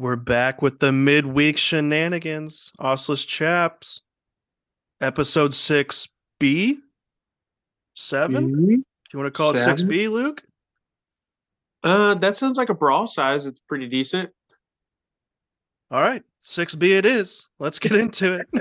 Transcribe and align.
We're 0.00 0.16
back 0.16 0.62
with 0.62 0.78
the 0.78 0.92
midweek 0.92 1.58
shenanigans. 1.58 2.72
Ossless 2.80 3.26
Chaps. 3.26 4.00
Episode 4.98 5.50
6B? 5.50 6.78
7? 7.94 8.50
Do 8.50 8.70
you 8.70 8.82
want 9.12 9.26
to 9.26 9.30
call 9.30 9.50
it 9.50 9.56
6B, 9.56 10.10
Luke? 10.10 10.42
Uh, 11.84 12.14
that 12.14 12.38
sounds 12.38 12.56
like 12.56 12.70
a 12.70 12.74
brawl 12.74 13.08
size. 13.08 13.44
It's 13.44 13.60
pretty 13.60 13.88
decent. 13.88 14.30
All 15.90 16.00
right. 16.00 16.22
6B 16.42 16.96
it 16.96 17.04
is. 17.04 17.48
Let's 17.58 17.78
get 17.78 17.92
into 17.92 18.32
it. 18.32 18.48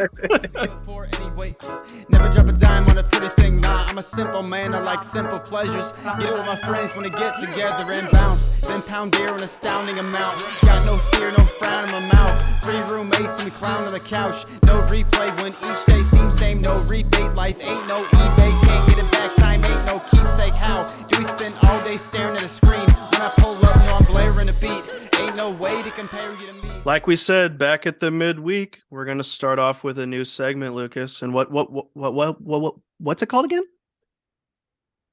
Never 2.09 2.30
drop 2.30 2.48
a 2.48 2.52
dime 2.52 2.88
on 2.89 2.98
a 2.98 3.04
pretty 3.04 3.30
thing. 3.30 3.62
Nah, 3.62 3.86
I'm 3.88 3.98
a 3.98 4.04
simple 4.04 4.44
man. 4.44 4.75
I 4.75 4.80
like 4.80 5.02
simple 5.02 5.39
pleasures. 5.39 5.94
Get 6.20 6.23
it 6.23 6.34
with 6.34 6.45
my 6.45 6.57
friends 6.57 6.94
when 6.95 7.09
get 7.09 7.36
together 7.39 7.91
and 7.94 8.12
bounce. 8.12 8.48
Then 8.68 8.81
pound 8.81 9.13
beer 9.13 9.34
an 9.34 9.41
astounding 9.41 9.98
amount. 9.98 10.44
Got 10.62 10.86
no 10.86 10.98
fear, 11.16 11.31
no 11.31 11.45
frown 11.45 11.86
in 11.86 11.91
my 11.91 12.13
mouth. 12.13 12.63
Three 12.63 12.81
roommates 12.94 13.40
and 13.40 13.54
clown 13.54 13.84
on 13.85 13.93
the 13.93 14.02
couch. 14.02 14.46
No 14.66 14.82
replay 14.91 15.32
when 15.41 15.54
each 15.54 15.85
day 15.85 16.04
seems 16.04 16.38
same. 16.38 16.59
No 16.59 16.84
rebate. 16.90 17.34
Life 17.35 17.66
ain't 17.66 17.88
no 17.88 18.04
eBay. 18.04 18.52
Can't 18.62 18.90
get 18.90 18.98
it 18.99 19.12
back. 19.12 19.34
Time 19.35 19.63
ain't 19.63 19.85
no 19.85 19.99
keepsake. 20.12 20.54
How 20.54 20.84
do 21.07 21.18
we 21.18 21.23
spend 21.23 21.55
all 21.63 21.82
day 21.85 21.96
staring 21.96 22.35
at 22.35 22.43
a 22.43 22.49
screen? 22.49 22.88
When 23.13 23.21
I 23.21 23.32
pull 23.38 23.55
up, 23.55 23.76
no, 23.88 23.96
I'm 23.96 24.05
blaring 24.12 24.49
a 24.49 24.54
beat. 24.59 24.84
Ain't 25.20 25.38
no 25.38 25.52
way 25.52 25.82
to 25.84 25.91
compare 25.91 26.32
you 26.32 26.48
to 26.48 26.54
me. 26.54 26.69
Like 26.86 27.08
we 27.08 27.16
said 27.16 27.58
back 27.58 27.86
at 27.86 28.00
the 28.00 28.10
midweek, 28.12 28.82
we're 28.90 29.06
going 29.06 29.18
to 29.18 29.24
start 29.24 29.60
off 29.60 29.84
with 29.84 30.00
a 30.00 30.08
new 30.08 30.26
segment, 30.26 30.76
Lucas. 30.76 31.22
And 31.22 31.34
what 31.34 31.52
what 31.52 31.72
what 31.72 31.88
what 31.94 32.14
what, 32.14 32.42
what, 32.42 32.62
what 32.62 32.76
what's 33.00 33.22
it 33.22 33.28
called 33.30 33.46
again? 33.46 33.64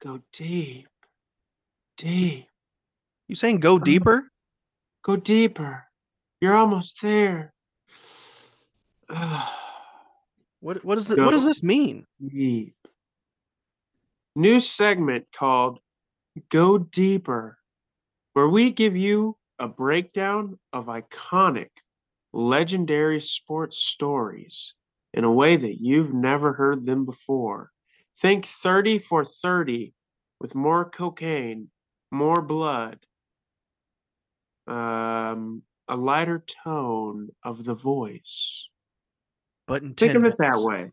Go 0.01 0.21
deep, 0.31 0.87
deep, 1.97 2.45
You 3.27 3.35
saying 3.35 3.59
go 3.59 3.79
deeper? 3.79 4.31
go 5.03 5.15
deeper. 5.15 5.83
You're 6.41 6.55
almost 6.55 6.97
there. 7.01 7.53
What 10.59 10.83
what 10.83 10.95
does 10.95 11.11
it, 11.11 11.19
what 11.19 11.31
does 11.31 11.45
this 11.45 11.61
mean? 11.61 12.07
deep. 12.29 12.73
New 14.35 14.59
segment 14.59 15.27
called 15.31 15.77
Go 16.49 16.79
Deeper, 16.79 17.59
where 18.33 18.49
we 18.49 18.71
give 18.71 18.95
you 18.97 19.37
a 19.59 19.67
breakdown 19.67 20.59
of 20.73 20.85
iconic, 20.85 21.69
legendary 22.33 23.19
sports 23.19 23.77
stories 23.77 24.73
in 25.13 25.23
a 25.23 25.31
way 25.31 25.55
that 25.55 25.81
you've 25.81 26.13
never 26.13 26.53
heard 26.53 26.85
them 26.85 27.05
before. 27.05 27.71
Think 28.21 28.45
30 28.45 28.99
for 28.99 29.23
30 29.23 29.93
with 30.39 30.55
more 30.55 30.89
cocaine, 30.89 31.69
more 32.11 32.41
blood, 32.41 32.99
um, 34.67 35.63
a 35.87 35.95
lighter 35.95 36.43
tone 36.63 37.29
of 37.43 37.63
the 37.63 37.73
voice. 37.75 38.69
But 39.67 39.83
in 39.83 39.95
Think 39.95 40.13
10 40.13 40.25
of 40.25 40.31
it 40.33 40.37
that 40.39 40.61
way. 40.61 40.91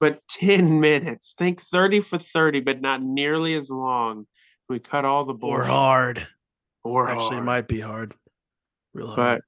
But 0.00 0.20
10 0.30 0.80
minutes. 0.80 1.34
Think 1.38 1.60
30 1.60 2.00
for 2.00 2.18
30, 2.18 2.60
but 2.60 2.80
not 2.80 3.02
nearly 3.02 3.54
as 3.54 3.70
long. 3.70 4.26
We 4.68 4.80
cut 4.80 5.04
all 5.04 5.24
the 5.24 5.32
Or 5.32 5.36
bullshit. 5.38 5.70
hard. 5.70 6.26
Or 6.86 7.08
Actually, 7.08 7.38
it 7.38 7.42
might 7.42 7.68
be 7.68 7.80
hard. 7.80 8.14
Real 8.94 9.08
hard. 9.08 9.16
But 9.16 9.42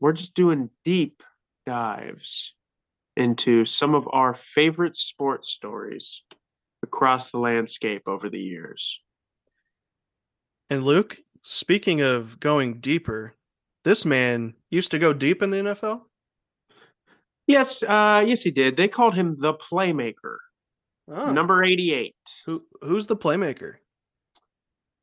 we're 0.00 0.12
just 0.12 0.34
doing 0.34 0.70
deep 0.84 1.22
dives 1.66 2.54
into 3.16 3.64
some 3.64 3.94
of 3.94 4.08
our 4.12 4.34
favorite 4.34 4.96
sports 4.96 5.48
stories 5.50 6.22
across 6.82 7.30
the 7.30 7.38
landscape 7.38 8.02
over 8.06 8.28
the 8.28 8.40
years. 8.40 9.00
And 10.70 10.82
Luke, 10.82 11.16
speaking 11.42 12.00
of 12.00 12.40
going 12.40 12.80
deeper, 12.80 13.34
this 13.84 14.04
man 14.04 14.54
used 14.70 14.90
to 14.92 14.98
go 14.98 15.12
deep 15.12 15.42
in 15.42 15.50
the 15.50 15.58
NFL. 15.58 16.02
Yes, 17.46 17.82
uh, 17.82 18.24
yes, 18.26 18.42
he 18.42 18.50
did. 18.50 18.76
They 18.76 18.88
called 18.88 19.14
him 19.14 19.34
the 19.34 19.54
playmaker, 19.54 20.36
Oh, 21.08 21.32
number 21.32 21.62
88. 21.64 22.14
who 22.46 22.62
who's 22.80 23.06
the 23.06 23.16
playmaker? 23.16 23.74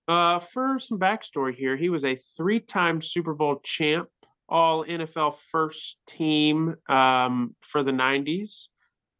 Uh, 0.09 0.39
for 0.39 0.79
some 0.79 0.97
backstory 0.97 1.53
here, 1.53 1.77
he 1.77 1.89
was 1.89 2.03
a 2.03 2.15
three-time 2.15 2.99
Super 2.99 3.35
Bowl 3.35 3.59
champ, 3.61 4.09
all 4.49 4.83
NFL 4.83 5.35
first 5.51 5.97
team 6.07 6.75
um, 6.89 7.55
for 7.61 7.83
the 7.83 7.91
90s, 7.91 8.69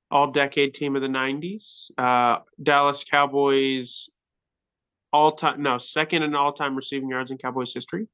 all 0.10 0.32
decade 0.32 0.74
team 0.74 0.96
of 0.96 1.04
the 1.04 1.08
90s. 1.08 1.92
Uh, 1.96 2.40
Dallas 2.64 3.04
Cowboys 3.04 4.10
all 5.14 5.34
time, 5.34 5.62
no, 5.62 5.78
second 5.78 6.24
in 6.24 6.34
all 6.34 6.54
time 6.54 6.76
receiving 6.76 7.10
yards 7.10 7.30
in 7.30 7.38
Cowboys 7.38 7.72
history, 7.72 8.08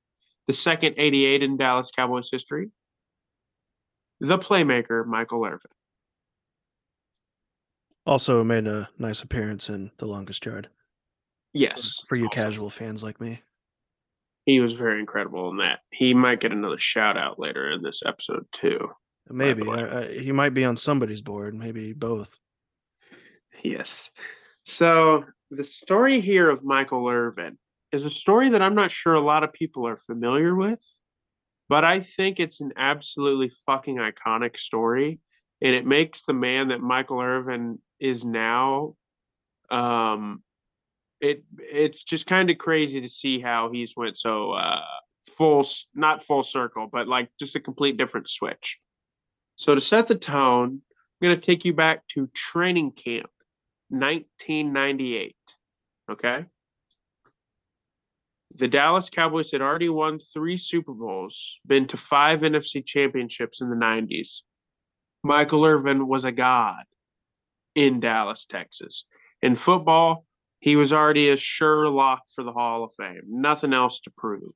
the 0.47 0.53
second 0.53 0.95
88 0.97 1.43
in 1.43 1.55
Dallas 1.55 1.91
Cowboys 1.95 2.27
history. 2.29 2.71
The 4.19 4.37
playmaker, 4.37 5.05
Michael 5.05 5.45
Irvin. 5.45 5.71
Also 8.05 8.43
made 8.43 8.67
a 8.67 8.89
nice 8.99 9.23
appearance 9.23 9.69
in 9.69 9.91
The 9.97 10.07
Longest 10.07 10.45
Yard 10.45 10.67
Yes. 11.55 12.03
for 12.09 12.17
you 12.17 12.27
casual 12.29 12.69
fans 12.69 13.01
like 13.01 13.19
me. 13.21 13.41
He 14.45 14.59
was 14.59 14.73
very 14.73 14.99
incredible 14.99 15.49
in 15.49 15.57
that. 15.57 15.79
He 15.91 16.13
might 16.13 16.41
get 16.41 16.51
another 16.51 16.77
shout 16.77 17.17
out 17.17 17.39
later 17.39 17.71
in 17.71 17.81
this 17.81 18.03
episode, 18.05 18.45
too. 18.51 18.89
Maybe. 19.29 19.67
I, 19.67 20.01
I, 20.01 20.19
he 20.19 20.31
might 20.31 20.53
be 20.53 20.65
on 20.65 20.77
somebody's 20.77 21.21
board, 21.21 21.55
maybe 21.55 21.93
both. 21.93 22.37
Yes. 23.63 24.11
So 24.65 25.23
the 25.49 25.63
story 25.63 26.21
here 26.21 26.49
of 26.49 26.63
Michael 26.63 27.07
Irvin 27.07 27.57
is 27.91 28.05
a 28.05 28.09
story 28.09 28.49
that 28.49 28.61
I'm 28.61 28.75
not 28.75 28.91
sure 28.91 29.13
a 29.13 29.21
lot 29.21 29.43
of 29.43 29.53
people 29.53 29.87
are 29.87 29.97
familiar 29.97 30.53
with, 30.53 30.79
but 31.69 31.83
I 31.83 32.01
think 32.01 32.39
it's 32.39 32.59
an 32.61 32.73
absolutely 32.75 33.51
fucking 33.65 33.95
iconic 33.95 34.59
story. 34.59 35.19
And 35.61 35.73
it 35.73 35.85
makes 35.85 36.23
the 36.23 36.33
man 36.33 36.67
that 36.67 36.81
Michael 36.81 37.21
Irvin 37.21 37.79
is 37.99 38.25
now 38.25 38.95
um 39.71 40.43
it 41.25 41.43
it's 41.57 42.03
just 42.03 42.27
kind 42.27 42.49
of 42.49 42.57
crazy 42.57 43.01
to 43.01 43.09
see 43.09 43.39
how 43.39 43.69
he's 43.71 43.95
went 43.95 44.17
so 44.17 44.51
uh 44.51 44.81
full 45.37 45.65
not 45.93 46.23
full 46.23 46.43
circle 46.43 46.87
but 46.91 47.07
like 47.07 47.29
just 47.39 47.55
a 47.55 47.59
complete 47.59 47.97
different 47.97 48.29
switch. 48.29 48.79
So 49.55 49.75
to 49.75 49.81
set 49.81 50.07
the 50.07 50.15
tone 50.15 50.81
i'm 50.81 51.27
going 51.27 51.39
to 51.39 51.45
take 51.45 51.65
you 51.65 51.73
back 51.73 52.07
to 52.09 52.27
training 52.33 52.91
camp 52.91 53.29
1998 53.89 55.35
okay? 56.11 56.45
The 58.57 58.67
dallas 58.67 59.09
cowboys 59.09 59.51
had 59.51 59.61
already 59.61 59.89
won 59.89 60.19
three 60.19 60.57
super 60.57 60.93
bowls 60.93 61.59
been 61.65 61.87
to 61.87 61.97
five 61.97 62.41
nfc 62.41 62.85
championships 62.85 63.61
in 63.61 63.69
the 63.69 63.75
90s 63.75 64.41
michael 65.23 65.65
irvin 65.65 66.07
was 66.07 66.23
a 66.23 66.31
god 66.31 66.83
in 67.73 67.99
dallas 67.99 68.45
texas. 68.45 69.05
In 69.41 69.55
football 69.55 70.25
he 70.65 70.75
was 70.75 70.91
already 70.91 71.29
a 71.29 71.37
sure 71.37 71.87
lock 71.89 72.23
for 72.33 72.43
the 72.43 72.51
Hall 72.51 72.83
of 72.83 72.89
Fame. 72.97 73.21
Nothing 73.27 73.71
else 73.71 73.99
to 73.99 74.09
prove. 74.09 74.51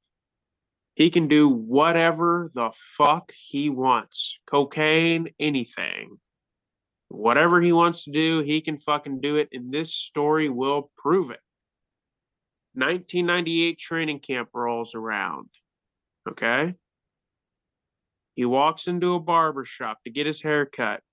He 0.95 1.11
can 1.11 1.27
do 1.27 1.47
whatever 1.47 2.49
the 2.55 2.71
fuck 2.97 3.31
he 3.37 3.69
wants. 3.69 4.39
Cocaine, 4.47 5.29
anything. 5.39 6.17
Whatever 7.09 7.61
he 7.61 7.71
wants 7.71 8.05
to 8.05 8.11
do, 8.11 8.41
he 8.41 8.59
can 8.59 8.79
fucking 8.79 9.21
do 9.21 9.35
it, 9.35 9.49
and 9.51 9.71
this 9.71 9.93
story 9.93 10.49
will 10.49 10.89
prove 10.97 11.29
it. 11.29 11.41
1998 12.73 13.77
training 13.77 14.19
camp 14.19 14.49
rolls 14.51 14.95
around. 14.95 15.47
Okay? 16.27 16.73
He 18.33 18.45
walks 18.45 18.87
into 18.87 19.13
a 19.13 19.19
barber 19.19 19.63
shop 19.63 19.99
to 20.05 20.09
get 20.11 20.25
his 20.25 20.41
hair 20.41 20.65
cut. 20.65 21.03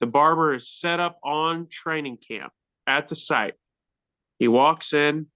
The 0.00 0.06
barber 0.06 0.52
is 0.52 0.68
set 0.68 0.98
up 0.98 1.16
on 1.22 1.68
training 1.70 2.18
camp 2.28 2.52
at 2.88 3.06
the 3.06 3.14
site. 3.14 3.54
He 4.38 4.48
walks 4.48 4.92
in, 4.92 5.26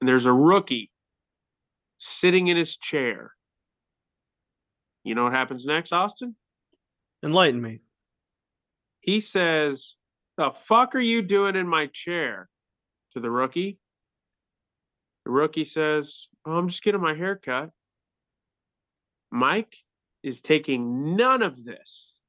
and 0.00 0.08
there's 0.08 0.26
a 0.26 0.32
rookie 0.32 0.90
sitting 1.98 2.48
in 2.48 2.56
his 2.56 2.76
chair. 2.76 3.32
You 5.04 5.14
know 5.14 5.24
what 5.24 5.32
happens 5.32 5.64
next, 5.64 5.92
Austin? 5.92 6.34
Enlighten 7.24 7.62
me. 7.62 7.80
He 9.00 9.20
says, 9.20 9.94
The 10.36 10.50
fuck 10.50 10.94
are 10.94 11.00
you 11.00 11.22
doing 11.22 11.54
in 11.56 11.68
my 11.68 11.86
chair? 11.86 12.48
to 13.16 13.20
the 13.20 13.30
rookie. 13.30 13.78
The 15.24 15.30
rookie 15.30 15.64
says, 15.64 16.28
oh, 16.44 16.52
I'm 16.52 16.68
just 16.68 16.82
getting 16.82 17.00
my 17.00 17.14
hair 17.14 17.34
cut. 17.34 17.70
Mike 19.30 19.74
is 20.22 20.42
taking 20.42 21.16
none 21.16 21.42
of 21.42 21.64
this. 21.64 22.20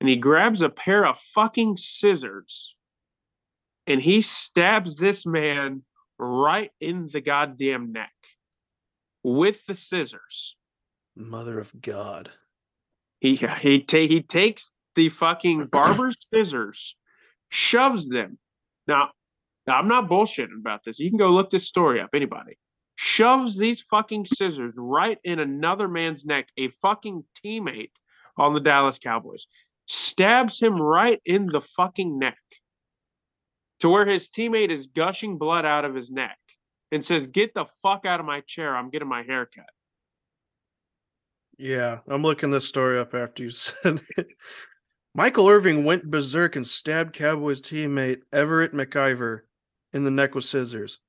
And 0.00 0.08
he 0.08 0.16
grabs 0.16 0.62
a 0.62 0.70
pair 0.70 1.06
of 1.06 1.18
fucking 1.18 1.76
scissors 1.76 2.74
and 3.86 4.00
he 4.00 4.20
stabs 4.20 4.96
this 4.96 5.26
man 5.26 5.82
right 6.18 6.70
in 6.80 7.08
the 7.12 7.20
goddamn 7.20 7.92
neck 7.92 8.12
with 9.22 9.64
the 9.66 9.74
scissors. 9.74 10.56
Mother 11.16 11.58
of 11.58 11.72
God. 11.80 12.30
He 13.20 13.36
he 13.36 13.80
ta- 13.82 13.98
he 14.06 14.22
takes 14.22 14.72
the 14.96 15.08
fucking 15.08 15.66
barber's 15.72 16.28
scissors, 16.28 16.96
shoves 17.50 18.08
them. 18.08 18.38
Now, 18.86 19.10
now, 19.66 19.78
I'm 19.78 19.88
not 19.88 20.10
bullshitting 20.10 20.58
about 20.58 20.84
this. 20.84 20.98
You 20.98 21.08
can 21.10 21.18
go 21.18 21.30
look 21.30 21.50
this 21.50 21.66
story 21.66 22.00
up, 22.00 22.10
anybody. 22.14 22.58
shoves 22.96 23.56
these 23.56 23.80
fucking 23.80 24.26
scissors 24.26 24.74
right 24.76 25.18
in 25.24 25.38
another 25.38 25.88
man's 25.88 26.24
neck, 26.24 26.48
a 26.58 26.68
fucking 26.82 27.24
teammate 27.42 27.92
on 28.36 28.52
the 28.52 28.60
Dallas 28.60 28.98
Cowboys, 28.98 29.46
stabs 29.86 30.60
him 30.60 30.80
right 30.80 31.20
in 31.24 31.46
the 31.46 31.62
fucking 31.62 32.18
neck 32.18 32.38
to 33.84 33.90
where 33.90 34.06
his 34.06 34.30
teammate 34.30 34.70
is 34.70 34.86
gushing 34.86 35.36
blood 35.36 35.66
out 35.66 35.84
of 35.84 35.94
his 35.94 36.10
neck 36.10 36.38
and 36.90 37.04
says, 37.04 37.26
Get 37.26 37.52
the 37.52 37.66
fuck 37.82 38.06
out 38.06 38.18
of 38.18 38.24
my 38.24 38.40
chair. 38.40 38.74
I'm 38.74 38.88
getting 38.88 39.06
my 39.08 39.22
hair 39.22 39.44
cut. 39.44 39.68
Yeah, 41.58 41.98
I'm 42.08 42.22
looking 42.22 42.48
this 42.48 42.66
story 42.66 42.98
up 42.98 43.12
after 43.12 43.42
you 43.42 43.50
said 43.50 44.00
it. 44.16 44.28
Michael 45.14 45.50
Irving 45.50 45.84
went 45.84 46.10
berserk 46.10 46.56
and 46.56 46.66
stabbed 46.66 47.12
Cowboys 47.12 47.60
teammate 47.60 48.22
Everett 48.32 48.72
McIver 48.72 49.40
in 49.92 50.02
the 50.02 50.10
neck 50.10 50.34
with 50.34 50.44
scissors. 50.44 51.00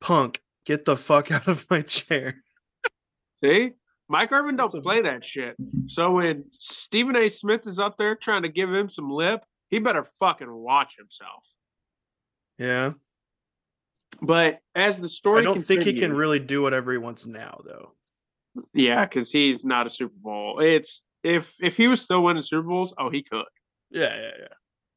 Punk, 0.00 0.42
get 0.66 0.84
the 0.84 0.96
fuck 0.96 1.30
out 1.30 1.46
of 1.46 1.64
my 1.70 1.82
chair. 1.82 2.42
See? 3.44 3.74
Mike 4.08 4.32
Irvin 4.32 4.56
don't 4.56 4.82
play 4.82 5.02
that 5.02 5.24
shit. 5.24 5.54
So 5.86 6.10
when 6.10 6.46
Stephen 6.58 7.14
A. 7.14 7.28
Smith 7.28 7.64
is 7.68 7.78
up 7.78 7.96
there 7.96 8.16
trying 8.16 8.42
to 8.42 8.48
give 8.48 8.74
him 8.74 8.88
some 8.88 9.08
lip, 9.08 9.44
he 9.70 9.78
better 9.78 10.04
fucking 10.18 10.52
watch 10.52 10.96
himself. 10.98 11.44
Yeah. 12.58 12.92
But 14.22 14.60
as 14.74 15.00
the 15.00 15.08
story 15.08 15.42
I 15.42 15.44
don't 15.44 15.60
think 15.60 15.82
he 15.82 15.94
can 15.94 16.12
really 16.12 16.38
do 16.38 16.62
whatever 16.62 16.92
he 16.92 16.98
wants 16.98 17.26
now, 17.26 17.60
though. 17.64 17.92
Yeah, 18.72 19.04
because 19.04 19.30
he's 19.30 19.64
not 19.64 19.86
a 19.86 19.90
Super 19.90 20.14
Bowl. 20.16 20.60
It's 20.60 21.02
if 21.22 21.54
if 21.60 21.76
he 21.76 21.88
was 21.88 22.00
still 22.00 22.22
winning 22.22 22.42
Super 22.42 22.68
Bowls, 22.68 22.94
oh, 22.98 23.10
he 23.10 23.22
could. 23.22 23.44
Yeah, 23.90 24.14
yeah, 24.14 24.30
yeah. 24.38 24.54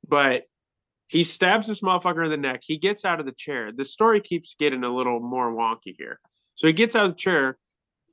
But 0.08 0.44
he 1.08 1.24
stabs 1.24 1.68
this 1.68 1.82
motherfucker 1.82 2.24
in 2.26 2.32
the 2.32 2.38
neck. 2.38 2.62
He 2.64 2.78
gets 2.78 3.06
out 3.06 3.20
of 3.20 3.26
the 3.26 3.32
chair. 3.32 3.72
The 3.72 3.86
story 3.86 4.22
keeps 4.22 4.56
getting 4.60 4.84
a 4.84 4.94
little 4.94 5.20
more 5.20 5.52
wonky 5.52 5.96
here. 5.98 6.20
So 6.56 6.68
he 6.68 6.74
gets 6.74 6.96
out 6.96 7.06
of 7.06 7.12
the 7.12 7.18
chair. 7.18 7.58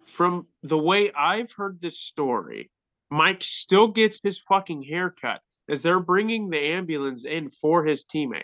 From 0.06 0.46
the 0.62 0.78
way 0.78 1.10
I've 1.12 1.50
heard 1.52 1.80
this 1.80 1.98
story, 1.98 2.70
Mike 3.10 3.42
still 3.42 3.88
gets 3.88 4.20
his 4.22 4.38
fucking 4.38 4.82
haircut 4.82 5.40
as 5.68 5.80
they're 5.80 5.98
bringing 5.98 6.50
the 6.50 6.58
ambulance 6.58 7.24
in 7.24 7.48
for 7.48 7.84
his 7.84 8.04
teammate. 8.04 8.42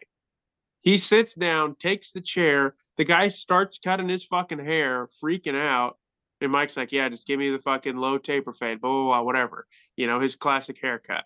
He 0.83 0.99
sits 0.99 1.35
down, 1.35 1.75
takes 1.77 2.13
the 2.13 2.21
chair. 2.21 2.75
The 2.97 3.05
guy 3.05 3.29
starts 3.29 3.79
cutting 3.79 4.09
his 4.09 4.25
fucking 4.25 4.65
hair, 4.65 5.09
freaking 5.23 5.61
out. 5.61 5.99
And 6.41 6.53
Mike's 6.53 6.77
like, 6.77 6.93
Yeah, 6.93 7.09
just 7.09 7.27
give 7.27 7.39
me 7.39 7.51
the 7.51 7.59
fucking 7.59 7.97
low 7.97 8.19
taper 8.19 8.53
fade, 8.53 8.81
blah, 8.81 8.91
blah, 8.91 9.05
blah, 9.05 9.23
whatever. 9.23 9.67
You 9.97 10.07
know, 10.07 10.21
his 10.21 10.37
classic 10.37 10.79
haircut. 10.81 11.25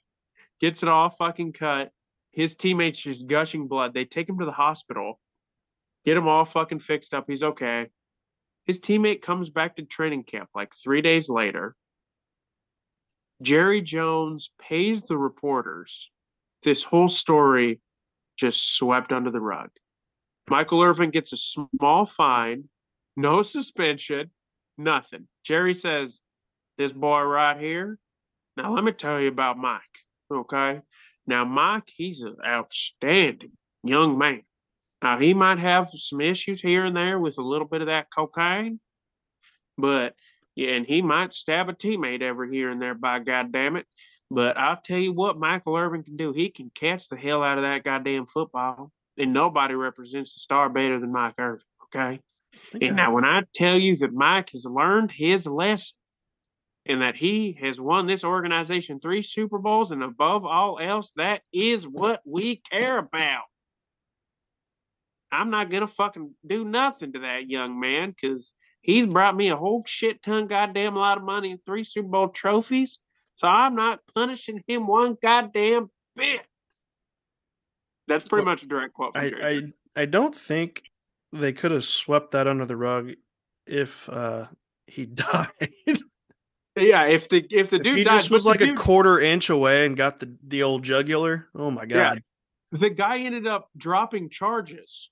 Gets 0.61 0.83
it 0.83 0.89
all 0.89 1.11
fucking 1.11 1.53
cut. 1.53 1.93
His 2.33 2.57
teammates 2.57 2.99
just 2.99 3.27
gushing 3.27 3.69
blood. 3.69 3.95
They 3.95 4.05
take 4.05 4.29
him 4.29 4.41
to 4.41 4.45
the 4.45 4.53
hospital, 4.53 5.21
get 6.05 6.17
him 6.17 6.27
all 6.27 6.45
fucking 6.45 6.81
fixed 6.81 7.15
up. 7.15 7.27
He's 7.29 7.45
okay. 7.45 7.89
His 8.67 8.81
teammate 8.81 9.23
comes 9.23 9.51
back 9.51 9.77
to 9.77 9.83
training 9.83 10.25
camp 10.25 10.49
like 10.55 10.75
three 10.75 11.03
days 11.03 11.29
later. 11.29 11.77
Jerry 13.43 13.83
Jones 13.83 14.51
pays 14.59 15.03
the 15.03 15.19
reporters. 15.19 16.11
This 16.63 16.83
whole 16.83 17.09
story 17.09 17.81
just 18.37 18.77
swept 18.77 19.13
under 19.13 19.31
the 19.31 19.41
rug. 19.41 19.71
Michael 20.49 20.83
Irvin 20.83 21.11
gets 21.11 21.33
a 21.33 21.37
small 21.37 22.07
fine, 22.07 22.69
no 23.17 23.43
suspension, 23.43 24.31
nothing. 24.77 25.27
Jerry 25.45 25.75
says, 25.75 26.21
This 26.77 26.93
boy 26.93 27.23
right 27.23 27.59
here. 27.59 27.99
Now, 28.57 28.75
let 28.75 28.85
me 28.85 28.93
tell 28.93 29.21
you 29.21 29.29
about 29.29 29.59
Mike. 29.59 29.81
Okay. 30.31 30.81
Now, 31.27 31.45
Mike, 31.45 31.91
he's 31.95 32.21
an 32.21 32.37
outstanding 32.47 33.53
young 33.83 34.19
man. 34.19 34.43
Now, 35.03 35.19
he 35.19 35.35
might 35.35 35.59
have 35.59 35.91
some 35.95 36.21
issues 36.21 36.61
here 36.61 36.85
and 36.85 36.97
there 36.97 37.19
with 37.19 37.39
a 37.39 37.43
little 37.43 37.67
bit 37.67 37.81
of 37.81 37.89
that 37.89 38.09
cocaine, 38.15 38.81
but 39.77 40.15
yeah, 40.55 40.71
and 40.71 40.87
he 40.87 41.03
might 41.03 41.35
stab 41.35 41.69
a 41.69 41.73
teammate 41.73 42.23
every 42.23 42.51
here 42.55 42.71
and 42.71 42.81
there, 42.81 42.95
by 42.95 43.19
goddamn 43.19 43.77
it. 43.77 43.87
But 44.31 44.57
I'll 44.57 44.81
tell 44.83 44.99
you 44.99 45.13
what 45.13 45.39
Michael 45.39 45.77
Irvin 45.77 46.03
can 46.03 46.17
do. 46.17 46.33
He 46.33 46.51
can 46.51 46.71
catch 46.75 47.09
the 47.09 47.17
hell 47.17 47.43
out 47.43 47.59
of 47.59 47.63
that 47.63 47.85
goddamn 47.85 48.27
football. 48.27 48.91
And 49.17 49.33
nobody 49.33 49.75
represents 49.75 50.35
the 50.35 50.41
star 50.41 50.69
better 50.69 50.99
than 50.99 51.13
Mike 51.13 51.35
Irvin. 51.39 51.65
Okay. 51.85 52.21
And 52.81 52.97
now, 52.97 53.15
when 53.15 53.25
I 53.25 53.43
tell 53.55 53.79
you 53.79 53.97
that 53.99 54.13
Mike 54.13 54.51
has 54.51 54.65
learned 54.65 55.13
his 55.13 55.47
lesson 55.47 55.97
and 56.87 57.03
that 57.03 57.17
he 57.17 57.57
has 57.61 57.81
won 57.81 58.07
this 58.07 58.25
organization 58.25 59.01
three 59.01 59.23
Super 59.23 59.59
Bowls, 59.59 59.91
and 59.91 60.03
above 60.03 60.45
all 60.45 60.79
else, 60.81 61.13
that 61.17 61.43
is 61.53 61.87
what 61.87 62.21
we 62.25 62.57
care 62.71 62.99
about. 62.99 63.45
I'm 65.31 65.51
not 65.51 65.71
going 65.71 65.81
to 65.81 65.93
fucking 65.93 66.35
do 66.47 66.65
nothing 66.65 67.13
to 67.13 67.21
that 67.21 67.49
young 67.49 67.81
man 67.81 68.11
because 68.11 68.53
he's 68.83 69.07
brought 69.07 69.37
me 69.37 69.49
a 69.49 69.57
whole 69.57 69.83
shit 69.87 70.23
ton 70.23 70.47
goddamn 70.47 70.95
lot 70.95 71.19
of 71.19 71.25
money 71.25 71.53
and 71.53 71.61
three 71.65 71.85
Super 71.85 72.09
Bowl 72.09 72.29
trophies. 72.29 72.99
So 73.37 73.49
I'm 73.49 73.75
not 73.75 74.01
punishing 74.15 74.63
him 74.67 74.87
one 74.87 75.17
goddamn 75.21 75.91
bit. 76.17 76.43
That's 78.07 78.29
pretty 78.29 78.45
Well, 78.45 78.53
much 78.53 78.63
a 78.63 78.67
direct 78.67 78.95
quote 78.95 79.15
from 79.15 79.23
I, 79.23 79.33
I 79.97 80.03
I 80.03 80.07
don't 80.07 80.35
think 80.35 80.83
they 81.33 81.53
could 81.53 81.71
have 81.71 81.85
swept 81.85 82.33
that 82.33 82.47
under 82.47 82.67
the 82.67 82.77
rug 82.77 83.13
if 83.67 84.09
uh 84.09 84.47
he 84.87 85.07
died. 85.07 85.49
Yeah, 86.77 87.05
if 87.07 87.29
the 87.29 87.47
if 87.51 87.71
the 87.71 87.77
if 87.77 87.83
dude 87.83 87.99
he 87.99 88.05
died, 88.05 88.19
just 88.19 88.31
was 88.31 88.45
like 88.45 88.61
a 88.61 88.75
quarter 88.75 89.21
inch 89.21 89.49
away 89.49 89.87
and 89.87 89.97
got 89.97 90.19
the, 90.21 90.37
the 90.47 90.63
old 90.65 90.83
jugular. 90.83 91.49
Oh 91.55 91.71
my 91.71 91.85
Yeah. 91.85 92.15
god. 92.15 92.23
the 92.73 92.91
guy 92.91 93.19
ended 93.21 93.47
up 93.47 93.71
dropping 93.77 94.29
charges. 94.31 95.11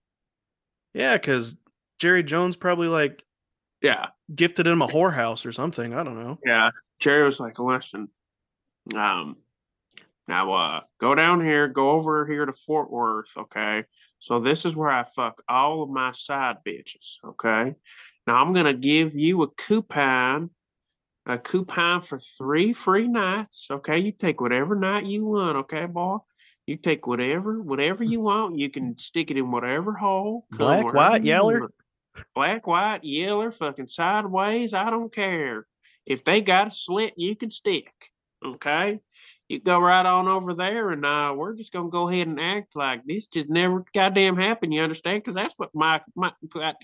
Yeah, 0.92 1.14
because 1.16 1.56
Jerry 1.98 2.22
Jones 2.22 2.56
probably 2.56 2.88
like 2.88 3.22
Yeah, 3.80 4.08
gifted 4.34 4.66
him 4.66 4.82
a 4.82 4.86
whorehouse 4.88 5.46
or 5.46 5.52
something. 5.52 5.94
I 5.94 6.02
don't 6.02 6.22
know. 6.22 6.38
yeah. 6.44 6.70
Jerry 7.02 7.24
was 7.24 7.40
like, 7.40 7.58
"Listen, 7.58 8.08
um, 8.94 9.36
now 10.28 10.52
uh, 10.52 10.80
go 11.00 11.16
down 11.16 11.44
here, 11.44 11.66
go 11.66 11.90
over 11.90 12.24
here 12.24 12.46
to 12.46 12.52
Fort 12.52 12.92
Worth, 12.92 13.36
okay? 13.36 13.84
So 14.20 14.38
this 14.38 14.64
is 14.64 14.76
where 14.76 14.88
I 14.88 15.02
fuck 15.02 15.42
all 15.48 15.82
of 15.82 15.90
my 15.90 16.12
side 16.12 16.58
bitches, 16.64 17.16
okay? 17.24 17.74
Now 18.28 18.36
I'm 18.36 18.52
gonna 18.52 18.72
give 18.72 19.16
you 19.16 19.42
a 19.42 19.48
coupon, 19.48 20.50
a 21.26 21.38
coupon 21.38 22.02
for 22.02 22.20
three 22.20 22.72
free 22.72 23.08
nights, 23.08 23.66
okay? 23.68 23.98
You 23.98 24.12
take 24.12 24.40
whatever 24.40 24.76
night 24.76 25.04
you 25.04 25.26
want, 25.26 25.56
okay, 25.58 25.86
boy." 25.86 26.18
You 26.68 26.76
take 26.76 27.08
whatever, 27.08 27.60
whatever 27.60 28.04
you 28.04 28.20
want. 28.20 28.56
You 28.56 28.70
can 28.70 28.96
stick 28.96 29.32
it 29.32 29.36
in 29.36 29.50
whatever 29.50 29.94
hole. 29.94 30.46
Black, 30.52 30.94
white, 30.94 31.24
yeller? 31.24 31.58
want. 31.58 31.74
black, 32.36 32.68
white, 32.68 33.02
yeller, 33.02 33.50
fucking 33.50 33.88
sideways. 33.88 34.72
I 34.72 34.88
don't 34.88 35.12
care. 35.12 35.66
If 36.06 36.24
they 36.24 36.40
got 36.40 36.68
a 36.68 36.70
slit, 36.70 37.14
you 37.16 37.36
can 37.36 37.50
stick. 37.50 37.92
Okay. 38.44 39.00
You 39.48 39.60
go 39.60 39.78
right 39.78 40.06
on 40.06 40.28
over 40.28 40.54
there, 40.54 40.90
and 40.90 41.04
uh, 41.04 41.34
we're 41.36 41.54
just 41.54 41.72
gonna 41.72 41.90
go 41.90 42.08
ahead 42.08 42.26
and 42.26 42.40
act 42.40 42.74
like 42.74 43.02
this 43.04 43.26
just 43.26 43.50
never 43.50 43.84
goddamn 43.94 44.36
happened. 44.36 44.72
You 44.72 44.80
understand? 44.80 45.22
Because 45.22 45.34
that's 45.34 45.54
what 45.58 45.70
Mike, 45.74 46.02
Mike 46.16 46.32
that 46.54 46.76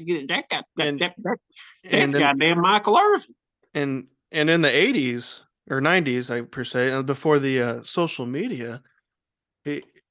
got 0.50 0.64
that, 0.76 0.88
And- 0.88 1.00
that, 1.00 1.14
that, 1.18 1.38
that's 1.84 1.94
And 1.94 2.14
in, 2.14 2.20
goddamn 2.20 2.60
Michael 2.60 2.98
Irvin. 2.98 3.34
and 3.74 4.06
and 4.30 4.50
in 4.50 4.60
the 4.60 4.68
eighties 4.74 5.42
or 5.70 5.80
nineties, 5.80 6.30
I 6.30 6.42
per 6.42 6.64
se, 6.64 6.90
uh, 6.90 7.02
before 7.02 7.38
the 7.38 7.62
uh, 7.62 7.82
social 7.84 8.26
media, 8.26 8.82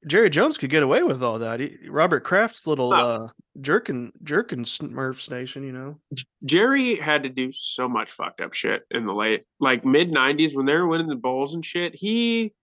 Jerry 0.08 0.30
Jones 0.30 0.58
could 0.58 0.70
get 0.70 0.84
away 0.84 1.04
with 1.04 1.22
all 1.22 1.40
that. 1.40 1.60
He, 1.60 1.78
Robert 1.90 2.24
Kraft's 2.24 2.66
little 2.66 2.94
Oh. 2.94 2.96
uh, 2.96 3.28
jerkin 3.62 4.12
jerkin 4.24 4.64
Smurf 4.64 5.20
station, 5.20 5.64
you 5.64 5.72
know. 5.72 6.00
Jerry 6.46 6.96
had 6.96 7.24
to 7.24 7.30
do 7.30 7.52
so 7.52 7.88
much 7.90 8.12
fucked 8.12 8.42
up 8.42 8.54
shit 8.54 8.84
in 8.92 9.06
the 9.06 9.14
late, 9.14 9.44
like 9.60 9.84
mid 9.86 10.12
'90s 10.12 10.56
when 10.56 10.66
they 10.66 10.74
were 10.76 10.88
winning 10.88 11.08
the 11.08 11.16
bowls 11.16 11.54
and 11.54 11.64
shit. 11.66 11.94
He, 11.96 12.54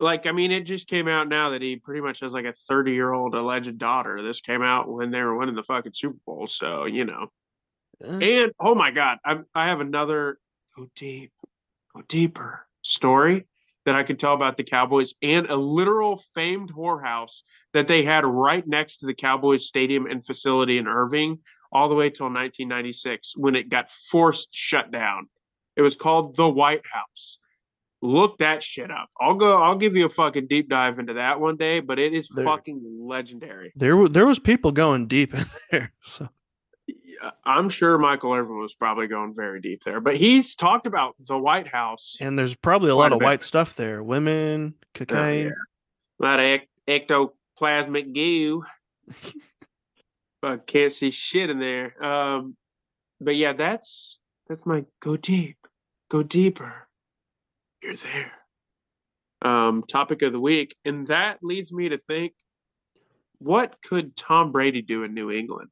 like, 0.00 0.26
I 0.26 0.32
mean, 0.32 0.50
it 0.50 0.62
just 0.62 0.88
came 0.88 1.08
out 1.08 1.28
now 1.28 1.50
that 1.50 1.62
he 1.62 1.76
pretty 1.76 2.00
much 2.00 2.20
has 2.20 2.32
like 2.32 2.44
a 2.46 2.52
30 2.52 2.92
year 2.92 3.12
old 3.12 3.34
alleged 3.34 3.78
daughter. 3.78 4.22
This 4.22 4.40
came 4.40 4.62
out 4.62 4.88
when 4.90 5.10
they 5.10 5.22
were 5.22 5.36
winning 5.36 5.54
the 5.54 5.62
fucking 5.62 5.92
Super 5.94 6.18
Bowl, 6.26 6.46
so 6.46 6.84
you 6.86 7.04
know. 7.04 7.28
Uh, 8.04 8.18
And 8.18 8.52
oh 8.58 8.74
my 8.74 8.90
god, 8.90 9.18
I 9.24 9.38
I 9.54 9.66
have 9.68 9.80
another 9.80 10.38
go 10.76 10.88
deep, 10.96 11.30
go 11.94 12.02
deeper 12.08 12.66
story 12.82 13.46
that 13.84 13.94
I 13.94 14.02
could 14.04 14.18
tell 14.18 14.34
about 14.34 14.56
the 14.56 14.64
Cowboys 14.64 15.14
and 15.22 15.46
a 15.50 15.56
literal 15.56 16.22
famed 16.34 16.72
whorehouse 16.72 17.42
that 17.74 17.88
they 17.88 18.02
had 18.04 18.24
right 18.24 18.66
next 18.66 18.98
to 18.98 19.06
the 19.06 19.14
Cowboys 19.14 19.66
stadium 19.66 20.06
and 20.06 20.24
facility 20.24 20.78
in 20.78 20.86
Irving 20.86 21.38
all 21.72 21.88
the 21.88 21.94
way 21.94 22.10
till 22.10 22.26
1996 22.26 23.32
when 23.36 23.56
it 23.56 23.68
got 23.70 23.90
forced 24.10 24.48
shut 24.52 24.90
down. 24.90 25.28
It 25.76 25.82
was 25.82 25.94
called 25.96 26.36
the 26.36 26.48
White 26.48 26.82
House. 26.92 27.38
Look 28.02 28.38
that 28.38 28.62
shit 28.62 28.90
up. 28.90 29.08
I'll 29.20 29.34
go. 29.34 29.62
I'll 29.62 29.76
give 29.78 29.94
you 29.96 30.06
a 30.06 30.08
fucking 30.10 30.48
deep 30.48 30.68
dive 30.68 30.98
into 30.98 31.14
that 31.14 31.38
one 31.40 31.56
day, 31.56 31.78
but 31.80 31.98
it 32.00 32.12
is 32.12 32.28
There- 32.34 32.44
fucking 32.44 32.82
legendary. 33.00 33.72
there 33.76 34.08
there 34.08 34.26
was 34.26 34.38
people 34.40 34.72
going 34.72 35.06
deep 35.06 35.32
in 35.32 35.44
there. 35.70 35.92
So 36.02 36.28
I'm 37.44 37.68
sure 37.68 37.98
Michael 37.98 38.32
Irvin 38.32 38.58
was 38.58 38.74
probably 38.74 39.06
going 39.06 39.34
very 39.34 39.60
deep 39.60 39.84
there, 39.84 40.00
but 40.00 40.16
he's 40.16 40.54
talked 40.54 40.86
about 40.86 41.14
the 41.20 41.38
White 41.38 41.68
House. 41.68 42.16
and 42.20 42.38
there's 42.38 42.54
probably 42.54 42.90
a 42.90 42.96
lot 42.96 43.12
of 43.12 43.20
white 43.20 43.42
stuff 43.42 43.74
there. 43.76 44.02
Women, 44.02 44.74
Oh, 44.76 44.86
cocaine. 44.94 45.46
yeah. 45.46 45.52
A 46.20 46.22
lot 46.24 46.40
of 46.40 46.46
ec- 46.46 46.68
ectoplasmic 46.88 48.12
goo. 48.14 48.64
but 50.42 50.66
can't 50.66 50.92
see 50.92 51.10
shit 51.10 51.50
in 51.50 51.58
there. 51.58 52.02
Um, 52.04 52.56
but 53.20 53.36
yeah, 53.36 53.52
that's 53.52 54.18
that's 54.48 54.66
my 54.66 54.84
go 55.00 55.16
deep, 55.16 55.56
go 56.10 56.22
deeper. 56.22 56.88
You're 57.82 57.96
there. 57.96 58.32
Um, 59.42 59.82
topic 59.88 60.22
of 60.22 60.32
the 60.32 60.40
week, 60.40 60.76
and 60.84 61.06
that 61.08 61.38
leads 61.42 61.72
me 61.72 61.88
to 61.88 61.98
think, 61.98 62.32
what 63.38 63.76
could 63.82 64.14
Tom 64.16 64.52
Brady 64.52 64.82
do 64.82 65.02
in 65.02 65.14
New 65.14 65.30
England? 65.32 65.68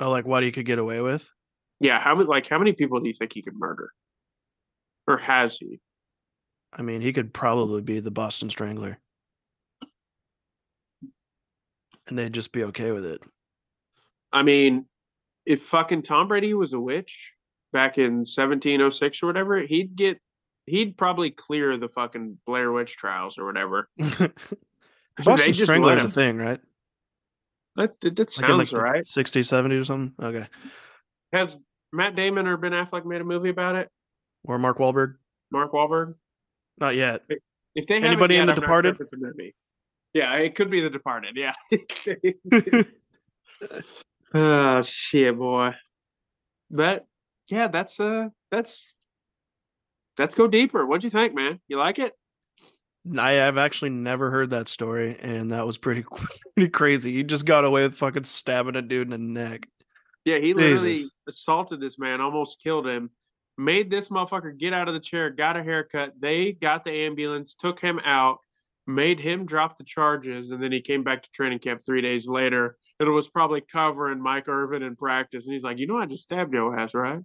Oh, 0.00 0.10
like 0.10 0.26
what 0.26 0.42
he 0.42 0.50
could 0.50 0.64
get 0.64 0.78
away 0.78 1.00
with? 1.00 1.30
Yeah, 1.78 2.00
how 2.00 2.14
many 2.14 2.26
like 2.26 2.48
how 2.48 2.58
many 2.58 2.72
people 2.72 3.00
do 3.00 3.08
you 3.08 3.14
think 3.14 3.32
he 3.32 3.42
could 3.42 3.56
murder, 3.56 3.90
or 5.06 5.18
has 5.18 5.56
he? 5.58 5.80
I 6.72 6.82
mean, 6.82 7.00
he 7.00 7.12
could 7.12 7.32
probably 7.32 7.82
be 7.82 8.00
the 8.00 8.10
Boston 8.10 8.48
Strangler. 8.48 8.98
And 12.06 12.18
they'd 12.18 12.32
just 12.32 12.52
be 12.52 12.64
okay 12.64 12.90
with 12.92 13.04
it. 13.04 13.20
I 14.32 14.42
mean, 14.42 14.86
if 15.46 15.62
fucking 15.64 16.02
Tom 16.02 16.28
Brady 16.28 16.54
was 16.54 16.72
a 16.72 16.80
witch 16.80 17.34
back 17.72 17.98
in 17.98 18.18
1706 18.18 19.22
or 19.22 19.26
whatever, 19.26 19.60
he'd 19.60 19.96
get 19.96 20.18
he'd 20.66 20.96
probably 20.96 21.30
clear 21.30 21.76
the 21.76 21.88
fucking 21.88 22.38
Blair 22.46 22.72
Witch 22.72 22.96
trials 22.96 23.38
or 23.38 23.44
whatever. 23.44 23.88
Boston 23.98 25.52
just 25.52 25.64
Strangler 25.64 25.98
is 25.98 26.04
a 26.04 26.10
thing, 26.10 26.36
right? 26.36 26.60
That 27.76 28.00
that, 28.00 28.16
that 28.16 28.30
sounds 28.30 28.58
like 28.58 28.72
right. 28.72 29.04
60s, 29.04 29.24
70s 29.24 29.80
or 29.80 29.84
something? 29.84 30.24
Okay. 30.24 30.46
Has 31.32 31.56
Matt 31.92 32.16
Damon 32.16 32.46
or 32.46 32.56
Ben 32.56 32.72
Affleck 32.72 33.04
made 33.04 33.20
a 33.20 33.24
movie 33.24 33.50
about 33.50 33.76
it? 33.76 33.88
Or 34.44 34.58
Mark 34.58 34.78
Wahlberg? 34.78 35.14
Mark 35.50 35.72
Wahlberg? 35.72 36.14
Not 36.78 36.96
yet. 36.96 37.22
If 37.74 37.86
they 37.86 37.96
Anybody 37.96 38.36
in 38.36 38.46
The 38.46 38.52
I'm 38.52 38.56
sure 38.56 38.62
Departed? 38.62 39.00
it's 39.00 39.12
a 39.12 39.16
movie. 39.16 39.54
Yeah, 40.12 40.34
it 40.34 40.56
could 40.56 40.70
be 40.70 40.80
The 40.80 40.90
Departed. 40.90 41.36
Yeah. 41.36 41.52
oh 44.34 44.82
shit, 44.82 45.38
boy. 45.38 45.72
But 46.70 47.06
yeah, 47.48 47.68
that's 47.68 48.00
uh, 48.00 48.28
that's 48.50 48.94
let's 50.18 50.34
go 50.34 50.48
deeper. 50.48 50.84
What'd 50.84 51.04
you 51.04 51.10
think, 51.10 51.34
man? 51.34 51.60
You 51.68 51.78
like 51.78 51.98
it? 51.98 52.12
I 53.16 53.32
have 53.32 53.56
actually 53.56 53.90
never 53.90 54.30
heard 54.30 54.50
that 54.50 54.68
story, 54.68 55.18
and 55.20 55.52
that 55.52 55.66
was 55.66 55.78
pretty 55.78 56.04
pretty 56.54 56.70
crazy. 56.70 57.12
He 57.12 57.22
just 57.22 57.46
got 57.46 57.64
away 57.64 57.82
with 57.82 57.94
fucking 57.94 58.24
stabbing 58.24 58.76
a 58.76 58.82
dude 58.82 59.10
in 59.10 59.10
the 59.10 59.40
neck. 59.40 59.66
Yeah, 60.24 60.38
he 60.38 60.52
literally 60.52 60.96
Jesus. 60.96 61.12
assaulted 61.28 61.80
this 61.80 61.98
man, 61.98 62.20
almost 62.20 62.62
killed 62.62 62.86
him, 62.86 63.10
made 63.56 63.90
this 63.90 64.10
motherfucker 64.10 64.56
get 64.56 64.74
out 64.74 64.88
of 64.88 64.94
the 64.94 65.00
chair, 65.00 65.30
got 65.30 65.56
a 65.56 65.62
haircut. 65.62 66.12
They 66.20 66.52
got 66.52 66.84
the 66.84 66.92
ambulance, 66.92 67.54
took 67.54 67.80
him 67.80 68.00
out, 68.04 68.38
made 68.86 69.18
him 69.18 69.46
drop 69.46 69.78
the 69.78 69.84
charges, 69.84 70.50
and 70.50 70.62
then 70.62 70.72
he 70.72 70.82
came 70.82 71.02
back 71.02 71.22
to 71.22 71.30
training 71.30 71.60
camp 71.60 71.82
three 71.84 72.02
days 72.02 72.26
later. 72.26 72.76
And 72.98 73.08
it 73.08 73.12
was 73.12 73.28
probably 73.28 73.62
covering 73.62 74.20
Mike 74.20 74.46
Irvin 74.46 74.82
in 74.82 74.94
practice. 74.94 75.46
And 75.46 75.54
he's 75.54 75.62
like, 75.62 75.78
You 75.78 75.86
know, 75.86 75.96
I 75.96 76.04
just 76.04 76.24
stabbed 76.24 76.52
your 76.52 76.78
ass, 76.78 76.92
right? 76.92 77.20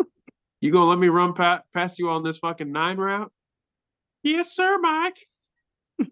you 0.62 0.72
gonna 0.72 0.88
let 0.88 0.98
me 0.98 1.08
run 1.08 1.34
pa- 1.34 1.62
past 1.74 1.98
you 1.98 2.08
on 2.08 2.22
this 2.22 2.38
fucking 2.38 2.72
nine 2.72 2.96
route? 2.96 3.30
Yes, 4.26 4.56
sir, 4.56 4.78
Mike. 4.80 5.24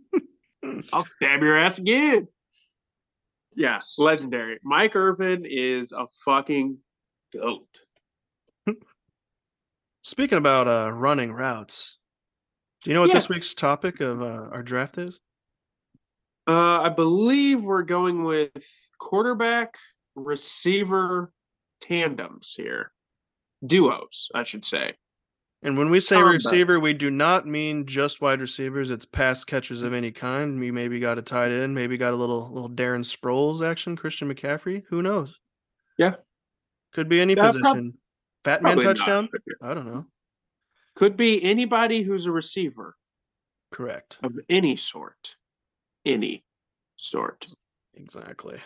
I'll 0.93 1.05
stab 1.05 1.43
your 1.43 1.59
ass 1.59 1.79
again. 1.79 2.29
Yeah, 3.57 3.81
legendary. 3.99 4.61
Mike 4.63 4.95
Irvin 4.95 5.45
is 5.45 5.91
a 5.91 6.07
fucking 6.25 6.79
goat. 7.33 7.67
Speaking 10.05 10.39
about 10.39 10.69
uh 10.69 10.93
running 10.93 11.33
routes, 11.33 11.99
do 12.85 12.91
you 12.91 12.95
know 12.95 13.01
what 13.01 13.13
Yes. 13.13 13.25
this 13.27 13.35
week's 13.35 13.53
topic 13.55 14.01
of 14.01 14.23
uh, 14.23 14.49
our 14.53 14.63
draft 14.63 14.97
is? 14.97 15.21
Uh, 16.47 16.83
I 16.83 16.91
believe 16.91 17.65
we're 17.65 17.83
going 17.83 18.23
with 18.23 18.53
quarterback 19.01 19.75
receiver 20.15 21.33
tandems 21.81 22.55
here, 22.57 22.93
duos, 23.67 24.29
I 24.37 24.45
should 24.45 24.65
say. 24.65 24.95
And 25.65 25.79
when 25.79 25.89
we 25.91 25.99
say 25.99 26.17
Combos. 26.17 26.33
receiver, 26.35 26.79
we 26.79 26.93
do 26.93 27.11
not 27.11 27.47
mean 27.47 27.87
just 27.87 28.21
wide 28.21 28.41
receivers. 28.41 28.91
It's 28.91 29.07
pass 29.07 29.45
catchers 29.45 29.81
of 29.83 29.95
any 29.95 30.11
kind. 30.13 30.61
We 30.61 30.71
maybe 30.71 31.01
got 31.01 31.19
a 31.19 31.23
tight 31.23 31.51
end, 31.53 31.75
maybe 31.75 31.97
got 31.97 32.13
a 32.13 32.17
little 32.17 32.51
little 32.53 32.69
Darren 32.69 33.03
Sproles 33.03 33.67
action, 33.67 33.97
Christian 33.97 34.33
McCaffrey. 34.33 34.85
Who 34.91 35.01
knows? 35.03 35.41
Yeah. 35.99 36.17
Could 36.93 37.09
be 37.09 37.21
any 37.21 37.33
Yeah, 37.35 37.51
prob- 37.51 37.55
position. 37.55 37.95
Fat 38.45 38.63
man 38.63 38.77
not, 38.77 38.85
touchdown? 38.85 39.29
yeah. 39.47 39.69
I 39.71 39.75
don't 39.75 39.87
know. 39.87 40.05
Could 40.97 41.17
be 41.17 41.43
anybody 41.43 42.03
who's 42.03 42.27
a 42.27 42.31
receiver 42.31 42.95
Correct. 43.73 44.19
of 44.23 44.39
any 44.51 44.77
sort, 44.77 45.35
any 46.05 46.45
sort. 46.97 47.47
Exactly. 47.95 48.59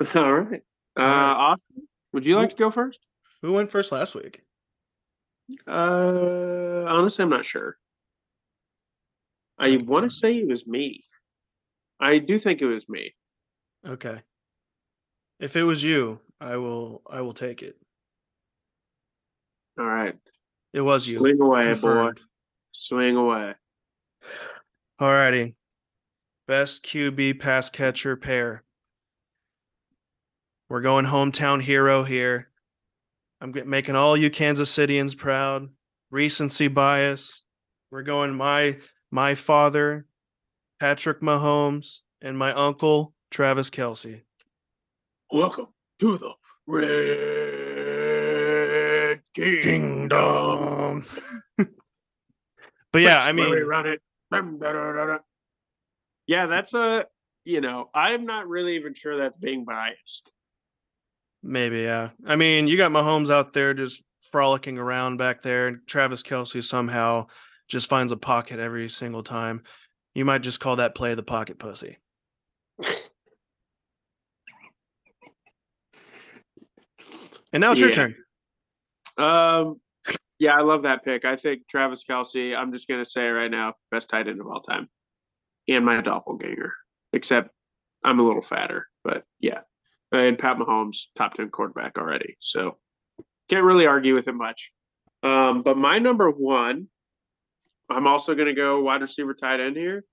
All 0.14 0.32
right. 0.32 0.62
Uh, 0.98 1.02
All 1.02 1.06
right. 1.06 1.32
Austin, 1.52 1.86
would 2.12 2.24
you 2.24 2.36
like 2.36 2.50
to 2.50 2.56
go 2.56 2.70
first? 2.70 3.00
Who 3.42 3.52
went 3.52 3.70
first 3.70 3.92
last 3.92 4.14
week? 4.14 4.42
Uh, 5.66 6.84
honestly, 6.86 7.22
I'm 7.22 7.30
not 7.30 7.44
sure. 7.44 7.76
I 9.58 9.70
can 9.70 9.86
want 9.86 10.04
to 10.04 10.10
say 10.10 10.36
it 10.36 10.48
was 10.48 10.66
me. 10.66 11.04
I 12.00 12.18
do 12.18 12.38
think 12.38 12.62
it 12.62 12.66
was 12.66 12.88
me. 12.88 13.14
Okay. 13.86 14.20
If 15.40 15.56
it 15.56 15.64
was 15.64 15.82
you, 15.82 16.20
I 16.40 16.56
will 16.56 17.02
I 17.08 17.20
will 17.20 17.34
take 17.34 17.62
it. 17.62 17.76
All 19.78 19.86
right. 19.86 20.14
It 20.72 20.80
was 20.80 21.08
you. 21.08 21.18
Swing 21.18 21.40
away, 21.40 21.60
boy. 21.60 21.66
Confirmed. 21.66 22.20
Swing 22.72 23.16
away. 23.16 23.54
Alrighty. 25.00 25.54
Best 26.46 26.84
QB 26.84 27.40
pass 27.40 27.70
catcher 27.70 28.16
pair. 28.16 28.64
We're 30.68 30.80
going 30.80 31.06
hometown 31.06 31.62
hero 31.62 32.04
here. 32.04 32.48
I'm 33.40 33.54
making 33.66 33.94
all 33.94 34.16
you 34.16 34.30
Kansas 34.30 34.74
Cityans 34.74 35.16
proud. 35.16 35.68
Recency 36.10 36.66
bias. 36.68 37.44
We're 37.90 38.02
going 38.02 38.34
my 38.34 38.78
my 39.10 39.34
father, 39.36 40.06
Patrick 40.80 41.20
Mahomes, 41.20 42.00
and 42.20 42.36
my 42.36 42.52
uncle, 42.52 43.14
Travis 43.30 43.70
Kelce. 43.70 44.22
Welcome 45.30 45.68
to 46.00 46.18
the 46.18 46.32
Red 46.66 46.80
Kingdom. 49.34 51.04
but 52.92 53.02
yeah, 53.02 53.20
I 53.20 53.30
Which 53.32 53.44
way 53.44 53.50
we 53.50 53.56
mean, 53.58 53.66
run 53.66 53.86
it. 53.86 54.00
Yeah, 56.26 56.46
that's 56.46 56.74
a 56.74 57.06
you 57.44 57.60
know, 57.60 57.88
I'm 57.94 58.26
not 58.26 58.48
really 58.48 58.74
even 58.74 58.94
sure 58.94 59.16
that's 59.16 59.38
being 59.38 59.64
biased. 59.64 60.32
Maybe, 61.42 61.82
yeah. 61.82 62.10
I 62.26 62.36
mean, 62.36 62.68
you 62.68 62.76
got 62.76 62.90
Mahomes 62.90 63.30
out 63.30 63.52
there 63.52 63.74
just 63.74 64.02
frolicking 64.20 64.78
around 64.78 65.16
back 65.16 65.42
there, 65.42 65.68
and 65.68 65.80
Travis 65.86 66.22
Kelce 66.22 66.62
somehow 66.62 67.26
just 67.68 67.88
finds 67.88 68.12
a 68.12 68.16
pocket 68.16 68.58
every 68.58 68.88
single 68.88 69.22
time. 69.22 69.62
You 70.14 70.24
might 70.24 70.42
just 70.42 70.60
call 70.60 70.76
that 70.76 70.94
play 70.94 71.14
the 71.14 71.22
pocket 71.22 71.58
pussy. 71.58 71.98
And 77.52 77.60
now 77.60 77.72
it's 77.72 77.80
your 77.80 77.90
turn. 77.90 78.14
Um, 79.16 79.80
yeah, 80.38 80.56
I 80.56 80.60
love 80.60 80.82
that 80.82 81.04
pick. 81.04 81.24
I 81.24 81.36
think 81.36 81.62
Travis 81.68 82.04
Kelce. 82.08 82.56
I'm 82.56 82.72
just 82.72 82.88
gonna 82.88 83.06
say 83.06 83.26
it 83.26 83.30
right 83.30 83.50
now, 83.50 83.74
best 83.90 84.08
tight 84.10 84.28
end 84.28 84.40
of 84.40 84.46
all 84.46 84.60
time, 84.60 84.88
and 85.68 85.84
my 85.84 86.00
doppelganger. 86.00 86.72
Except 87.12 87.50
I'm 88.04 88.20
a 88.20 88.22
little 88.22 88.42
fatter, 88.42 88.88
but 89.02 89.24
yeah. 89.40 89.60
And 90.10 90.38
Pat 90.38 90.56
Mahomes, 90.56 91.06
top 91.16 91.34
ten 91.34 91.50
quarterback 91.50 91.98
already, 91.98 92.36
so 92.40 92.78
can't 93.48 93.64
really 93.64 93.86
argue 93.86 94.14
with 94.14 94.26
him 94.26 94.38
much. 94.38 94.72
Um, 95.22 95.62
but 95.62 95.76
my 95.76 95.98
number 95.98 96.30
one, 96.30 96.88
I'm 97.90 98.06
also 98.06 98.34
gonna 98.34 98.54
go 98.54 98.80
wide 98.80 99.02
receiver 99.02 99.34
tight 99.34 99.60
end 99.60 99.76
here. 99.76 100.04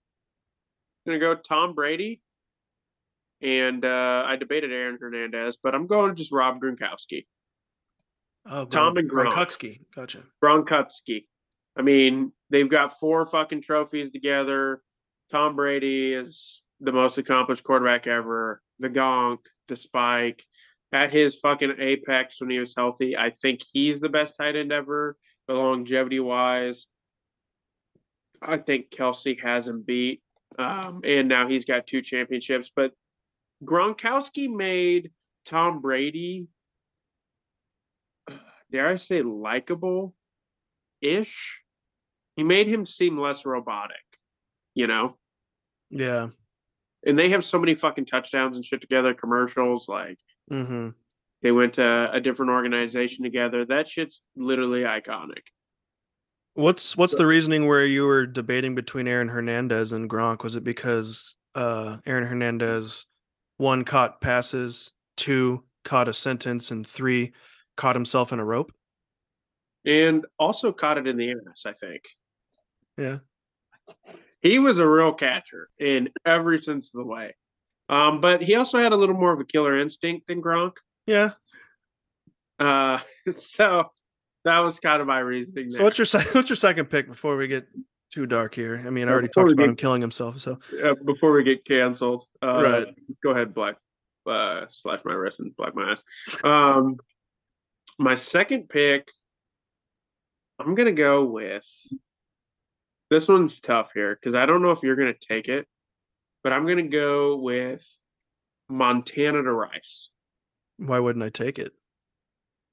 gonna 1.06 1.20
go 1.20 1.36
Tom 1.36 1.76
Brady, 1.76 2.22
and 3.42 3.86
uh, 3.86 4.24
I 4.26 4.36
debated 4.36 4.72
Aaron 4.72 4.98
Hernandez, 5.00 5.58
but 5.62 5.76
I'm 5.76 5.88
going 5.88 6.10
to 6.10 6.16
just 6.16 6.32
Rob 6.32 6.60
Gronkowski. 6.60 7.26
Oh, 8.48 8.66
Tom 8.66 8.96
Gron- 8.96 9.00
and 9.00 9.10
Gronk. 9.10 9.32
Gronkowski. 9.32 9.80
Gotcha. 9.96 10.24
Gronkowski. 10.44 11.26
I 11.78 11.82
mean, 11.82 12.32
they've 12.50 12.70
got 12.70 13.00
four 13.00 13.26
fucking 13.26 13.62
trophies 13.62 14.12
together. 14.12 14.82
Tom 15.32 15.56
Brady 15.56 16.14
is 16.14 16.62
the 16.80 16.92
most 16.92 17.18
accomplished 17.18 17.64
quarterback 17.64 18.08
ever. 18.08 18.62
The 18.80 18.90
Gonk, 18.90 19.40
the 19.68 19.76
Spike, 19.76 20.46
at 20.94 21.12
his 21.12 21.36
fucking 21.36 21.76
apex 21.80 22.40
when 22.40 22.50
he 22.50 22.60
was 22.60 22.74
healthy. 22.76 23.18
I 23.18 23.30
think 23.30 23.62
he's 23.74 24.00
the 24.00 24.10
best 24.10 24.36
tight 24.38 24.56
end 24.56 24.72
ever, 24.72 25.18
but 25.48 25.58
longevity 25.58 26.20
wise, 26.20 26.88
I 28.42 28.58
think 28.58 28.90
Kelce 28.90 29.40
has 29.42 29.68
him 29.68 29.84
beat. 29.86 30.22
Um, 30.58 31.02
and 31.04 31.28
now 31.28 31.48
he's 31.48 31.66
got 31.66 31.88
two 31.88 32.02
championships. 32.02 32.72
But 32.74 32.92
Gronkowski 33.64 34.50
made 34.50 35.12
Tom 35.46 35.82
Brady, 35.82 36.48
dare 38.72 38.88
I 38.88 38.96
say, 38.96 39.22
likable 39.22 40.14
ish. 41.02 41.62
He 42.36 42.44
made 42.44 42.68
him 42.68 42.86
seem 42.86 43.18
less 43.18 43.46
robotic, 43.46 44.04
you 44.74 44.88
know? 44.88 45.18
Yeah. 45.90 46.30
And 47.06 47.18
they 47.18 47.30
have 47.30 47.46
so 47.46 47.60
many 47.60 47.76
fucking 47.76 48.06
touchdowns 48.06 48.58
and 48.58 48.66
shit 48.66 48.82
together, 48.82 49.14
commercials, 49.14 49.88
like 49.88 50.18
hmm 50.50 50.90
they 51.42 51.52
went 51.52 51.74
to 51.76 52.10
a 52.12 52.20
different 52.20 52.52
organization 52.52 53.24
together. 53.24 53.66
That 53.66 53.88
shit's 53.88 54.24
literally 54.36 54.82
iconic. 54.82 55.44
What's 56.56 56.98
what's 56.98 57.14
the 57.14 57.28
reasoning 57.28 57.68
where 57.68 57.86
you 57.86 58.06
were 58.06 58.26
debating 58.26 58.74
between 58.74 59.08
Aaron 59.08 59.28
Hernandez 59.28 59.92
and 59.92 60.10
Gronk? 60.10 60.42
Was 60.44 60.56
it 60.56 60.64
because 60.64 61.36
uh 61.54 61.98
Aaron 62.06 62.26
Hernandez 62.26 63.06
one 63.58 63.84
caught 63.84 64.22
passes, 64.22 64.92
two 65.18 65.64
caught 65.84 66.08
a 66.08 66.14
sentence, 66.14 66.72
and 66.72 66.88
three 66.88 67.34
caught 67.78 67.96
himself 67.96 68.34
in 68.34 68.40
a 68.40 68.46
rope? 68.46 68.72
And 69.86 70.26
also 70.40 70.72
caught 70.72 70.98
it 70.98 71.06
in 71.06 71.18
the 71.18 71.32
ass, 71.32 71.66
I 71.68 71.74
think. 71.74 72.02
Yeah. 72.98 73.18
He 74.46 74.60
was 74.60 74.78
a 74.78 74.88
real 74.88 75.12
catcher 75.12 75.70
in 75.80 76.10
every 76.24 76.60
sense 76.60 76.92
of 76.94 77.00
the 77.00 77.06
way. 77.06 77.36
Um, 77.90 78.22
but 78.22 78.44
he 78.44 78.54
also 78.54 78.78
had 78.78 78.92
a 78.92 78.96
little 78.96 79.16
more 79.16 79.34
of 79.34 79.40
a 79.40 79.44
killer 79.44 79.76
instinct 79.76 80.28
than 80.28 80.40
Gronk. 80.40 80.74
Yeah. 81.08 81.32
Uh, 82.60 83.00
so 83.36 83.86
that 84.44 84.60
was 84.60 84.80
kind 84.80 85.02
of 85.02 85.08
my 85.08 85.18
reasoning. 85.18 85.72
So 85.72 85.84
what's 85.84 85.98
your 85.98 86.06
what's 86.34 86.50
your 86.50 86.58
second 86.58 86.92
pick 86.92 87.08
before 87.08 87.38
we 87.38 87.48
get 87.48 87.68
too 88.14 88.28
dark 88.28 88.54
here? 88.54 88.84
I 88.86 88.92
mean, 88.92 89.08
I 89.08 89.14
already 89.14 89.30
before 89.30 89.46
talked 89.46 89.54
about 89.54 89.64
get- 89.64 89.70
him 89.72 89.76
killing 89.78 90.02
himself. 90.02 90.38
So 90.40 90.60
uh, 90.84 90.94
before 91.04 91.32
we 91.32 91.44
get 91.44 91.66
canceled. 91.66 92.26
Uh, 92.44 92.62
Right. 92.62 92.88
Let's 93.08 93.18
go 93.24 93.32
ahead, 93.32 93.52
black 93.56 93.78
uh, 94.28 94.66
slash 94.70 95.00
my 95.06 95.14
wrist 95.14 95.40
and 95.40 95.56
black 95.56 95.74
my 95.74 95.94
ass. 95.94 96.04
Um, 96.44 96.98
my 97.98 98.14
second 98.14 98.70
pick, 98.70 99.08
I'm 100.60 100.76
gonna 100.76 100.92
go 100.92 101.26
with. 101.26 101.66
This 103.16 103.30
one's 103.30 103.62
tough 103.62 103.92
here 103.94 104.14
because 104.16 104.36
I 104.36 104.46
don't 104.46 104.62
know 104.62 104.72
if 104.72 104.84
you're 104.84 104.98
gonna 104.98 105.14
take 105.14 105.48
it, 105.48 105.66
but 106.44 106.52
I'm 106.52 106.68
gonna 106.68 106.90
go 106.90 107.38
with 107.38 107.82
Montana 108.68 109.42
to 109.42 109.52
Rice 109.52 110.10
why 110.78 111.00
wouldn't 111.00 111.24
I 111.24 111.30
take 111.30 111.60
it? 111.60 111.72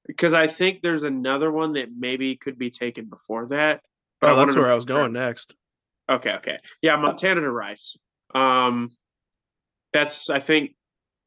because 0.05 0.33
I 0.33 0.47
think 0.47 0.81
there's 0.81 1.03
another 1.03 1.49
one 1.49 1.73
that 1.73 1.87
maybe 1.97 2.35
could 2.35 2.57
be 2.57 2.71
taken 2.71 3.05
before 3.05 3.47
that. 3.47 3.79
Oh, 4.21 4.35
that's 4.35 4.57
where 4.57 4.69
I 4.69 4.75
was 4.75 4.83
sure. 4.83 4.97
going 4.97 5.13
next. 5.13 5.55
Okay, 6.11 6.31
okay. 6.31 6.57
Yeah, 6.81 6.97
Montana 6.97 7.39
to 7.39 7.49
Rice. 7.49 7.97
Um 8.35 8.89
that's 9.93 10.29
I 10.29 10.41
think 10.41 10.75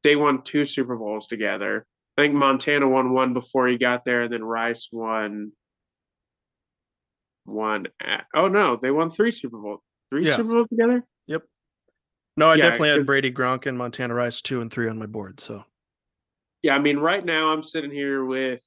they 0.03 0.15
won 0.15 0.43
two 0.43 0.65
Super 0.65 0.95
Bowls 0.95 1.25
together. 1.25 1.87
I 2.17 2.21
think 2.21 2.35
Montana 2.35 2.87
won 2.87 3.13
one 3.13 3.33
before 3.33 3.67
he 3.67 3.79
got 3.79 4.05
there, 4.05 4.23
and 4.23 4.33
then 4.33 4.43
Rice 4.43 4.89
won 4.91 5.53
one 7.47 7.87
at, 8.01 8.25
oh 8.35 8.47
no, 8.47 8.77
they 8.81 8.91
won 8.91 9.09
three 9.09 9.31
Super 9.31 9.57
Bowls. 9.57 9.81
Three 10.09 10.25
Yeah. 10.25 10.35
Super 10.35 10.51
Bowls 10.51 10.67
together? 10.69 11.03
Yep. 11.27 11.43
No, 12.35 12.49
I 12.49 12.55
Yeah, 12.55 12.63
definitely 12.63 12.89
had 12.89 13.05
Brady 13.05 13.31
Gronk 13.31 13.65
and 13.65 13.77
Montana 13.77 14.13
Rice 14.13 14.41
two 14.41 14.61
and 14.61 14.71
three 14.71 14.87
on 14.89 14.97
my 14.99 15.05
board. 15.05 15.39
So 15.39 15.63
Yeah, 16.61 16.75
I 16.75 16.79
mean, 16.79 16.97
right 16.97 17.23
now 17.23 17.49
I'm 17.49 17.63
sitting 17.63 17.91
here 17.91 18.25
with 18.25 18.61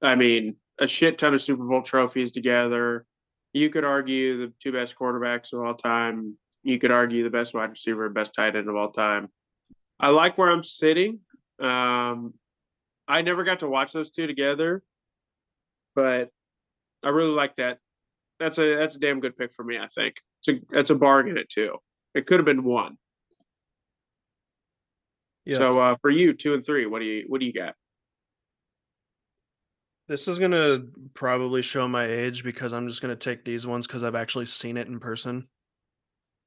I 0.00 0.14
mean, 0.14 0.56
a 0.78 0.86
shit 0.86 1.18
ton 1.18 1.34
of 1.34 1.42
Super 1.42 1.64
Bowl 1.64 1.82
trophies 1.82 2.30
together. 2.30 3.04
You 3.52 3.70
could 3.70 3.84
argue 3.84 4.46
the 4.46 4.52
two 4.62 4.72
best 4.72 4.94
quarterbacks 4.96 5.52
of 5.52 5.60
all 5.60 5.74
time. 5.74 6.36
You 6.62 6.78
could 6.78 6.90
argue 6.90 7.24
the 7.24 7.30
best 7.30 7.54
wide 7.54 7.70
receiver, 7.70 8.08
best 8.08 8.34
tight 8.34 8.54
end 8.54 8.68
of 8.68 8.76
all 8.76 8.92
time. 8.92 9.28
I 9.98 10.08
like 10.08 10.38
where 10.38 10.50
I'm 10.50 10.62
sitting. 10.62 11.20
Um, 11.60 12.34
I 13.08 13.22
never 13.22 13.42
got 13.42 13.60
to 13.60 13.68
watch 13.68 13.92
those 13.92 14.10
two 14.10 14.26
together, 14.26 14.82
but 15.96 16.30
I 17.04 17.10
really 17.10 17.30
like 17.30 17.56
that. 17.56 17.78
That's 18.40 18.58
a 18.58 18.76
that's 18.76 18.94
a 18.94 18.98
damn 18.98 19.20
good 19.20 19.36
pick 19.36 19.52
for 19.54 19.64
me. 19.64 19.78
I 19.78 19.88
think 19.88 20.14
it's 20.40 20.48
a 20.48 20.60
that's 20.70 20.90
a 20.90 20.94
bargain 20.94 21.38
at 21.38 21.48
two. 21.48 21.76
It 22.14 22.26
could 22.26 22.38
have 22.38 22.46
been 22.46 22.64
one. 22.64 22.96
yeah, 25.44 25.58
So 25.58 25.78
uh, 25.78 25.96
for 26.00 26.10
you, 26.10 26.32
two 26.34 26.54
and 26.54 26.64
three, 26.64 26.86
what 26.86 27.00
do 27.00 27.04
you 27.04 27.24
what 27.28 27.40
do 27.40 27.46
you 27.46 27.52
got? 27.52 27.74
this 30.08 30.26
is 30.26 30.38
gonna 30.38 30.84
probably 31.14 31.60
show 31.62 31.86
my 31.86 32.06
age 32.06 32.42
because 32.42 32.72
I'm 32.72 32.88
just 32.88 33.02
gonna 33.02 33.14
take 33.16 33.44
these 33.44 33.66
ones 33.66 33.86
because 33.86 34.02
I've 34.02 34.14
actually 34.14 34.46
seen 34.46 34.76
it 34.76 34.88
in 34.88 35.00
person. 35.00 35.46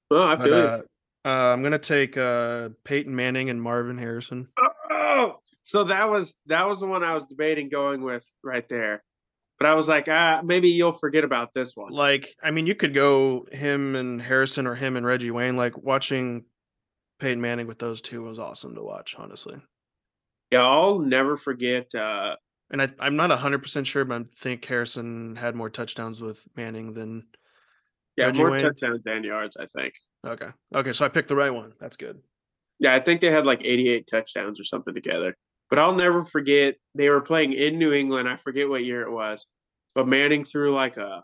Oh, 0.09 0.23
I 0.23 0.35
But 0.35 0.43
feel 0.45 0.57
you. 0.57 0.63
uh, 0.63 0.81
uh, 1.23 1.53
I'm 1.53 1.61
gonna 1.61 1.77
take 1.77 2.17
uh, 2.17 2.69
Peyton 2.83 3.15
Manning 3.15 3.49
and 3.49 3.61
Marvin 3.61 3.97
Harrison. 3.97 4.47
Oh, 4.89 5.35
so 5.63 5.83
that 5.85 6.09
was 6.09 6.35
that 6.47 6.67
was 6.67 6.79
the 6.79 6.87
one 6.87 7.03
I 7.03 7.13
was 7.13 7.27
debating 7.27 7.69
going 7.69 8.01
with 8.01 8.23
right 8.43 8.67
there. 8.67 9.03
But 9.61 9.69
I 9.69 9.75
was 9.75 9.87
like, 9.87 10.07
ah, 10.09 10.41
maybe 10.43 10.69
you'll 10.69 10.91
forget 10.91 11.23
about 11.23 11.53
this 11.53 11.75
one. 11.75 11.91
Like, 11.93 12.25
I 12.41 12.49
mean, 12.49 12.65
you 12.65 12.73
could 12.73 12.95
go 12.95 13.45
him 13.51 13.95
and 13.95 14.19
Harrison 14.19 14.65
or 14.65 14.73
him 14.73 14.97
and 14.97 15.05
Reggie 15.05 15.29
Wayne. 15.29 15.55
Like 15.55 15.77
watching 15.77 16.45
Peyton 17.19 17.39
Manning 17.39 17.67
with 17.67 17.77
those 17.77 18.01
two 18.01 18.23
was 18.23 18.39
awesome 18.39 18.73
to 18.73 18.81
watch, 18.81 19.13
honestly. 19.19 19.61
Yeah, 20.49 20.63
I'll 20.63 20.97
never 20.97 21.37
forget. 21.37 21.93
Uh, 21.93 22.37
And 22.71 22.81
I, 22.81 22.89
I'm 22.97 23.15
not 23.15 23.29
100% 23.29 23.85
sure, 23.85 24.03
but 24.03 24.21
I 24.21 24.25
think 24.33 24.65
Harrison 24.65 25.35
had 25.35 25.53
more 25.53 25.69
touchdowns 25.69 26.19
with 26.19 26.43
Manning 26.55 26.95
than. 26.95 27.27
yeah, 28.17 28.25
Reggie 28.25 28.41
more 28.41 28.51
Wayne? 28.53 28.61
touchdowns 28.61 29.05
and 29.05 29.23
yards, 29.23 29.57
I 29.57 29.67
think. 29.67 29.93
Okay. 30.25 30.49
Okay. 30.73 30.93
So 30.93 31.05
I 31.05 31.09
picked 31.09 31.27
the 31.27 31.35
right 31.35 31.53
one. 31.53 31.73
That's 31.79 31.97
good. 31.97 32.19
Yeah, 32.79 32.95
I 32.95 32.99
think 32.99 33.21
they 33.21 33.29
had 33.29 33.45
like 33.45 33.61
88 33.63 34.07
touchdowns 34.07 34.59
or 34.59 34.63
something 34.63 34.95
together. 34.95 35.37
But 35.71 35.79
I'll 35.79 35.95
never 35.95 36.25
forget 36.25 36.75
they 36.93 37.09
were 37.09 37.21
playing 37.21 37.53
in 37.53 37.79
New 37.79 37.93
England. 37.93 38.27
I 38.29 38.35
forget 38.37 38.69
what 38.69 38.83
year 38.83 39.01
it 39.03 39.11
was, 39.11 39.47
but 39.95 40.07
Manning 40.07 40.45
threw 40.45 40.75
like 40.75 40.97
a 40.97 41.23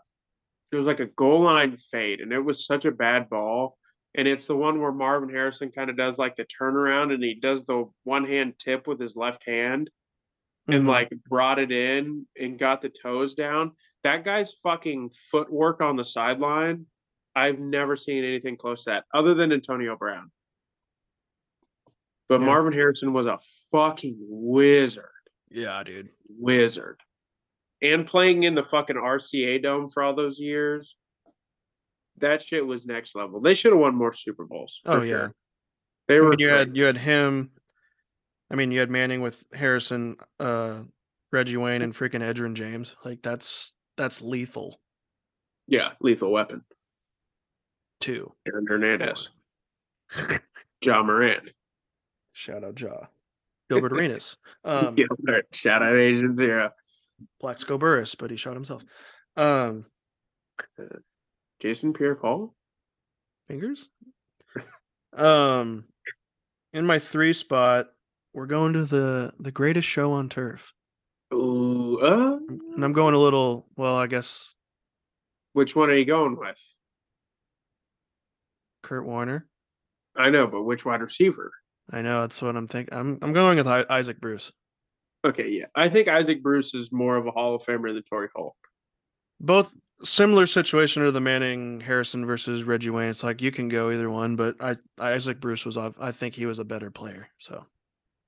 it 0.72 0.76
was 0.76 0.86
like 0.86 1.00
a 1.00 1.06
goal 1.06 1.42
line 1.42 1.76
fade, 1.76 2.20
and 2.20 2.32
it 2.32 2.40
was 2.40 2.66
such 2.66 2.84
a 2.86 2.90
bad 2.90 3.28
ball. 3.30 3.78
And 4.14 4.26
it's 4.26 4.46
the 4.46 4.56
one 4.56 4.80
where 4.80 4.90
Marvin 4.90 5.28
Harrison 5.28 5.70
kind 5.70 5.90
of 5.90 5.96
does 5.96 6.18
like 6.18 6.34
the 6.34 6.46
turnaround 6.46 7.12
and 7.14 7.22
he 7.22 7.34
does 7.34 7.64
the 7.66 7.84
one 8.04 8.26
hand 8.26 8.54
tip 8.58 8.86
with 8.86 8.98
his 8.98 9.14
left 9.16 9.44
hand 9.46 9.90
and 10.66 10.84
Mhm. 10.84 10.88
like 10.88 11.10
brought 11.28 11.58
it 11.58 11.70
in 11.70 12.26
and 12.38 12.58
got 12.58 12.80
the 12.80 12.88
toes 12.88 13.34
down. 13.34 13.76
That 14.02 14.24
guy's 14.24 14.54
fucking 14.62 15.10
footwork 15.30 15.80
on 15.82 15.96
the 15.96 16.04
sideline. 16.04 16.86
I've 17.36 17.58
never 17.60 17.96
seen 17.96 18.24
anything 18.24 18.56
close 18.56 18.84
to 18.84 18.90
that 18.90 19.04
other 19.14 19.34
than 19.34 19.52
Antonio 19.52 19.94
Brown. 19.96 20.32
But 22.28 22.40
Yeah. 22.40 22.46
Marvin 22.46 22.72
Harrison 22.72 23.12
was 23.12 23.26
a 23.26 23.38
fucking 23.72 24.16
wizard. 24.20 25.04
yeah, 25.50 25.82
dude. 25.84 26.08
Wizard. 26.28 27.00
And 27.80 28.06
playing 28.06 28.42
in 28.42 28.54
the 28.54 28.64
fucking 28.64 28.96
RCA 28.96 29.62
dome 29.62 29.90
for 29.90 30.02
all 30.02 30.14
those 30.14 30.38
years. 30.38 30.96
That 32.20 32.42
shit 32.42 32.66
was 32.66 32.84
next 32.84 33.14
level. 33.14 33.40
They 33.40 33.54
should 33.54 33.72
have 33.72 33.80
won 33.80 33.94
more 33.94 34.12
Super 34.12 34.44
Bowls. 34.44 34.80
Oh, 34.86 35.02
yeah. 35.02 35.12
sure. 35.12 35.34
They 36.08 36.16
I 36.16 36.20
were 36.20 36.30
mean, 36.30 36.40
you 36.40 36.48
had 36.48 36.76
you 36.76 36.84
had 36.84 36.96
him. 36.96 37.50
I 38.50 38.56
mean, 38.56 38.72
you 38.72 38.80
had 38.80 38.90
Manning 38.90 39.20
with 39.20 39.44
Harrison, 39.52 40.16
uh, 40.40 40.80
Reggie 41.30 41.58
Wayne, 41.58 41.82
and 41.82 41.94
freaking 41.94 42.22
Edgerrin 42.22 42.54
James. 42.54 42.96
Like 43.04 43.22
that's 43.22 43.74
that's 43.96 44.22
lethal 44.22 44.80
yeah, 45.68 45.90
lethal 46.00 46.32
weapon. 46.32 46.64
Two. 48.00 48.32
Aaron 48.46 48.66
Hernandez. 48.66 49.28
John 50.80 51.06
Moran. 51.06 51.50
Shout 52.32 52.64
out 52.64 52.74
Jaw. 52.74 53.06
Gilbert 53.68 53.92
Arenas. 53.92 54.36
Um, 54.64 54.94
Gilbert. 54.94 55.46
Shout 55.52 55.82
out 55.82 55.96
Agent 55.96 56.36
Zero. 56.36 56.70
Plaxico 57.40 57.78
Burress, 57.78 58.14
but 58.14 58.30
he 58.30 58.36
shot 58.36 58.54
himself. 58.54 58.84
Um, 59.36 59.86
Jason 61.60 61.92
Pierre 61.92 62.14
Paul. 62.14 62.54
fingers. 63.46 63.88
Um, 65.16 65.84
in 66.72 66.86
my 66.86 66.98
three 66.98 67.32
spot, 67.32 67.88
we're 68.34 68.46
going 68.46 68.74
to 68.74 68.84
the 68.84 69.32
the 69.40 69.50
greatest 69.50 69.88
show 69.88 70.12
on 70.12 70.28
turf, 70.28 70.72
Ooh, 71.32 71.98
uh, 72.00 72.38
and 72.74 72.84
I'm 72.84 72.92
going 72.92 73.14
a 73.14 73.18
little. 73.18 73.66
Well, 73.76 73.96
I 73.96 74.06
guess 74.06 74.54
which 75.54 75.74
one 75.74 75.90
are 75.90 75.94
you 75.94 76.04
going 76.04 76.36
with? 76.36 76.58
Kurt 78.82 79.04
Warner. 79.06 79.48
I 80.16 80.30
know, 80.30 80.46
but 80.46 80.62
which 80.62 80.84
wide 80.84 81.00
receiver? 81.00 81.52
I 81.90 82.02
know 82.02 82.22
that's 82.22 82.40
what 82.42 82.56
I'm 82.56 82.66
thinking. 82.66 82.94
I'm 82.96 83.18
I'm 83.22 83.32
going 83.32 83.58
with 83.58 83.66
Isaac 83.66 84.20
Bruce. 84.20 84.52
Okay, 85.24 85.48
yeah. 85.48 85.66
I 85.74 85.88
think 85.88 86.08
Isaac 86.08 86.42
Bruce 86.42 86.74
is 86.74 86.92
more 86.92 87.16
of 87.16 87.26
a 87.26 87.30
Hall 87.30 87.54
of 87.54 87.62
Famer 87.62 87.92
than 87.92 88.02
Torry 88.04 88.28
Holt. 88.34 88.54
Both 89.40 89.74
similar 90.02 90.46
situation 90.46 91.04
to 91.04 91.10
the 91.10 91.20
Manning 91.20 91.80
Harrison 91.80 92.24
versus 92.24 92.62
Reggie 92.62 92.90
Wayne. 92.90 93.08
It's 93.08 93.24
like 93.24 93.42
you 93.42 93.50
can 93.50 93.68
go 93.68 93.90
either 93.90 94.10
one, 94.10 94.36
but 94.36 94.56
I 94.60 94.76
Isaac 94.98 95.40
Bruce 95.40 95.66
was. 95.66 95.76
I 95.76 96.12
think 96.12 96.34
he 96.34 96.46
was 96.46 96.58
a 96.58 96.64
better 96.64 96.90
player. 96.90 97.28
So 97.38 97.64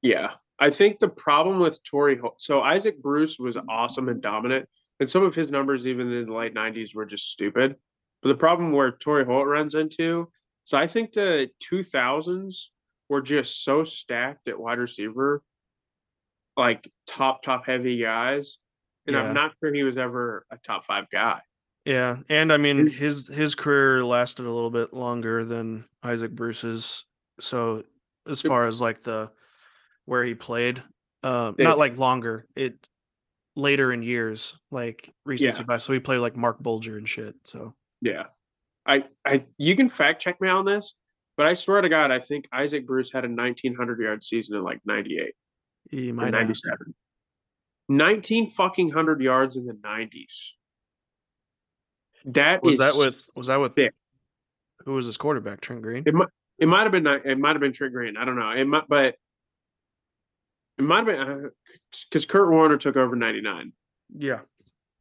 Yeah. 0.02 0.32
I 0.62 0.70
think 0.70 0.98
the 0.98 1.08
problem 1.08 1.58
with 1.58 1.82
Torry 1.84 2.18
Holt, 2.18 2.34
so 2.36 2.60
Isaac 2.60 3.00
Bruce 3.00 3.38
was 3.38 3.56
awesome 3.66 4.10
and 4.10 4.20
dominant, 4.20 4.68
and 5.00 5.08
some 5.08 5.22
of 5.22 5.34
his 5.34 5.50
numbers, 5.50 5.86
even 5.86 6.12
in 6.12 6.26
the 6.26 6.34
late 6.34 6.54
90s, 6.54 6.94
were 6.94 7.06
just 7.06 7.30
stupid. 7.30 7.76
But 8.20 8.28
the 8.28 8.34
problem 8.34 8.72
where 8.72 8.92
Torry 8.92 9.24
Holt 9.24 9.46
runs 9.46 9.74
into, 9.74 10.30
so 10.64 10.76
I 10.76 10.86
think 10.86 11.14
the 11.14 11.48
2000s 11.64 12.66
were 13.10 13.20
just 13.20 13.64
so 13.64 13.84
stacked 13.84 14.48
at 14.48 14.58
wide 14.58 14.78
receiver, 14.78 15.42
like 16.56 16.88
top, 17.06 17.42
top 17.42 17.66
heavy 17.66 17.98
guys. 17.98 18.58
And 19.06 19.16
Yeah. 19.16 19.24
I'm 19.24 19.34
not 19.34 19.52
sure 19.60 19.74
he 19.74 19.82
was 19.82 19.98
ever 19.98 20.46
a 20.50 20.56
top 20.58 20.86
five 20.86 21.10
guy. 21.10 21.40
Yeah, 21.84 22.18
and 22.28 22.52
I 22.52 22.56
mean 22.56 22.86
His- 22.88 23.26
his 23.26 23.54
career 23.54 24.04
lasted 24.04 24.46
a 24.46 24.50
little 24.52 24.70
bit 24.70 24.92
longer 24.94 25.44
than 25.44 25.84
Isaac 26.02 26.30
Bruce's. 26.30 27.04
So 27.40 27.82
as 28.26 28.40
far 28.42 28.66
as 28.66 28.80
like 28.80 29.02
the 29.02 29.32
where 30.04 30.22
he 30.24 30.34
played, 30.34 30.82
uh, 31.22 31.52
not 31.58 31.78
like 31.78 31.96
longer, 31.96 32.46
it 32.54 32.86
later 33.56 33.92
in 33.92 34.02
years, 34.02 34.56
like 34.70 35.12
recency 35.24 35.64
bias. 35.64 35.84
So 35.84 35.92
he 35.92 36.00
played 36.00 36.18
like 36.18 36.36
Marc 36.36 36.60
Bulger 36.60 36.96
and 36.96 37.08
shit. 37.08 37.34
So 37.44 37.74
Yeah. 38.02 38.26
I 38.86 39.08
I 39.24 39.46
you 39.56 39.74
can 39.74 39.88
fact 39.88 40.22
check 40.22 40.40
me 40.40 40.48
on 40.48 40.64
this, 40.64 40.94
but 41.40 41.46
I 41.46 41.54
swear 41.54 41.80
to 41.80 41.88
God, 41.88 42.10
I 42.10 42.18
think 42.18 42.46
Isaac 42.52 42.86
Bruce 42.86 43.10
had 43.10 43.24
a 43.24 43.28
1900 43.28 43.98
yard 43.98 44.22
season 44.22 44.56
in 44.56 44.62
like 44.62 44.78
98 44.84 45.32
he 45.90 46.12
might 46.12 46.24
have. 46.34 46.34
97. 46.34 46.76
19 47.88 48.50
fucking 48.50 48.90
hundred 48.90 49.22
yards 49.22 49.56
in 49.56 49.64
the 49.64 49.72
90s. 49.72 50.50
That 52.26 52.62
Was 52.62 52.76
that 52.76 52.94
with 52.94 53.26
was 53.34 53.46
that 53.46 53.56
with 53.58 53.72
sick. 53.72 53.94
who 54.84 54.92
was 54.92 55.06
his 55.06 55.16
quarterback? 55.16 55.62
Trent 55.62 55.80
Green. 55.80 56.02
It 56.04 56.12
might 56.12 56.28
it 56.58 56.68
might 56.68 56.82
have 56.82 56.92
been 56.92 57.06
it 57.06 57.38
might 57.38 57.52
have 57.52 57.60
been 57.62 57.72
Trent 57.72 57.94
Green. 57.94 58.18
I 58.18 58.26
don't 58.26 58.38
know. 58.38 58.50
It 58.50 58.66
might 58.66 58.86
but 58.86 59.14
it 60.76 60.82
might 60.82 60.98
have 60.98 61.06
been 61.06 61.20
uh, 61.20 61.48
because 62.10 62.26
Kurt 62.26 62.50
Warner 62.50 62.76
took 62.76 62.98
over 62.98 63.16
99. 63.16 63.72
Yeah, 64.14 64.40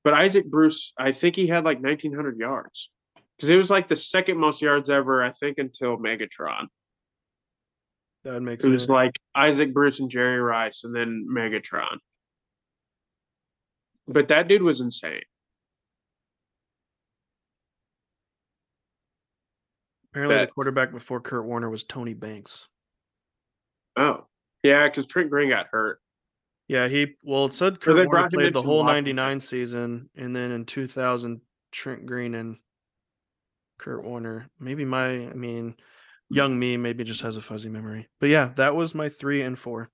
But 0.06 0.14
Isaac 0.14 0.46
Bruce, 0.46 0.94
I 0.98 1.12
think 1.12 1.36
he 1.36 1.48
had 1.48 1.66
like 1.66 1.82
1900 1.82 2.38
yards 2.38 2.90
because 3.40 3.48
it 3.50 3.56
was 3.56 3.70
like 3.70 3.88
the 3.88 3.96
second 3.96 4.38
most 4.38 4.62
yards 4.62 4.90
ever, 4.90 5.24
I 5.24 5.32
think, 5.32 5.60
until 5.60 5.96
Megatron. 5.98 6.68
that 8.26 8.34
would 8.34 8.44
make 8.44 8.60
It 8.60 8.64
sense. 8.64 8.74
was 8.74 8.90
like 8.90 9.14
Isaac 9.34 9.74
Bruce 9.74 10.02
and 10.02 10.10
Jerry 10.10 10.42
Rice 10.42 10.84
and 10.84 10.94
then 10.94 11.26
Megatron. 11.32 12.00
But 14.10 14.28
that 14.28 14.50
dude 14.50 14.62
was 14.62 14.82
insane. 14.82 15.22
Apparently, 20.12 20.36
that- 20.36 20.46
the 20.48 20.52
quarterback 20.52 20.92
before 20.92 21.22
Kurt 21.22 21.46
Warner 21.46 21.70
was 21.70 21.86
Tony 21.86 22.14
Banks. 22.14 22.68
Oh, 23.96 24.28
yeah, 24.64 24.88
because 24.90 25.06
Trent 25.06 25.30
Green 25.30 25.50
got 25.50 25.68
hurt. 25.72 26.02
Yeah, 26.68 26.88
he 26.90 27.16
well 27.24 27.46
it 27.46 27.54
said 27.54 27.80
Kurt 27.80 27.96
they 27.96 28.06
Warner 28.06 28.30
played 28.30 28.54
the 28.54 28.62
whole 28.62 28.84
'99 28.84 29.40
season, 29.40 30.10
and 30.16 30.36
then 30.36 30.52
in 30.52 30.66
2000, 30.66 31.42
Trent 31.72 32.06
Green 32.06 32.36
and 32.36 32.58
Kurt 33.80 34.04
Warner. 34.04 34.48
Maybe 34.60 34.86
my, 34.86 35.08
I 35.30 35.34
mean, 35.34 35.76
young 36.30 36.60
me 36.60 36.78
maybe 36.78 37.04
just 37.04 37.22
has 37.22 37.36
a 37.38 37.42
fuzzy 37.42 37.70
memory. 37.70 38.08
But 38.20 38.30
yeah, 38.30 38.52
that 38.58 38.76
was 38.76 38.94
my 38.94 39.10
three 39.10 39.42
and 39.42 39.58
four, 39.58 39.90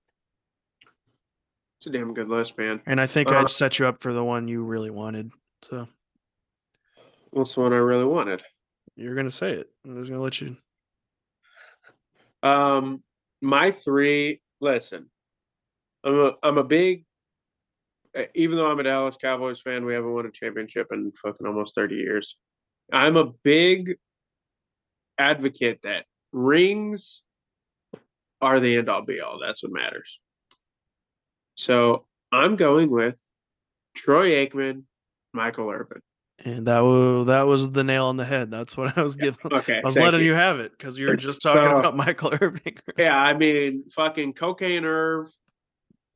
It's 1.79 1.87
a 1.87 1.91
damn 1.91 2.13
good 2.13 2.27
list, 2.27 2.57
man. 2.57 2.81
and 2.85 2.99
I 2.99 3.07
think 3.07 3.29
Uh, 3.29 3.39
I'd 3.39 3.49
set 3.49 3.79
you 3.79 3.85
up 3.85 4.01
for 4.01 4.11
the 4.11 4.23
one 4.23 4.47
you 4.49 4.63
really 4.65 4.89
wanted. 4.89 5.31
So 5.61 5.87
What's 7.31 7.55
the 7.55 7.61
one 7.61 7.73
I 7.73 7.77
really 7.77 8.05
wanted? 8.05 8.41
you're 8.97 9.15
gonna 9.15 9.31
say 9.31 9.51
it. 9.53 9.69
I'm 9.85 9.95
just 9.97 10.09
gonna 10.09 10.21
let 10.23 10.39
you. 10.41 10.55
Um, 12.43 13.03
my 13.41 13.71
three. 13.71 14.41
Listen, 14.61 15.09
I'm 16.03 16.17
a 16.19 16.31
I'm 16.43 16.57
a 16.57 16.63
big. 16.63 17.05
Even 18.33 18.55
though 18.57 18.67
I'm 18.71 18.79
a 18.79 18.83
Dallas 18.83 19.17
Cowboys 19.21 19.59
fan, 19.59 19.83
we 19.83 19.93
haven't 19.93 20.13
won 20.13 20.25
a 20.25 20.31
championship 20.31 20.87
in 20.93 21.11
fucking 21.21 21.45
almost 21.45 21.75
30 21.75 21.95
years. 21.95 22.37
I'm 22.91 23.17
a 23.17 23.25
big 23.43 23.97
advocate 25.17 25.81
that 25.83 26.05
rings 26.31 27.21
are 28.41 28.59
the 28.59 28.77
end 28.77 28.89
all 28.89 29.01
be 29.03 29.21
all. 29.21 29.39
That's 29.39 29.63
what 29.63 29.71
matters. 29.71 30.19
So 31.55 32.05
I'm 32.31 32.55
going 32.55 32.89
with 32.89 33.19
Troy 33.95 34.45
Aikman, 34.45 34.83
Michael 35.33 35.69
Irvin. 35.69 36.01
And 36.43 36.67
that 36.67 36.81
was 36.81 37.27
that 37.27 37.43
was 37.43 37.71
the 37.71 37.83
nail 37.85 38.07
on 38.07 38.17
the 38.17 38.25
head. 38.25 38.51
That's 38.51 38.75
what 38.75 38.97
I 38.97 39.01
was 39.01 39.15
giving. 39.15 39.39
Okay, 39.53 39.79
I 39.81 39.87
was 39.87 39.95
letting 39.95 40.19
you. 40.19 40.33
have 40.33 40.59
it 40.59 40.73
because 40.77 40.99
you 40.99 41.07
were 41.07 41.15
just 41.15 41.41
talking 41.41 41.61
So- 41.69 41.77
about 41.79 41.95
Michael 41.95 42.33
Irving. 42.41 42.77
Yeah, 42.97 43.15
I 43.15 43.33
mean, 43.33 43.85
fucking 43.95 44.33
cocaine 44.33 44.83
Irv. 44.83 45.29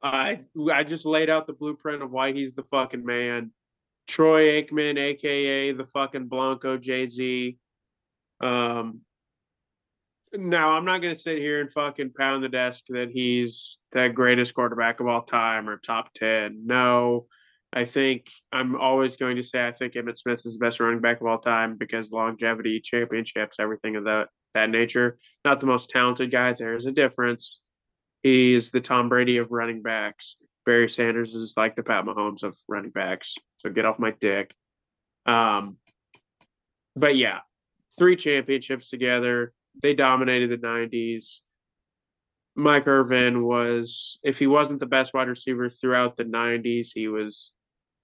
I 0.03 0.41
I 0.73 0.84
just 0.84 1.05
laid 1.05 1.29
out 1.29 1.47
the 1.47 1.53
blueprint 1.53 2.03
of 2.03 2.12
why 2.12 2.34
he's 2.34 2.53
the 2.53 2.63
fucking 2.63 3.05
man. 3.05 3.51
Troy 4.10 4.62
Aikman, 4.62 4.98
aka 4.98 5.72
the 5.72 5.86
fucking 5.86 6.28
Blanco 6.28 6.78
Jay 6.78 7.06
Z. 7.06 7.58
Um. 8.41 9.02
Now 10.34 10.72
I'm 10.72 10.86
not 10.86 11.02
gonna 11.02 11.15
sit 11.15 11.38
here 11.38 11.62
and 11.62 11.72
fucking 11.72 12.13
pound 12.17 12.43
the 12.43 12.50
desk 12.50 12.84
that 12.89 13.10
he's 13.10 13.80
the 13.91 14.10
greatest 14.10 14.54
quarterback 14.54 15.00
of 15.00 15.08
all 15.08 15.22
time 15.24 15.69
or 15.69 15.78
top 15.78 16.13
ten. 16.13 16.63
No, 16.65 17.28
I 17.72 17.86
think 17.86 18.32
I'm 18.52 18.76
always 18.76 19.15
going 19.15 19.36
to 19.38 19.43
say 19.43 19.67
I 19.67 19.72
think 19.72 19.93
Emmitt 19.93 20.17
Smith 20.17 20.45
is 20.45 20.54
the 20.54 20.60
best 20.60 20.80
running 20.80 21.02
back 21.02 21.22
of 21.22 21.28
all 21.28 21.39
time 21.39 21.78
because 21.78 22.12
longevity, 22.12 22.80
championships, 22.80 23.58
everything 23.60 23.95
of 23.95 24.06
that 24.06 24.30
that 24.56 24.72
nature 24.72 25.19
not 25.45 25.60
the 25.60 25.67
most 25.67 25.91
talented 25.91 26.32
guy. 26.32 26.54
There's 26.54 26.88
a 26.88 26.91
difference. 26.91 27.60
He's 28.24 28.72
the 28.72 28.82
Tom 28.82 29.08
Brady 29.08 29.38
of 29.38 29.52
running 29.52 29.84
backs. 29.84 30.36
Barry 30.65 30.89
Sanders 30.89 31.36
is 31.36 31.54
like 31.56 31.76
the 31.76 31.84
Pat 31.84 32.06
Mahomes 32.06 32.43
of 32.43 32.56
running 32.67 32.91
backs. 32.91 33.36
So 33.60 33.69
get 33.69 33.86
off 33.86 34.00
my 34.00 34.13
dick. 34.19 34.54
Um, 35.26 35.78
but 36.95 37.15
yeah, 37.15 37.39
three 37.98 38.15
championships 38.15 38.89
together. 38.89 39.54
They 39.82 39.93
dominated 39.93 40.50
the 40.50 40.67
90s. 40.67 41.39
Mike 42.56 42.88
Irvin 42.88 43.43
was, 43.43 44.19
if 44.24 44.39
he 44.39 44.48
wasn't 44.48 44.80
the 44.80 44.86
best 44.86 45.13
wide 45.13 45.28
receiver 45.28 45.69
throughout 45.69 46.17
the 46.17 46.26
90s, 46.26 46.89
he 46.93 47.08
was 47.08 47.52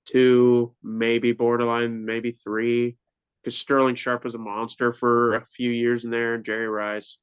two, 0.05 0.73
maybe 0.83 1.31
borderline, 1.31 2.05
maybe 2.05 2.31
three 2.31 2.95
because 3.45 3.57
Sterling 3.59 3.93
Sharpe 3.93 4.23
was 4.23 4.33
a 4.33 4.39
monster 4.39 4.91
for 4.91 5.35
a 5.35 5.45
few 5.45 5.69
years 5.69 6.03
in 6.03 6.09
there, 6.09 6.33
and 6.33 6.43
Jerry 6.43 6.67
Rice. 6.67 7.17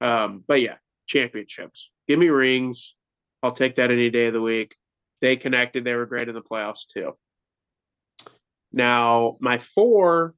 Um, 0.00 0.42
but 0.48 0.62
yeah, 0.62 0.76
championships. 1.06 1.90
Give 2.08 2.18
me 2.18 2.30
rings. 2.30 2.94
I'll 3.42 3.52
take 3.52 3.76
that 3.76 3.90
any 3.90 4.08
day 4.08 4.28
of 4.28 4.32
the 4.32 4.40
week. 4.40 4.74
They 5.20 5.36
connected. 5.36 5.84
They 5.84 5.94
were 5.94 6.06
great 6.06 6.30
in 6.30 6.34
the 6.34 6.40
playoffs 6.40 6.86
too. 6.90 7.12
Now, 8.76 9.38
my 9.40 9.56
four 9.56 10.34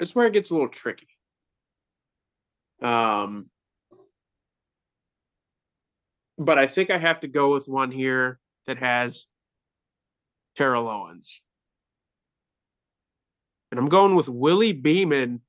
is 0.00 0.14
where 0.14 0.26
it 0.26 0.32
gets 0.32 0.48
a 0.48 0.54
little 0.54 0.70
tricky. 0.70 1.08
Um, 2.82 3.50
but 6.38 6.58
I 6.58 6.66
think 6.66 6.88
I 6.88 6.96
have 6.96 7.20
to 7.20 7.28
go 7.28 7.52
with 7.52 7.68
one 7.68 7.90
here 7.90 8.40
that 8.66 8.78
has 8.78 9.26
Terrell 10.56 10.88
Owens. 10.88 11.42
And 13.70 13.78
I'm 13.78 13.90
going 13.90 14.14
with 14.14 14.30
Willie 14.30 14.72
Beamen 14.72 15.42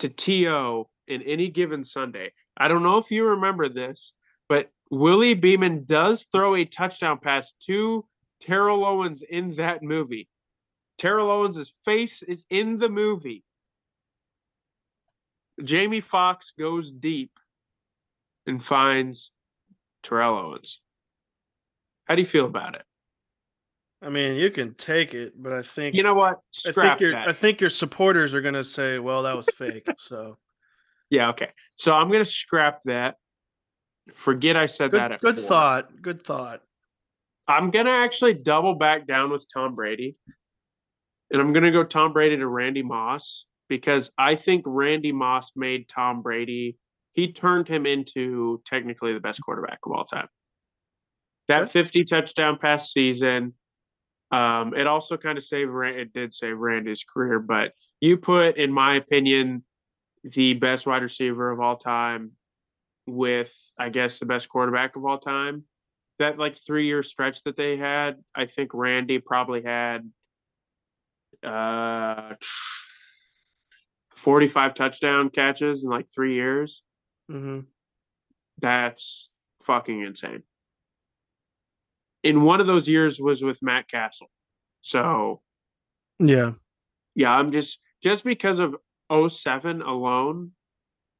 to 0.00 0.08
TO 0.08 0.88
in 1.06 1.22
any 1.22 1.50
given 1.50 1.84
Sunday. 1.84 2.32
I 2.56 2.66
don't 2.66 2.82
know 2.82 2.98
if 2.98 3.12
you 3.12 3.26
remember 3.26 3.68
this, 3.68 4.12
but 4.48 4.70
Willie 4.90 5.34
Beamen 5.34 5.84
does 5.84 6.26
throw 6.32 6.56
a 6.56 6.64
touchdown 6.64 7.20
pass 7.22 7.52
to 7.66 8.04
Terrell 8.40 8.84
Owens 8.84 9.22
in 9.22 9.54
that 9.54 9.84
movie. 9.84 10.28
Terrell 11.02 11.32
Owens' 11.32 11.74
face 11.84 12.22
is 12.22 12.46
in 12.48 12.78
the 12.78 12.88
movie. 12.88 13.42
Jamie 15.64 16.00
Foxx 16.00 16.52
goes 16.56 16.92
deep 16.92 17.32
and 18.46 18.64
finds 18.64 19.32
Terrell 20.04 20.38
Owens. 20.38 20.80
How 22.04 22.14
do 22.14 22.22
you 22.22 22.26
feel 22.26 22.46
about 22.46 22.76
it? 22.76 22.84
I 24.00 24.10
mean, 24.10 24.36
you 24.36 24.48
can 24.52 24.74
take 24.74 25.12
it, 25.12 25.32
but 25.36 25.52
I 25.52 25.62
think 25.62 25.96
You 25.96 26.04
know 26.04 26.14
what? 26.14 26.34
I 26.34 26.70
Scrap 26.70 26.98
think 26.98 27.00
your 27.00 27.10
that. 27.10 27.26
I 27.26 27.32
think 27.32 27.60
your 27.60 27.70
supporters 27.70 28.32
are 28.32 28.40
gonna 28.40 28.62
say, 28.62 29.00
"Well, 29.00 29.24
that 29.24 29.36
was 29.36 29.48
fake." 29.56 29.86
so 29.98 30.38
Yeah, 31.10 31.30
okay. 31.30 31.50
So 31.74 31.92
I'm 31.92 32.12
gonna 32.12 32.24
scrap 32.24 32.80
that. 32.84 33.16
Forget 34.14 34.56
I 34.56 34.66
said 34.66 34.92
that 34.92 35.08
good, 35.08 35.12
at 35.14 35.20
good 35.20 35.36
four. 35.36 35.48
thought. 35.48 36.00
Good 36.00 36.22
thought. 36.22 36.62
I'm 37.48 37.72
gonna 37.72 37.90
actually 37.90 38.34
double 38.34 38.76
back 38.76 39.08
down 39.08 39.30
with 39.30 39.44
Tom 39.52 39.74
Brady. 39.74 40.16
And 41.32 41.40
I'm 41.40 41.52
gonna 41.52 41.72
go 41.72 41.82
Tom 41.82 42.12
Brady 42.12 42.36
to 42.36 42.46
Randy 42.46 42.82
Moss 42.82 43.46
because 43.68 44.10
I 44.18 44.36
think 44.36 44.64
Randy 44.66 45.12
Moss 45.12 45.52
made 45.56 45.88
Tom 45.88 46.20
Brady, 46.20 46.76
he 47.14 47.32
turned 47.32 47.66
him 47.66 47.86
into 47.86 48.62
technically 48.66 49.14
the 49.14 49.20
best 49.20 49.40
quarterback 49.42 49.78
of 49.86 49.92
all 49.92 50.04
time. 50.04 50.28
That 51.48 51.62
Okay. 51.62 51.72
50 51.72 52.04
touchdown 52.04 52.58
pass 52.58 52.92
season. 52.92 53.54
Um, 54.30 54.74
it 54.74 54.86
also 54.86 55.16
kind 55.16 55.36
of 55.36 55.44
saved 55.44 55.70
it 55.74 56.12
did 56.12 56.34
save 56.34 56.58
Randy's 56.58 57.04
career, 57.04 57.38
but 57.38 57.72
you 58.00 58.16
put, 58.16 58.56
in 58.56 58.72
my 58.72 58.96
opinion, 58.96 59.64
the 60.24 60.54
best 60.54 60.86
wide 60.86 61.02
receiver 61.02 61.50
of 61.50 61.60
all 61.60 61.76
time 61.76 62.32
with 63.06 63.52
I 63.78 63.88
guess 63.88 64.18
the 64.18 64.26
best 64.26 64.48
quarterback 64.48 64.96
of 64.96 65.04
all 65.04 65.18
time. 65.18 65.64
That 66.18 66.38
like 66.38 66.56
three 66.56 66.86
year 66.86 67.02
stretch 67.02 67.42
that 67.44 67.56
they 67.56 67.76
had, 67.76 68.22
I 68.34 68.46
think 68.46 68.72
Randy 68.74 69.18
probably 69.18 69.62
had 69.62 70.08
uh 71.44 72.34
45 74.16 74.74
touchdown 74.74 75.30
catches 75.30 75.82
in 75.82 75.90
like 75.90 76.06
three 76.14 76.34
years. 76.34 76.82
hmm 77.28 77.60
That's 78.60 79.30
fucking 79.64 80.00
insane. 80.02 80.42
In 82.22 82.42
one 82.42 82.60
of 82.60 82.66
those 82.68 82.88
years 82.88 83.20
was 83.20 83.42
with 83.42 83.58
Matt 83.62 83.88
Cassel. 83.88 84.30
So 84.80 85.42
Yeah. 86.18 86.52
Yeah, 87.14 87.32
I'm 87.32 87.52
just 87.52 87.80
just 88.02 88.24
because 88.24 88.60
of 88.60 88.76
07 89.28 89.82
alone 89.82 90.52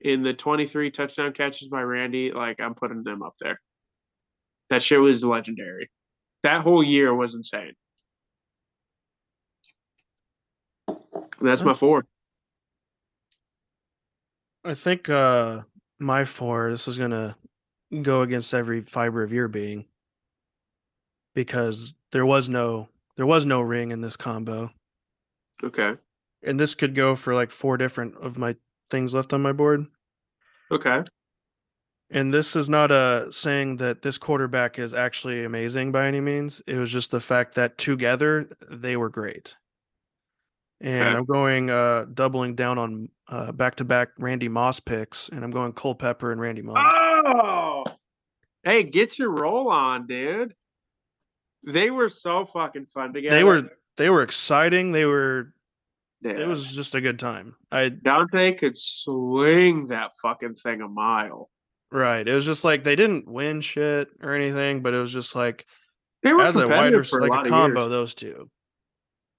in 0.01 0.23
the 0.23 0.33
23 0.33 0.91
touchdown 0.91 1.33
catches 1.33 1.69
by 1.69 1.83
Randy, 1.83 2.33
like 2.33 2.61
I'm 2.61 2.75
putting 2.75 3.03
them 3.05 3.23
up 3.23 3.35
there. 3.41 3.61
That 4.71 4.83
shit 4.83 5.01
was 5.01 5.23
legendary. 5.23 5.91
That 6.43 6.63
whole 6.63 6.83
year 6.83 7.15
was 7.15 7.35
insane. 7.35 7.75
That's 11.42 11.62
my 11.62 11.74
four. 11.74 12.07
I 14.64 14.74
think 14.74 15.09
uh 15.09 15.62
my 15.98 16.24
four, 16.24 16.70
this 16.70 16.88
is 16.88 16.98
gonna 16.98 17.37
go 18.02 18.22
against 18.22 18.55
every 18.55 18.81
fiber 18.81 19.22
of 19.22 19.33
your 19.33 19.48
being. 19.48 19.87
Because 21.35 21.94
there 22.12 22.26
was 22.26 22.48
no 22.48 22.88
there 23.16 23.26
was 23.26 23.44
no 23.44 23.61
ring 23.61 23.90
in 23.90 24.00
this 24.00 24.16
combo. 24.16 24.70
Okay. 25.62 25.94
And 26.42 26.59
this 26.59 26.74
could 26.74 26.94
go 26.94 27.14
for 27.14 27.35
like 27.35 27.50
four 27.50 27.76
different 27.76 28.16
of 28.16 28.38
my 28.38 28.57
things 28.90 29.14
left 29.14 29.33
on 29.33 29.42
my 29.42 29.52
board. 29.52 29.87
Okay. 30.70 31.02
And 32.11 32.33
this 32.33 32.55
is 32.57 32.68
not 32.68 32.90
a 32.90 33.28
saying 33.31 33.78
that 33.78 34.02
this 34.02 34.18
quarterback 34.18 34.78
is 34.78 34.92
actually 34.92 35.44
amazing 35.44 35.92
by 35.92 36.07
any 36.07 36.20
means. 36.20 36.61
It 36.66 36.76
was 36.76 36.92
just 36.92 37.11
the 37.11 37.20
fact 37.20 37.55
that 37.55 37.78
together 37.78 38.48
they 38.70 38.96
were 38.96 39.09
great. 39.09 39.57
And 40.83 41.03
Okay. 41.09 41.16
I'm 41.16 41.25
going 41.25 41.71
uh 41.71 42.07
doubling 42.12 42.55
down 42.57 42.77
on 42.77 43.09
uh 43.29 43.53
back 43.53 43.77
to 43.77 43.85
back 43.85 44.09
Randy 44.18 44.49
Moss 44.49 44.81
picks, 44.81 45.29
and 45.29 45.45
I'm 45.45 45.51
going 45.53 45.73
Culpepper 45.73 46.33
and 46.33 46.40
Randy 46.40 46.62
Moss. 46.62 46.92
Oh, 46.95 47.85
hey, 48.64 48.83
get 48.83 49.18
your 49.18 49.31
roll 49.31 49.68
on, 49.71 50.07
dude. 50.07 50.55
They 51.64 51.90
were 51.90 52.09
so 52.09 52.45
fucking 52.45 52.87
fun 52.87 53.12
together. 53.12 53.37
they 53.37 53.45
were 53.45 53.71
they 53.97 54.11
were 54.11 54.23
exciting. 54.23 54.90
They 54.90 55.05
were 55.07 55.55
Yeah. 56.21 56.33
it 56.40 56.49
was 56.49 56.75
just 56.75 56.97
a 56.97 57.01
good 57.01 57.18
time. 57.21 57.55
I 57.71 57.90
Daunte 57.90 58.59
could 58.59 58.77
swing 58.77 59.87
that 59.87 60.11
fucking 60.21 60.57
thing 60.57 60.81
a 60.81 60.88
mile. 60.88 61.49
right. 61.92 62.27
It 62.27 62.35
was 62.35 62.45
just 62.45 62.64
like 62.64 62.83
they 62.83 62.97
didn't 62.97 63.29
win 63.29 63.61
shit 63.61 64.09
or 64.21 64.35
anything, 64.35 64.83
but 64.83 64.95
it 64.95 64.99
was 64.99 65.12
just 65.12 65.37
like 65.37 65.64
They 66.25 66.33
were 66.33 66.42
as 66.42 66.57
a 66.57 66.66
wide 66.66 66.68
competitive 66.92 67.01
rec- 67.01 67.07
for 67.09 67.21
a 67.21 67.27
like 67.29 67.47
a 67.47 67.49
combo, 67.49 67.81
years. 67.83 67.90
those 67.90 68.14
two. 68.16 68.51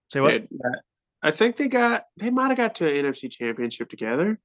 Say 0.09 0.21
what? 0.21 0.43
I 1.23 1.31
think 1.31 1.55
they 1.55 1.69
got 1.69 2.05
they 2.17 2.29
might 2.29 2.49
have 2.49 2.57
got 2.57 2.75
to 2.75 2.87
an 2.87 3.05
NFC 3.05 3.31
championship 3.31 3.89
together. 3.89 4.39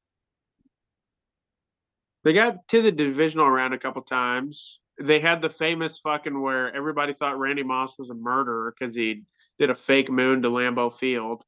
They 2.24 2.32
got 2.32 2.66
to 2.68 2.82
the 2.82 2.92
divisional 2.92 3.50
round 3.50 3.74
a 3.74 3.78
couple 3.78 4.02
times. 4.02 4.80
They 5.00 5.20
had 5.20 5.42
the 5.42 5.50
famous 5.50 5.98
fucking 5.98 6.40
where 6.40 6.74
everybody 6.74 7.14
thought 7.14 7.38
Randy 7.38 7.62
Moss 7.62 7.98
was 7.98 8.10
a 8.10 8.14
murderer 8.14 8.74
because 8.78 8.94
he 8.94 9.22
did 9.58 9.70
a 9.70 9.74
fake 9.74 10.10
moon 10.10 10.42
to 10.42 10.48
Lambeau 10.50 10.94
Field. 10.96 11.42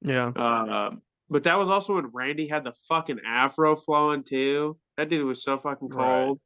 Yeah. 0.00 0.28
Uh, 0.28 0.90
but 1.30 1.44
that 1.44 1.58
was 1.58 1.70
also 1.70 1.94
when 1.94 2.08
Randy 2.08 2.46
had 2.48 2.64
the 2.64 2.74
fucking 2.88 3.20
afro 3.26 3.76
flowing 3.76 4.22
too. 4.22 4.76
That 4.96 5.08
dude 5.08 5.26
was 5.26 5.42
so 5.42 5.58
fucking 5.58 5.88
Right. 5.88 6.04
cold. 6.04 6.40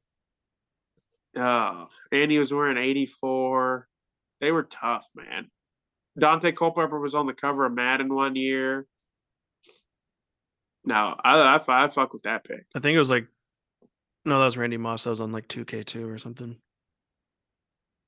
Uh, 1.36 1.86
Andy 2.12 2.38
was 2.38 2.52
wearing 2.52 2.78
84. 2.78 3.88
They 4.40 4.52
were 4.52 4.62
tough, 4.64 5.06
man. 5.14 5.50
Daunte 6.18 6.56
Culpepper 6.56 6.98
was 6.98 7.14
on 7.14 7.26
the 7.26 7.34
cover 7.34 7.66
of 7.66 7.72
Madden 7.72 8.12
one 8.14 8.36
year. 8.36 8.86
No, 10.84 11.14
I, 11.22 11.34
I, 11.34 11.84
I 11.84 11.88
fuck 11.88 12.12
with 12.12 12.22
that 12.22 12.44
pick. 12.44 12.64
I 12.74 12.78
think 12.78 12.94
it 12.94 13.00
was 13.00 13.10
like 13.10 13.26
no, 14.24 14.40
that 14.40 14.44
was 14.44 14.56
Randy 14.58 14.76
Moss. 14.76 15.04
That 15.04 15.10
was 15.10 15.20
on 15.20 15.30
like 15.30 15.46
2K2 15.46 16.12
or 16.12 16.18
something. 16.18 16.56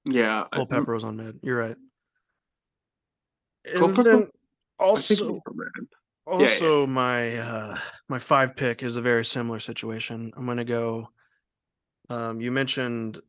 Yeah. 0.05 0.44
I- 0.53 0.57
Culpepper 0.57 0.92
was 0.94 1.05
on 1.05 1.16
Mad. 1.16 1.38
You're 1.42 1.57
right. 1.59 1.77
And 3.73 3.97
then 3.97 4.31
I 4.81 4.85
also 4.85 5.42
Madden. 5.55 5.88
yeah. 6.27 6.35
also 6.47 6.87
my 6.87 7.37
uh 7.37 7.79
my 8.09 8.18
five 8.18 8.57
pick 8.57 8.83
is 8.83 8.97
a 8.97 9.03
very 9.03 9.25
similar 9.25 9.59
situation. 9.61 10.33
I'm 10.37 10.47
gonna 10.47 10.64
go 10.64 11.09
um 12.09 12.40
you 12.40 12.51
mentioned 12.51 13.21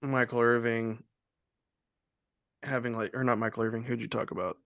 Michael 0.00 0.40
Irving 0.40 1.02
having 2.62 2.96
like 2.96 3.14
or 3.14 3.24
not 3.24 3.38
Michael 3.38 3.62
Irving, 3.64 3.82
who'd 3.82 4.00
you 4.00 4.08
talk 4.08 4.30
about? 4.30 4.56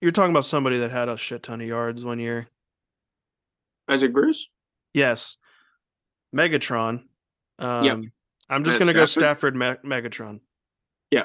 You're 0.00 0.10
talking 0.10 0.32
about 0.32 0.44
somebody 0.44 0.78
that 0.78 0.90
had 0.90 1.08
a 1.08 1.16
shit 1.16 1.42
ton 1.42 1.60
of 1.60 1.66
yards 1.66 2.04
one 2.04 2.18
year. 2.18 2.48
Isaac 3.88 4.12
Bruce? 4.12 4.48
Yes. 4.94 5.36
Megatron. 6.34 7.04
Um 7.58 8.12
I'm 8.48 8.64
just 8.64 8.78
gonna 8.78 8.92
go 8.92 9.04
Stafford? 9.04 9.56
Me- 9.56 9.76
Megatron. 9.84 10.40
Yeah. 11.10 11.24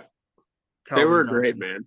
they 0.90 0.96
Calvin 0.96 1.10
were 1.10 1.24
great, 1.24 1.58
man. 1.58 1.86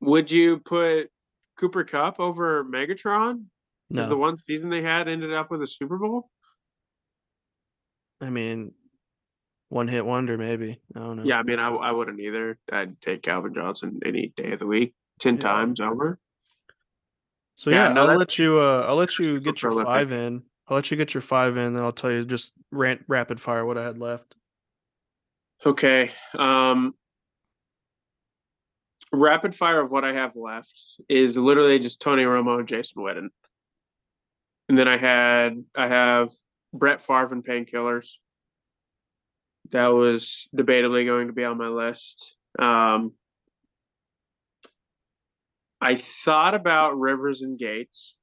Would 0.00 0.30
you 0.30 0.58
put 0.58 1.10
Cooper 1.58 1.84
Kupp 1.84 2.20
over 2.20 2.64
Megatron? 2.64 3.44
Because 3.88 4.08
the 4.08 4.16
one 4.16 4.38
season 4.38 4.70
they 4.70 4.82
had 4.82 5.06
ended 5.06 5.32
up 5.32 5.50
with 5.50 5.62
a 5.62 5.66
Super 5.66 5.98
Bowl? 5.98 6.30
I 8.22 8.30
mean, 8.30 8.72
one 9.72 9.88
hit 9.88 10.04
wonder 10.04 10.36
maybe. 10.36 10.78
I 10.94 10.98
don't 10.98 11.16
know. 11.16 11.22
Yeah, 11.24 11.38
I 11.38 11.42
mean, 11.44 11.58
I, 11.58 11.70
I 11.70 11.92
wouldn't 11.92 12.20
either. 12.20 12.58
I'd 12.70 13.00
take 13.00 13.22
Calvin 13.22 13.54
Johnson 13.54 14.00
any 14.04 14.30
day 14.36 14.52
of 14.52 14.58
the 14.58 14.66
week, 14.66 14.94
10 15.20 15.36
Yeah. 15.36 15.40
times 15.40 15.80
over. 15.80 16.18
So 17.54 17.70
Yeah, 17.70 17.88
yeah, 17.88 17.92
no, 17.94 18.06
I'll 18.06 18.18
let 18.18 18.38
you. 18.38 18.60
Uh, 18.60 18.84
I'll 18.86 18.96
let 18.96 19.18
you 19.18 19.40
get 19.40 19.62
your 19.62 19.70
prolific. 19.70 19.86
five 19.88 20.12
in. 20.12 20.42
I'll 20.68 20.74
let 20.76 20.90
you 20.90 20.96
get 20.98 21.14
your 21.14 21.22
five 21.22 21.56
in, 21.56 21.72
then 21.72 21.82
I'll 21.82 21.90
tell 21.92 22.12
you 22.12 22.24
just 22.26 22.52
rant 22.70 23.02
rapid 23.08 23.40
fire 23.40 23.64
what 23.64 23.78
I 23.78 23.84
had 23.84 23.98
left. 23.98 24.36
Okay. 25.64 26.10
Um, 26.38 26.94
rapid 29.10 29.54
fire 29.56 29.80
of 29.80 29.90
what 29.90 30.04
I 30.04 30.12
have 30.12 30.36
left 30.36 30.72
is 31.08 31.34
literally 31.36 31.78
just 31.78 31.98
Tony 32.00 32.24
Romo 32.24 32.58
and 32.58 32.68
Jason 32.68 33.02
Witten. 33.02 33.28
And 34.68 34.76
then 34.78 34.86
I 34.88 34.98
had 34.98 35.64
I 35.74 35.88
have 35.88 36.28
Brett 36.74 37.00
Favre 37.06 37.32
and 37.32 37.44
painkillers. 37.44 38.08
That 39.70 39.88
was 39.88 40.48
debatably 40.54 41.06
going 41.06 41.28
to 41.28 41.32
be 41.32 41.44
on 41.44 41.56
my 41.56 41.68
list. 41.68 42.34
Um, 42.58 43.12
I 45.80 45.96
thought 46.24 46.54
about 46.54 46.98
Rivers 46.98 47.42
and 47.42 47.58
Gates. 47.58 48.16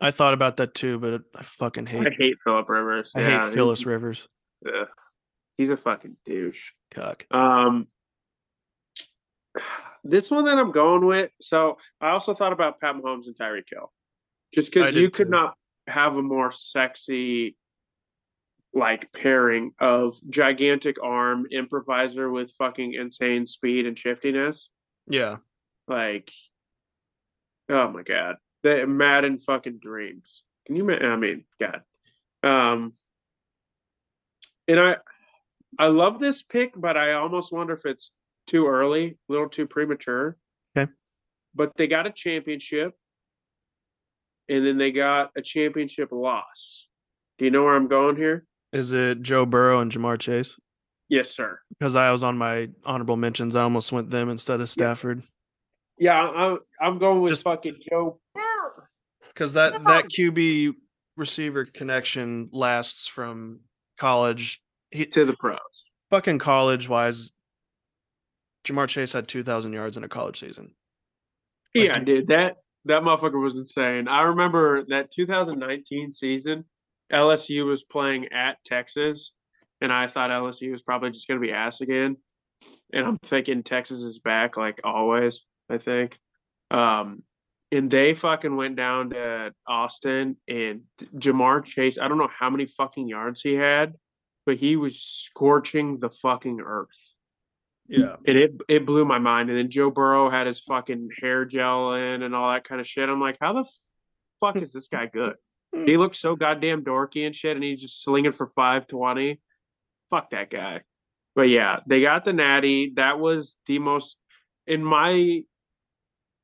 I 0.00 0.10
thought 0.10 0.34
about 0.34 0.58
that 0.58 0.74
too, 0.74 0.98
but 0.98 1.22
I 1.34 1.42
fucking 1.42 1.86
hate. 1.86 2.06
I 2.06 2.10
hate 2.16 2.36
Philip 2.44 2.68
Rivers. 2.68 3.12
I 3.14 3.20
Yeah, 3.20 3.42
hate 3.44 3.52
Phyllis 3.54 3.84
Rivers. 3.86 4.28
ugh. 4.66 4.88
he's 5.56 5.70
a 5.70 5.76
fucking 5.76 6.16
douche. 6.26 6.60
Cock. 6.90 7.26
Um, 7.30 7.86
this 10.04 10.30
one 10.30 10.44
that 10.46 10.58
I'm 10.58 10.72
going 10.72 11.04
with. 11.06 11.30
So 11.40 11.76
I 12.00 12.10
also 12.10 12.34
thought 12.34 12.52
about 12.52 12.80
Pat 12.80 12.94
Mahomes 12.96 13.26
and 13.26 13.36
Tyreek 13.36 13.64
Hill, 13.70 13.92
just 14.54 14.72
because 14.72 14.94
you 14.94 15.10
could 15.10 15.26
too. 15.26 15.30
not 15.30 15.54
have 15.86 16.16
a 16.16 16.22
more 16.22 16.50
sexy 16.52 17.56
like 18.72 19.12
pairing 19.12 19.72
of 19.80 20.16
gigantic 20.28 20.96
arm 21.02 21.46
improviser 21.50 22.30
with 22.30 22.52
fucking 22.58 22.94
insane 22.94 23.46
speed 23.46 23.86
and 23.86 23.98
shiftiness. 23.98 24.68
Yeah, 25.08 25.36
Like, 25.88 26.30
oh 27.68 27.88
my 27.88 28.02
god, 28.02 28.36
the 28.62 28.86
Madden 28.86 29.38
fucking 29.40 29.78
dreams. 29.82 30.44
Can 30.66 30.76
you? 30.76 30.90
I 30.90 31.16
mean, 31.16 31.44
God. 31.58 31.82
Um, 32.42 32.92
and 34.68 34.78
I, 34.78 34.96
I 35.78 35.88
love 35.88 36.20
this 36.20 36.42
pick, 36.44 36.72
but 36.76 36.96
I 36.96 37.14
almost 37.14 37.52
wonder 37.52 37.74
if 37.74 37.84
it's 37.86 38.12
too 38.46 38.68
early, 38.68 39.16
a 39.28 39.32
little 39.32 39.48
too 39.48 39.66
premature. 39.66 40.36
Okay. 40.76 40.90
But 41.54 41.76
they 41.76 41.88
got 41.88 42.06
a 42.06 42.12
championship, 42.12 42.94
and 44.48 44.64
then 44.64 44.78
they 44.78 44.92
got 44.92 45.30
a 45.36 45.42
championship 45.42 46.12
loss. 46.12 46.86
Do 47.38 47.46
you 47.46 47.50
know 47.50 47.64
where 47.64 47.74
I'm 47.74 47.88
going 47.88 48.16
here? 48.16 48.44
Is 48.72 48.92
it 48.92 49.22
Joe 49.22 49.46
Burrow 49.46 49.80
and 49.80 49.90
Ja'Marr 49.90 50.18
Chase? 50.18 50.56
Yes, 51.08 51.34
sir. 51.34 51.58
Because 51.70 51.96
I 51.96 52.12
was 52.12 52.22
on 52.22 52.38
my 52.38 52.68
honorable 52.84 53.16
mentions, 53.16 53.56
I 53.56 53.62
almost 53.62 53.90
went 53.90 54.10
them 54.10 54.28
instead 54.28 54.60
of 54.60 54.70
Stafford. 54.70 55.22
Yeah, 55.98 56.14
I'm 56.14 56.58
I'm 56.80 56.98
going 56.98 57.20
with 57.20 57.30
Just- 57.30 57.44
fucking 57.44 57.76
Joe. 57.90 58.20
Burrow. 58.34 58.84
Because 59.28 59.54
that 59.54 59.82
that 59.84 60.06
QB 60.08 60.74
receiver 61.16 61.64
connection 61.64 62.48
lasts 62.52 63.06
from 63.08 63.60
college. 63.98 64.62
He 64.90 65.04
to 65.06 65.24
the 65.24 65.36
pros. 65.36 65.58
fucking 66.10 66.38
college 66.38 66.88
wise. 66.88 67.32
Ja'Marr 68.64 68.88
Chase 68.88 69.12
had 69.12 69.26
two 69.28 69.42
thousand 69.42 69.72
yards 69.72 69.96
in 69.96 70.04
a 70.04 70.08
college 70.08 70.38
season. 70.40 70.74
Like, 71.74 71.86
Yeah, 71.86 71.92
dude- 71.98 72.06
dude, 72.06 72.26
that 72.28 72.56
that 72.86 73.02
motherfucker 73.02 73.42
was 73.42 73.56
insane. 73.56 74.08
I 74.08 74.22
remember 74.22 74.84
that 74.88 75.12
2019 75.12 76.12
season, 76.14 76.64
LSU 77.12 77.66
was 77.66 77.82
playing 77.82 78.32
at 78.32 78.62
Texas, 78.64 79.32
and 79.80 79.92
I 79.92 80.06
thought 80.06 80.30
LSU 80.30 80.72
was 80.72 80.82
probably 80.82 81.10
just 81.10 81.28
gonna 81.28 81.40
be 81.40 81.52
ass 81.52 81.80
again. 81.80 82.16
And 82.92 83.06
I'm 83.06 83.18
thinking 83.24 83.62
Texas 83.62 84.00
is 84.00 84.18
back 84.18 84.56
like 84.56 84.80
always. 84.84 85.44
I 85.68 85.78
think, 85.78 86.18
um, 86.70 87.22
and 87.72 87.90
they 87.90 88.14
fucking 88.14 88.56
went 88.56 88.76
down 88.76 89.10
to 89.10 89.52
Austin 89.66 90.36
and 90.48 90.82
Ja'Marr 91.16 91.64
Chase. 91.64 91.98
I 91.98 92.08
don't 92.08 92.18
know 92.18 92.30
how 92.36 92.50
many 92.50 92.66
fucking 92.66 93.08
yards 93.08 93.40
he 93.42 93.54
had, 93.54 93.94
but 94.46 94.56
he 94.56 94.76
was 94.76 95.00
scorching 95.00 95.98
the 95.98 96.10
fucking 96.10 96.60
earth. 96.60 97.14
Yeah. 97.88 98.16
and 98.24 98.38
it 98.38 98.52
it 98.68 98.86
blew 98.86 99.04
my 99.04 99.18
mind. 99.18 99.50
And 99.50 99.58
then 99.58 99.68
Joe 99.68 99.90
Burrow 99.90 100.30
had 100.30 100.46
his 100.46 100.60
fucking 100.60 101.08
hair 101.20 101.44
gel 101.44 101.94
in 101.94 102.22
and 102.22 102.34
all 102.36 102.52
that 102.52 102.64
kind 102.64 102.80
of 102.80 102.86
shit. 102.86 103.08
I'm 103.08 103.20
like, 103.20 103.36
how 103.40 103.52
the 103.52 103.64
fuck 104.40 104.56
is 104.62 104.72
this 104.72 104.88
guy 104.88 105.06
good? 105.06 105.34
He 105.72 105.96
looks 105.96 106.18
so 106.18 106.34
goddamn 106.34 106.84
dorky 106.84 107.26
and 107.26 107.34
shit, 107.34 107.56
and 107.56 107.64
he's 107.64 107.80
just 107.80 108.02
slinging 108.02 108.32
for 108.32 108.48
five 108.56 108.86
twenty. 108.86 109.40
Fuck 110.10 110.30
that 110.30 110.50
guy. 110.50 110.80
But 111.34 111.48
yeah, 111.48 111.80
they 111.86 112.00
got 112.00 112.24
the 112.24 112.32
natty. 112.32 112.92
That 112.96 113.20
was 113.20 113.54
the 113.66 113.78
most 113.78 114.18
in 114.66 114.84
my 114.84 115.42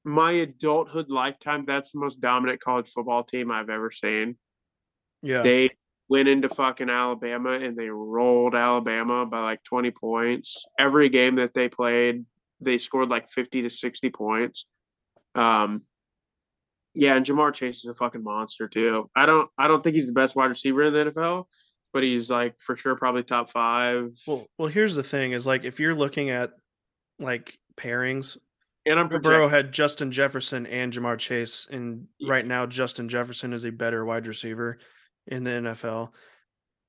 my 0.05 0.33
adulthood 0.33 1.11
lifetime. 1.11 1.65
That's 1.67 1.91
the 1.91 1.99
most 1.99 2.21
dominant 2.21 2.61
college 2.61 2.89
football 2.89 3.25
team 3.25 3.51
I've 3.51 3.71
ever 3.71 3.91
seen. 3.91 4.37
Yeah. 5.23 5.43
They 5.43 5.71
went 6.09 6.29
into 6.29 6.49
fucking 6.49 6.89
Alabama 6.89 7.51
and 7.51 7.77
they 7.77 7.89
rolled 7.89 8.55
Alabama 8.55 9.27
by 9.27 9.41
like 9.41 9.65
20 9.65 9.91
points. 9.91 10.65
Every 10.79 11.09
game 11.09 11.35
that 11.37 11.55
they 11.55 11.69
played, 11.69 12.25
they 12.61 12.79
scored 12.79 13.09
like 13.09 13.31
50 13.31 13.63
to 13.63 13.71
60 13.71 14.11
points. 14.11 14.67
Um 15.35 15.83
yeah, 16.97 17.15
and 17.15 17.25
Ja'Marr 17.27 17.53
Chase 17.55 17.79
is 17.79 17.85
a 17.87 17.95
fucking 17.95 18.23
monster 18.23 18.67
too. 18.67 19.09
I 19.15 19.27
don't 19.27 19.49
I 19.59 19.69
don't 19.69 19.85
think 19.85 19.95
he's 19.95 20.07
the 20.07 20.13
best 20.13 20.35
wide 20.35 20.47
receiver 20.47 20.83
in 20.85 20.93
the 20.93 21.11
NFL, 21.13 21.45
but 21.93 22.03
he's 22.03 22.31
like 22.31 22.55
for 22.59 22.75
sure 22.75 22.97
probably 22.97 23.23
top 23.23 23.51
5. 23.51 24.13
Well, 24.27 24.47
well, 24.59 24.69
here's 24.69 24.95
the 24.95 25.03
thing: 25.03 25.33
is 25.33 25.47
like 25.47 25.65
if 25.65 25.79
you're 25.79 25.95
looking 25.95 26.31
at 26.31 26.53
like 27.19 27.59
pairings, 27.77 28.39
And 28.87 28.99
I'm 28.99 29.09
projecting 29.09 29.31
Burrow 29.31 29.49
had 29.49 29.73
Justin 29.73 30.11
Jefferson 30.13 30.67
and 30.67 30.93
Ja'Marr 30.93 31.19
Chase, 31.19 31.67
and 31.71 32.07
Yeah. 32.19 32.31
right 32.33 32.47
now 32.47 32.67
Justin 32.67 33.09
Jefferson 33.09 33.53
is 33.53 33.65
a 33.65 33.71
better 33.73 34.05
wide 34.05 34.27
receiver 34.27 34.79
in 35.27 35.45
the 35.45 35.51
NFL, 35.51 36.13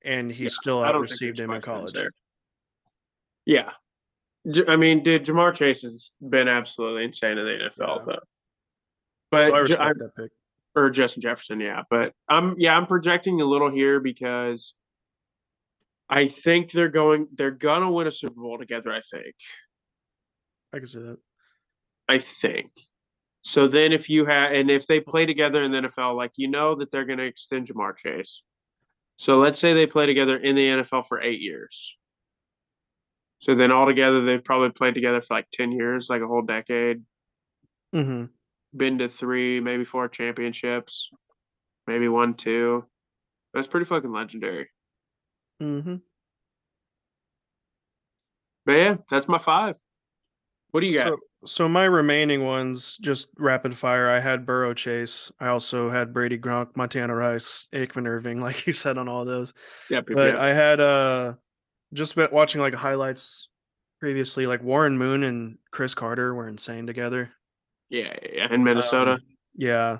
and 0.02 0.30
he 0.32 0.44
Yeah, 0.44 0.48
still 0.50 0.78
I 0.80 0.92
don't 0.92 1.02
think 1.02 1.10
outreceived 1.10 1.36
there's 1.38 1.48
him 1.48 1.54
in 1.56 1.60
college. 1.62 1.92
there. 1.94 2.10
Yeah. 3.46 3.72
I 4.68 4.76
mean, 4.76 5.02
dude, 5.02 5.24
Ja'Marr 5.26 5.54
Chase 5.54 5.82
has 5.82 6.12
been 6.30 6.48
absolutely 6.48 7.04
insane 7.04 7.38
in 7.38 7.44
the 7.44 7.64
NFL 7.70 7.98
Yeah. 7.98 8.04
though. 8.06 8.18
But 9.30 9.48
So 9.48 9.54
I 9.54 9.58
respect 9.58 9.98
that 9.98 10.16
pick. 10.16 10.30
or 10.74 10.90
Justin 10.90 11.22
Jefferson, 11.22 11.60
yeah. 11.60 11.82
But 11.90 12.12
I'm 12.28 12.54
yeah, 12.58 12.76
I'm 12.76 12.86
projecting 12.86 13.40
a 13.40 13.44
little 13.44 13.70
here 13.70 14.00
because 14.00 14.74
I 16.08 16.28
think 16.28 16.70
they're 16.72 16.88
going 16.88 17.28
they're 17.34 17.50
gonna 17.50 17.90
win 17.90 18.06
a 18.06 18.10
Super 18.10 18.40
Bowl 18.40 18.58
together, 18.58 18.92
I 18.92 19.00
think. 19.00 19.34
I 20.72 20.78
can 20.78 20.86
see 20.86 20.98
that. 21.00 21.18
I 22.08 22.18
think. 22.18 22.70
So 23.42 23.68
then 23.68 23.92
if 23.92 24.08
you 24.10 24.24
have 24.26 24.52
and 24.52 24.70
if 24.70 24.86
they 24.86 25.00
play 25.00 25.26
together 25.26 25.62
in 25.62 25.72
the 25.72 25.88
NFL, 25.88 26.16
like 26.16 26.32
you 26.36 26.48
know 26.48 26.74
that 26.76 26.90
they're 26.90 27.04
gonna 27.04 27.22
extend 27.24 27.68
Ja'Marr 27.68 27.96
Chase. 27.96 28.42
So 29.16 29.38
let's 29.38 29.58
say 29.58 29.74
they 29.74 29.86
play 29.86 30.06
together 30.06 30.36
in 30.36 30.54
the 30.54 30.66
NFL 30.68 31.06
for 31.06 31.20
eight 31.20 31.40
years. 31.40 31.96
So 33.40 33.54
then 33.54 33.70
all 33.70 33.86
together, 33.86 34.24
they've 34.24 34.42
probably 34.42 34.70
played 34.70 34.94
together 34.94 35.20
for 35.20 35.34
like 35.34 35.48
ten 35.52 35.72
years, 35.72 36.08
like 36.08 36.22
a 36.22 36.26
whole 36.26 36.42
decade. 36.42 37.02
hmm 37.92 38.24
been 38.76 38.98
to 38.98 39.08
three, 39.08 39.60
maybe 39.60 39.84
four 39.84 40.08
championships, 40.08 41.10
maybe 41.86 42.08
one, 42.08 42.34
two. 42.34 42.84
That's 43.54 43.66
pretty 43.66 43.86
fucking 43.86 44.12
legendary. 44.12 44.68
hmm 45.60 45.96
But 48.66 48.72
yeah, 48.72 48.96
that's 49.10 49.28
my 49.28 49.38
five. 49.38 49.76
What 50.70 50.80
do 50.80 50.86
you 50.86 50.92
got? 50.94 51.08
So, 51.08 51.18
so 51.46 51.68
my 51.68 51.84
remaining 51.84 52.44
ones, 52.44 52.98
just 53.00 53.30
rapid 53.38 53.76
fire. 53.76 54.10
I 54.10 54.20
had 54.20 54.44
Burrow 54.44 54.74
Chase. 54.74 55.32
I 55.40 55.48
also 55.48 55.88
had 55.88 56.12
Brady 56.12 56.38
Gronk, 56.38 56.76
Montana 56.76 57.14
Rice, 57.14 57.68
Aikman 57.72 58.06
Irving, 58.06 58.40
like 58.42 58.66
you 58.66 58.72
said 58.72 58.98
on 58.98 59.08
all 59.08 59.24
those. 59.24 59.54
yep, 59.88 60.04
But. 60.06 60.36
I 60.36 60.52
had 60.52 60.80
uh 60.80 61.34
just 61.94 62.14
been 62.16 62.28
watching 62.30 62.60
like 62.60 62.74
highlights 62.74 63.48
previously, 63.98 64.46
like 64.46 64.62
Warren 64.62 64.98
Moon 64.98 65.24
and 65.24 65.56
Cris 65.70 65.94
Carter 65.94 66.34
were 66.34 66.48
insane 66.48 66.86
together. 66.86 67.32
Yeah, 67.90 68.14
yeah, 68.22 68.28
yeah, 68.32 68.54
in 68.54 68.62
Minnesota. 68.64 69.12
Um, 69.12 69.20
yeah. 69.54 69.98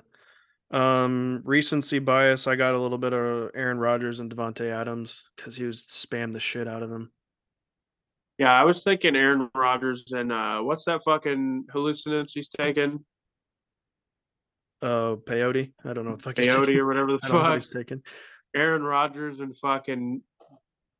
Um, 0.71 1.41
recency 1.45 1.99
bias. 1.99 2.45
I 2.45 2.55
got 2.55 2.75
a 2.75 2.79
little 2.79 2.99
bit 2.99 3.13
of 3.13 3.49
Aaron 3.55 3.79
Rodgers 3.79 4.19
and 4.19 4.33
Davante 4.33 4.69
Adams 4.69 5.23
because 5.35 5.55
he 5.55 5.65
was 5.65 5.83
spam 5.83 6.31
the 6.31 6.39
shit 6.39 6.67
out 6.67 6.83
of 6.83 6.91
him. 6.91 7.11
yeah, 8.37 8.53
I 8.53 8.63
was 8.63 8.83
thinking 8.83 9.15
Aaron 9.15 9.49
Rodgers 9.55 10.11
and 10.11 10.31
uh, 10.31 10.59
what's 10.59 10.85
that 10.85 11.03
fucking 11.03 11.65
hallucinants 11.71 12.33
he's 12.33 12.49
taking? 12.49 13.03
Uh, 14.81 15.15
peyote. 15.15 15.73
I 15.83 15.93
don't 15.93 16.05
know 16.05 16.11
what 16.11 16.19
the 16.19 16.23
fuck 16.23 16.35
Peyote 16.35 16.77
or 16.77 16.85
whatever 16.85 17.11
the 17.11 17.19
I 17.23 17.27
don't 17.27 17.37
know 17.37 17.41
what 17.41 17.47
fuck. 17.47 17.55
he's 17.55 17.69
taking. 17.69 18.01
Aaron 18.55 18.83
Rodgers 18.83 19.39
and 19.39 19.57
fucking 19.57 20.21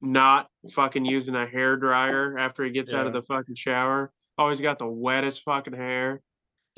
not 0.01 0.47
fucking 0.71 1.05
using 1.05 1.35
a 1.35 1.45
hair 1.45 1.77
dryer 1.77 2.37
after 2.37 2.63
he 2.63 2.71
gets 2.71 2.91
out 2.91 3.07
of 3.07 3.13
the 3.13 3.21
fucking 3.21 3.55
shower. 3.55 4.11
Always 4.37 4.61
got 4.61 4.79
the 4.79 4.85
wettest 4.85 5.43
fucking 5.43 5.73
hair. 5.73 6.21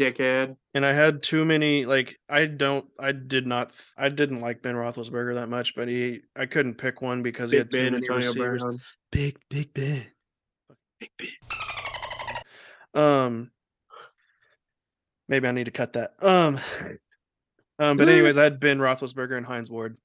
Dickhead. 0.02 0.56
And 0.74 0.86
I 0.86 0.94
had 0.94 1.22
too 1.22 1.46
many. 1.46 1.86
Like 1.86 2.18
I 2.30 2.46
don't. 2.46 2.86
I 3.00 3.12
did 3.12 3.46
not. 3.46 3.74
I 3.98 4.10
didn't 4.10 4.42
like 4.42 4.62
Ben 4.62 4.76
Roethlisberger 4.76 5.36
that 5.36 5.50
much, 5.50 5.76
but 5.76 5.88
he. 5.88 6.22
I 6.36 6.46
couldn't 6.46 6.76
pick 6.76 7.02
one 7.02 7.22
because 7.22 7.52
he 7.52 7.58
Big 7.58 7.66
had 7.66 7.72
too 7.72 7.78
Ben, 7.78 7.94
many 7.94 7.98
Antonio 7.98 8.28
receivers. 8.28 8.62
Brown. 8.62 8.80
Big 9.12 9.38
Big 9.50 9.74
Ben. 9.74 10.06
Big 11.00 11.12
Ben. 11.18 13.04
Um, 13.04 13.52
maybe 15.30 15.48
I 15.48 15.52
need 15.52 15.66
to 15.66 15.72
cut 15.72 15.94
that. 15.94 16.12
Um, 16.22 16.60
um, 17.80 17.98
but 17.98 18.10
anyways, 18.10 18.38
I 18.38 18.44
had 18.44 18.60
Ben 18.60 18.80
Roethlisberger 18.80 19.38
and 19.38 19.46
Hines 19.46 19.70
Ward. 19.70 19.98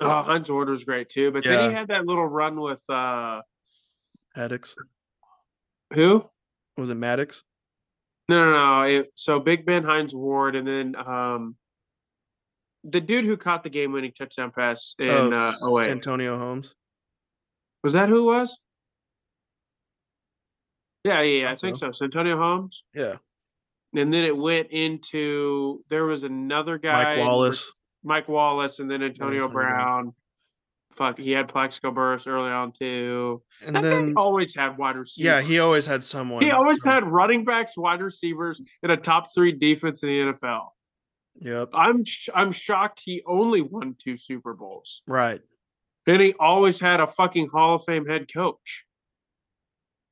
Oh, 0.00 0.22
Hines 0.22 0.50
Ward 0.50 0.68
was 0.68 0.84
great 0.84 1.08
too, 1.08 1.30
but 1.30 1.44
then 1.44 1.70
he 1.70 1.76
had 1.76 1.88
that 1.88 2.04
little 2.04 2.26
run 2.26 2.60
with 2.60 2.80
uh 2.88 3.42
Haddix 4.36 4.74
who? 5.94 6.28
was 6.76 6.90
it 6.90 6.96
Maddox? 6.96 7.44
No, 8.28 8.44
no, 8.44 8.52
no. 8.52 8.82
It, 8.82 9.12
so 9.14 9.38
Big 9.40 9.66
Ben, 9.66 9.84
Hines 9.84 10.14
Ward, 10.14 10.56
and 10.56 10.66
then 10.66 10.96
um 10.96 11.56
the 12.84 13.00
dude 13.00 13.24
who 13.24 13.36
caught 13.36 13.62
the 13.62 13.70
game-winning 13.70 14.12
touchdown 14.12 14.52
pass 14.54 14.94
in 14.98 15.08
oh, 15.08 15.30
uh, 15.32 15.54
oh 15.62 15.70
wait, 15.70 16.04
Holmes. 16.04 16.74
was 17.82 17.94
that 17.94 18.10
who 18.10 18.18
it 18.18 18.38
was? 18.38 18.58
Yeah, 21.04 21.22
yeah, 21.22 21.42
yeah, 21.42 21.50
I 21.50 21.54
think 21.54 21.76
so. 21.76 21.88
so. 21.88 21.92
Santonio 21.92 22.36
Holmes, 22.36 22.82
Yeah, 22.94 23.16
and 23.94 24.12
then 24.12 24.24
it 24.24 24.36
went 24.36 24.70
into 24.70 25.82
there 25.88 26.04
was 26.04 26.24
another 26.24 26.78
guy, 26.78 27.16
Mike 27.16 27.24
Wallace. 27.24 27.78
Mike 28.02 28.28
Wallace, 28.28 28.78
and 28.80 28.90
then 28.90 29.02
Antonio, 29.02 29.44
Antonio 29.44 29.52
Brown. 29.52 30.14
Fuck, 30.96 31.18
he 31.18 31.32
had 31.32 31.48
Plaxico 31.48 31.90
Burress 31.90 32.26
early 32.26 32.50
on 32.50 32.72
too. 32.72 33.42
And 33.66 33.74
that 33.74 33.82
then 33.82 34.14
always 34.16 34.54
had 34.54 34.78
wide 34.78 34.96
receivers. 34.96 35.24
yeah, 35.26 35.40
he 35.40 35.58
always 35.58 35.86
had 35.86 36.02
someone. 36.02 36.42
He 36.44 36.50
always 36.50 36.84
had 36.84 37.04
running 37.04 37.44
backs, 37.44 37.76
wide 37.76 38.00
receivers, 38.00 38.60
and 38.82 38.92
a 38.92 38.96
top 38.96 39.34
three 39.34 39.52
defense 39.52 40.02
in 40.02 40.08
the 40.08 40.32
NFL. 40.32 40.68
Yep. 41.40 41.70
I'm 41.74 42.04
sh- 42.04 42.28
I'm 42.34 42.52
shocked 42.52 43.00
he 43.04 43.22
only 43.26 43.60
won 43.60 43.96
two 43.98 44.16
Super 44.16 44.54
Bowls, 44.54 45.02
Right. 45.08 45.40
and 46.06 46.22
he 46.22 46.32
always 46.38 46.78
had 46.78 47.00
a 47.00 47.06
fucking 47.08 47.48
Hall 47.48 47.74
of 47.74 47.84
Fame 47.84 48.06
head 48.06 48.32
coach. 48.32 48.84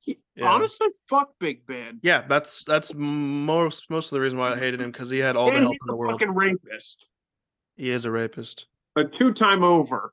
He, 0.01 0.19
Yeah. 0.35 0.47
Honestly, 0.51 0.89
fuck 1.09 1.33
Big 1.39 1.65
Ben. 1.65 2.01
Yeah, 2.03 2.23
that's 2.27 2.65
that's 2.65 2.93
most 2.95 3.89
most 3.89 4.11
of 4.11 4.17
the 4.17 4.21
reason 4.21 4.37
why 4.39 4.51
I 4.53 4.59
hated 4.59 4.81
him 4.81 4.91
because 4.91 5.11
he 5.11 5.19
had 5.21 5.37
all 5.37 5.53
the 5.53 5.61
help 5.61 5.73
in 5.75 5.79
the 5.87 5.93
a 5.93 5.97
world. 5.97 6.13
fucking 6.21 6.35
rapist, 6.35 7.07
He 7.77 7.91
is 7.91 8.05
a 8.05 8.11
rapist. 8.11 8.67
a 8.97 9.05
two-time 9.05 9.63
over. 9.63 10.13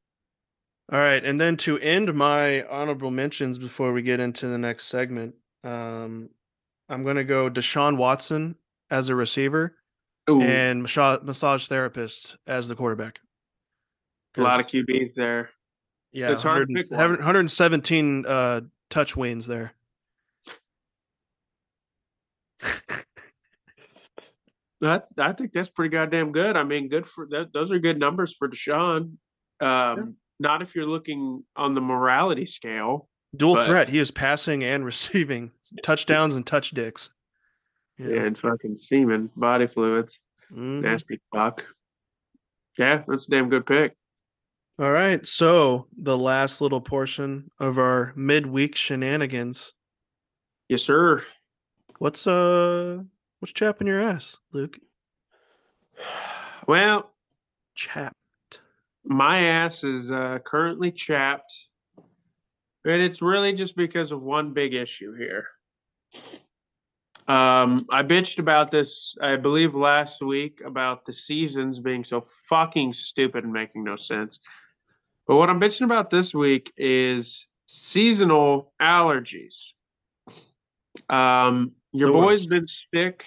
All 0.91 0.99
right, 0.99 1.23
and 1.23 1.39
then 1.39 1.55
to 1.57 1.77
end 1.77 2.11
my 2.15 2.63
honorable 2.63 3.11
mentions 3.11 3.59
before 3.59 3.93
we 3.93 4.01
get 4.01 4.19
into 4.19 4.47
the 4.47 4.57
next 4.57 4.87
segment, 4.87 5.35
um, 5.63 6.29
I'm 6.89 7.03
gonna 7.03 7.23
go 7.23 7.47
Deshaun 7.47 7.95
Watson 7.95 8.55
as 8.89 9.09
a 9.09 9.15
receiver 9.15 9.75
Ooh, 10.31 10.41
and 10.41 10.81
massage, 10.81 11.67
therapist 11.67 12.37
as 12.47 12.67
the 12.67 12.75
quarterback. 12.75 13.19
a 14.35 14.41
lot 14.41 14.59
of 14.59 14.65
QBs 14.65 15.13
there. 15.13 15.51
yeah, 16.11 16.31
it's 16.31 16.41
hard 16.41 16.67
100 16.69 16.89
pick 16.89 16.91
one. 16.91 17.11
117 17.17 18.25
uh, 18.25 18.61
touch 18.89 19.15
wins 19.15 19.45
there. 19.45 19.73
I, 24.81 25.01
I 25.19 25.33
think 25.33 25.51
that's 25.51 25.69
pretty 25.69 25.89
goddamn 25.89 26.31
good. 26.31 26.57
I 26.57 26.63
mean, 26.63 26.89
good 26.89 27.05
for 27.05 27.27
that. 27.29 27.53
Those 27.53 27.71
are 27.71 27.77
good 27.77 27.99
numbers 27.99 28.33
for 28.33 28.47
Deshaun. 28.47 29.17
Um, 29.59 30.15
Not 30.39 30.61
if 30.61 30.75
you're 30.75 30.85
looking 30.85 31.43
on 31.55 31.73
the 31.73 31.81
morality 31.81 32.45
scale. 32.45 33.09
Dual 33.35 33.55
But- 33.55 33.65
threat. 33.65 33.89
He 33.89 33.99
is 33.99 34.11
passing 34.11 34.63
and 34.63 34.83
receiving 34.85 35.51
touchdowns 35.83 36.35
and 36.35 36.45
touch 36.47 36.71
dicks. 36.71 37.09
Yeah. 37.97 38.21
And 38.21 38.37
fucking 38.37 38.77
semen, 38.77 39.29
body 39.35 39.67
fluids, 39.67 40.19
Mhm. 40.51 40.81
nasty 40.81 41.19
fuck. 41.33 41.65
Yeah, 42.77 43.03
that's 43.07 43.27
a 43.27 43.31
damn 43.31 43.49
good 43.49 43.65
pick. 43.65 43.95
All 44.79 44.91
right. 44.91 45.25
So 45.25 45.87
the 45.97 46.17
last 46.17 46.61
little 46.61 46.79
portion 46.79 47.51
of 47.59 47.77
our 47.77 48.13
midweek 48.15 48.75
shenanigans. 48.77 49.73
Yes, 50.69 50.83
sir. 50.83 51.25
What's 51.97 52.25
uh 52.25 53.03
what's 53.39 53.51
chapping 53.51 53.87
your 53.87 53.99
ass, 53.99 54.37
Luke? 54.53 54.79
Well, 56.67 57.11
Chap. 57.75 58.15
My 59.09 59.39
ass 59.41 59.83
is 59.83 60.11
uh, 60.11 60.39
currently 60.45 60.91
chapped 60.91 61.53
And 62.85 63.01
it's 63.01 63.21
really 63.21 63.53
just 63.53 63.75
because 63.75 64.11
of 64.11 64.21
one 64.21 64.53
big 64.53 64.73
issue 64.73 65.13
here. 65.15 65.47
Um, 67.27 67.85
I 67.91 68.01
bitched 68.03 68.39
about 68.39 68.71
this, 68.71 69.15
I 69.21 69.35
believe, 69.35 69.75
last 69.75 70.21
week 70.23 70.61
about 70.65 71.05
the 71.05 71.13
seasons 71.13 71.79
being 71.79 72.03
so 72.03 72.25
fucking 72.47 72.93
stupid 72.93 73.43
and 73.43 73.53
making 73.53 73.83
no 73.83 73.95
sense. 73.97 74.39
But 75.27 75.35
what 75.37 75.49
I'm 75.49 75.59
bitching 75.59 75.85
about 75.85 76.09
this 76.09 76.33
week 76.33 76.73
is 76.77 77.47
seasonal 77.67 78.73
allergies. 78.81 79.73
Um, 81.09 81.73
your 81.91 82.07
The 82.07 82.13
boy's 82.13 82.47
worst. 82.47 82.49
been 82.49 82.65
sick. 82.65 83.25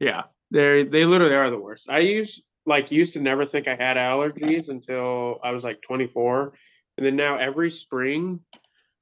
Yeah, 0.00 0.24
they 0.50 0.84
they 0.84 1.06
literally 1.06 1.34
are 1.34 1.50
the 1.50 1.58
worst. 1.58 1.88
I 1.88 2.00
used 2.00 2.42
like 2.66 2.90
used 2.90 3.14
to 3.14 3.20
never 3.20 3.44
think 3.44 3.68
I 3.68 3.74
had 3.74 3.96
allergies 3.96 4.68
until 4.68 5.38
I 5.42 5.50
was 5.50 5.64
like 5.64 5.82
24, 5.82 6.52
and 6.96 7.06
then 7.06 7.16
now 7.16 7.38
every 7.38 7.70
spring, 7.70 8.40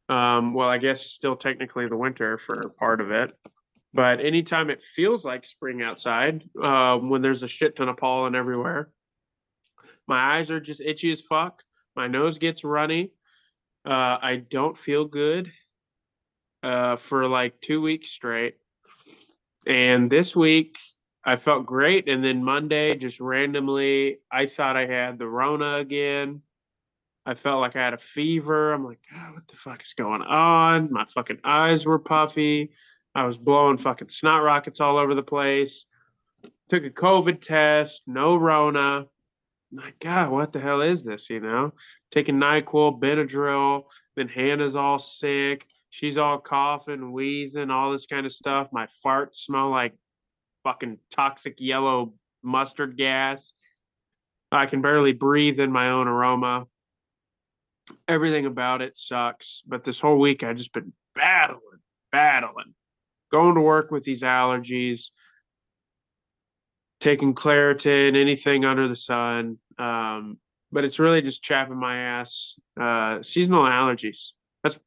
um, 0.08 0.54
well, 0.54 0.68
I 0.68 0.78
guess 0.78 1.02
still 1.02 1.36
technically 1.36 1.88
the 1.88 1.96
winter 1.96 2.38
for 2.38 2.70
part 2.78 3.00
of 3.00 3.10
it, 3.10 3.32
but 3.92 4.20
anytime 4.20 4.70
it 4.70 4.82
feels 4.82 5.24
like 5.24 5.44
spring 5.44 5.82
outside, 5.82 6.44
uh, 6.62 6.96
when 6.98 7.22
there's 7.22 7.42
a 7.42 7.48
shit 7.48 7.76
ton 7.76 7.88
of 7.88 7.96
pollen 7.96 8.34
everywhere, 8.34 8.90
my 10.06 10.36
eyes 10.36 10.50
are 10.50 10.60
just 10.60 10.80
itchy 10.80 11.10
as 11.12 11.20
fuck. 11.20 11.62
My 11.96 12.06
nose 12.06 12.38
gets 12.38 12.64
runny. 12.64 13.12
Uh, 13.84 14.18
I 14.20 14.42
don't 14.48 14.76
feel 14.76 15.04
good 15.04 15.50
uh, 16.62 16.96
for 16.96 17.26
like 17.26 17.60
two 17.60 17.80
weeks 17.80 18.10
straight. 18.10 18.56
And 19.66 20.10
this 20.10 20.34
week, 20.34 20.78
I 21.24 21.36
felt 21.36 21.66
great. 21.66 22.08
And 22.08 22.24
then 22.24 22.42
Monday, 22.42 22.94
just 22.96 23.20
randomly, 23.20 24.18
I 24.30 24.46
thought 24.46 24.76
I 24.76 24.86
had 24.86 25.18
the 25.18 25.28
Rona 25.28 25.76
again. 25.76 26.42
I 27.26 27.34
felt 27.34 27.60
like 27.60 27.76
I 27.76 27.84
had 27.84 27.94
a 27.94 27.98
fever. 27.98 28.72
I'm 28.72 28.84
like, 28.84 29.00
God, 29.12 29.34
what 29.34 29.46
the 29.46 29.56
fuck 29.56 29.82
is 29.82 29.92
going 29.92 30.22
on? 30.22 30.90
My 30.90 31.04
fucking 31.04 31.40
eyes 31.44 31.84
were 31.84 31.98
puffy. 31.98 32.70
I 33.14 33.24
was 33.24 33.36
blowing 33.36 33.76
fucking 33.76 34.08
snot 34.08 34.42
rockets 34.42 34.80
all 34.80 34.96
over 34.96 35.14
the 35.14 35.22
place. 35.22 35.86
Took 36.70 36.84
a 36.84 36.90
COVID 36.90 37.40
test, 37.40 38.04
no 38.06 38.36
Rona. 38.36 39.06
My 39.72 39.92
God, 40.00 40.30
what 40.30 40.52
the 40.52 40.60
hell 40.60 40.80
is 40.80 41.04
this? 41.04 41.28
You 41.28 41.40
know, 41.40 41.72
taking 42.10 42.36
NyQuil, 42.36 43.00
Benadryl, 43.00 43.84
then 44.16 44.28
Hannah's 44.28 44.74
all 44.74 44.98
sick. 44.98 45.66
She's 45.90 46.16
all 46.16 46.38
coughing, 46.38 47.12
wheezing, 47.12 47.70
all 47.70 47.92
this 47.92 48.06
kind 48.06 48.24
of 48.24 48.32
stuff. 48.32 48.68
My 48.72 48.86
farts 49.04 49.36
smell 49.36 49.70
like 49.70 49.92
fucking 50.64 50.98
toxic 51.10 51.60
yellow 51.60 52.14
mustard 52.42 52.96
gas. 52.96 53.52
I 54.52 54.66
can 54.66 54.82
barely 54.82 55.12
breathe 55.12 55.60
in 55.60 55.70
my 55.70 55.90
own 55.90 56.08
aroma. 56.08 56.66
Everything 58.08 58.46
about 58.46 58.82
it 58.82 58.96
sucks. 58.96 59.62
But 59.66 59.84
this 59.84 60.00
whole 60.00 60.18
week, 60.18 60.42
I've 60.42 60.56
just 60.56 60.72
been 60.72 60.92
battling, 61.14 61.60
battling, 62.10 62.74
going 63.30 63.54
to 63.54 63.60
work 63.60 63.90
with 63.90 64.04
these 64.04 64.22
allergies, 64.22 65.10
taking 67.00 67.34
Claritin, 67.34 68.16
anything 68.16 68.64
under 68.64 68.88
the 68.88 68.96
sun. 68.96 69.58
Um, 69.78 70.38
but 70.72 70.84
it's 70.84 70.98
really 70.98 71.22
just 71.22 71.42
chapping 71.42 71.78
my 71.78 71.96
ass. 71.96 72.54
Uh, 72.80 73.22
seasonal 73.22 73.64
allergies. 73.64 74.28
That's 74.62 74.78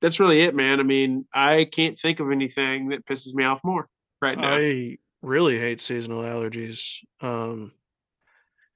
that's 0.00 0.20
really 0.20 0.42
it, 0.42 0.54
man. 0.54 0.80
I 0.80 0.84
mean, 0.84 1.26
I 1.34 1.66
can't 1.70 1.98
think 1.98 2.20
of 2.20 2.30
anything 2.30 2.90
that 2.90 3.04
pisses 3.04 3.34
me 3.34 3.44
off 3.44 3.60
more 3.64 3.88
right 4.22 4.38
now. 4.38 4.54
I 4.54 4.98
really 5.22 5.58
hate 5.58 5.80
seasonal 5.80 6.22
allergies. 6.22 7.04
Um, 7.20 7.72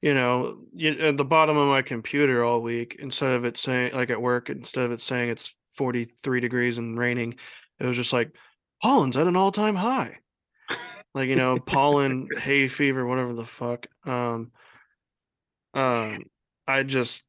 you 0.00 0.14
know, 0.14 0.64
you, 0.74 0.90
at 0.98 1.16
the 1.16 1.24
bottom 1.24 1.56
of 1.56 1.68
my 1.68 1.82
computer 1.82 2.44
all 2.44 2.60
week, 2.60 2.96
instead 2.98 3.32
of 3.32 3.44
it 3.44 3.56
saying 3.56 3.94
like 3.94 4.10
at 4.10 4.20
work, 4.20 4.50
instead 4.50 4.84
of 4.84 4.92
it 4.92 5.00
saying 5.00 5.30
it's 5.30 5.56
43 5.74 6.40
degrees 6.40 6.78
and 6.78 6.98
raining, 6.98 7.36
it 7.78 7.86
was 7.86 7.96
just 7.96 8.12
like 8.12 8.34
pollen's 8.82 9.16
at 9.16 9.26
an 9.28 9.36
all-time 9.36 9.76
high. 9.76 10.18
Like, 11.14 11.28
you 11.28 11.36
know, 11.36 11.58
pollen, 11.58 12.26
hay 12.38 12.68
fever, 12.68 13.06
whatever 13.06 13.32
the 13.34 13.44
fuck. 13.44 13.86
Um, 14.04 14.50
um, 15.74 16.24
I 16.66 16.82
just 16.82 17.22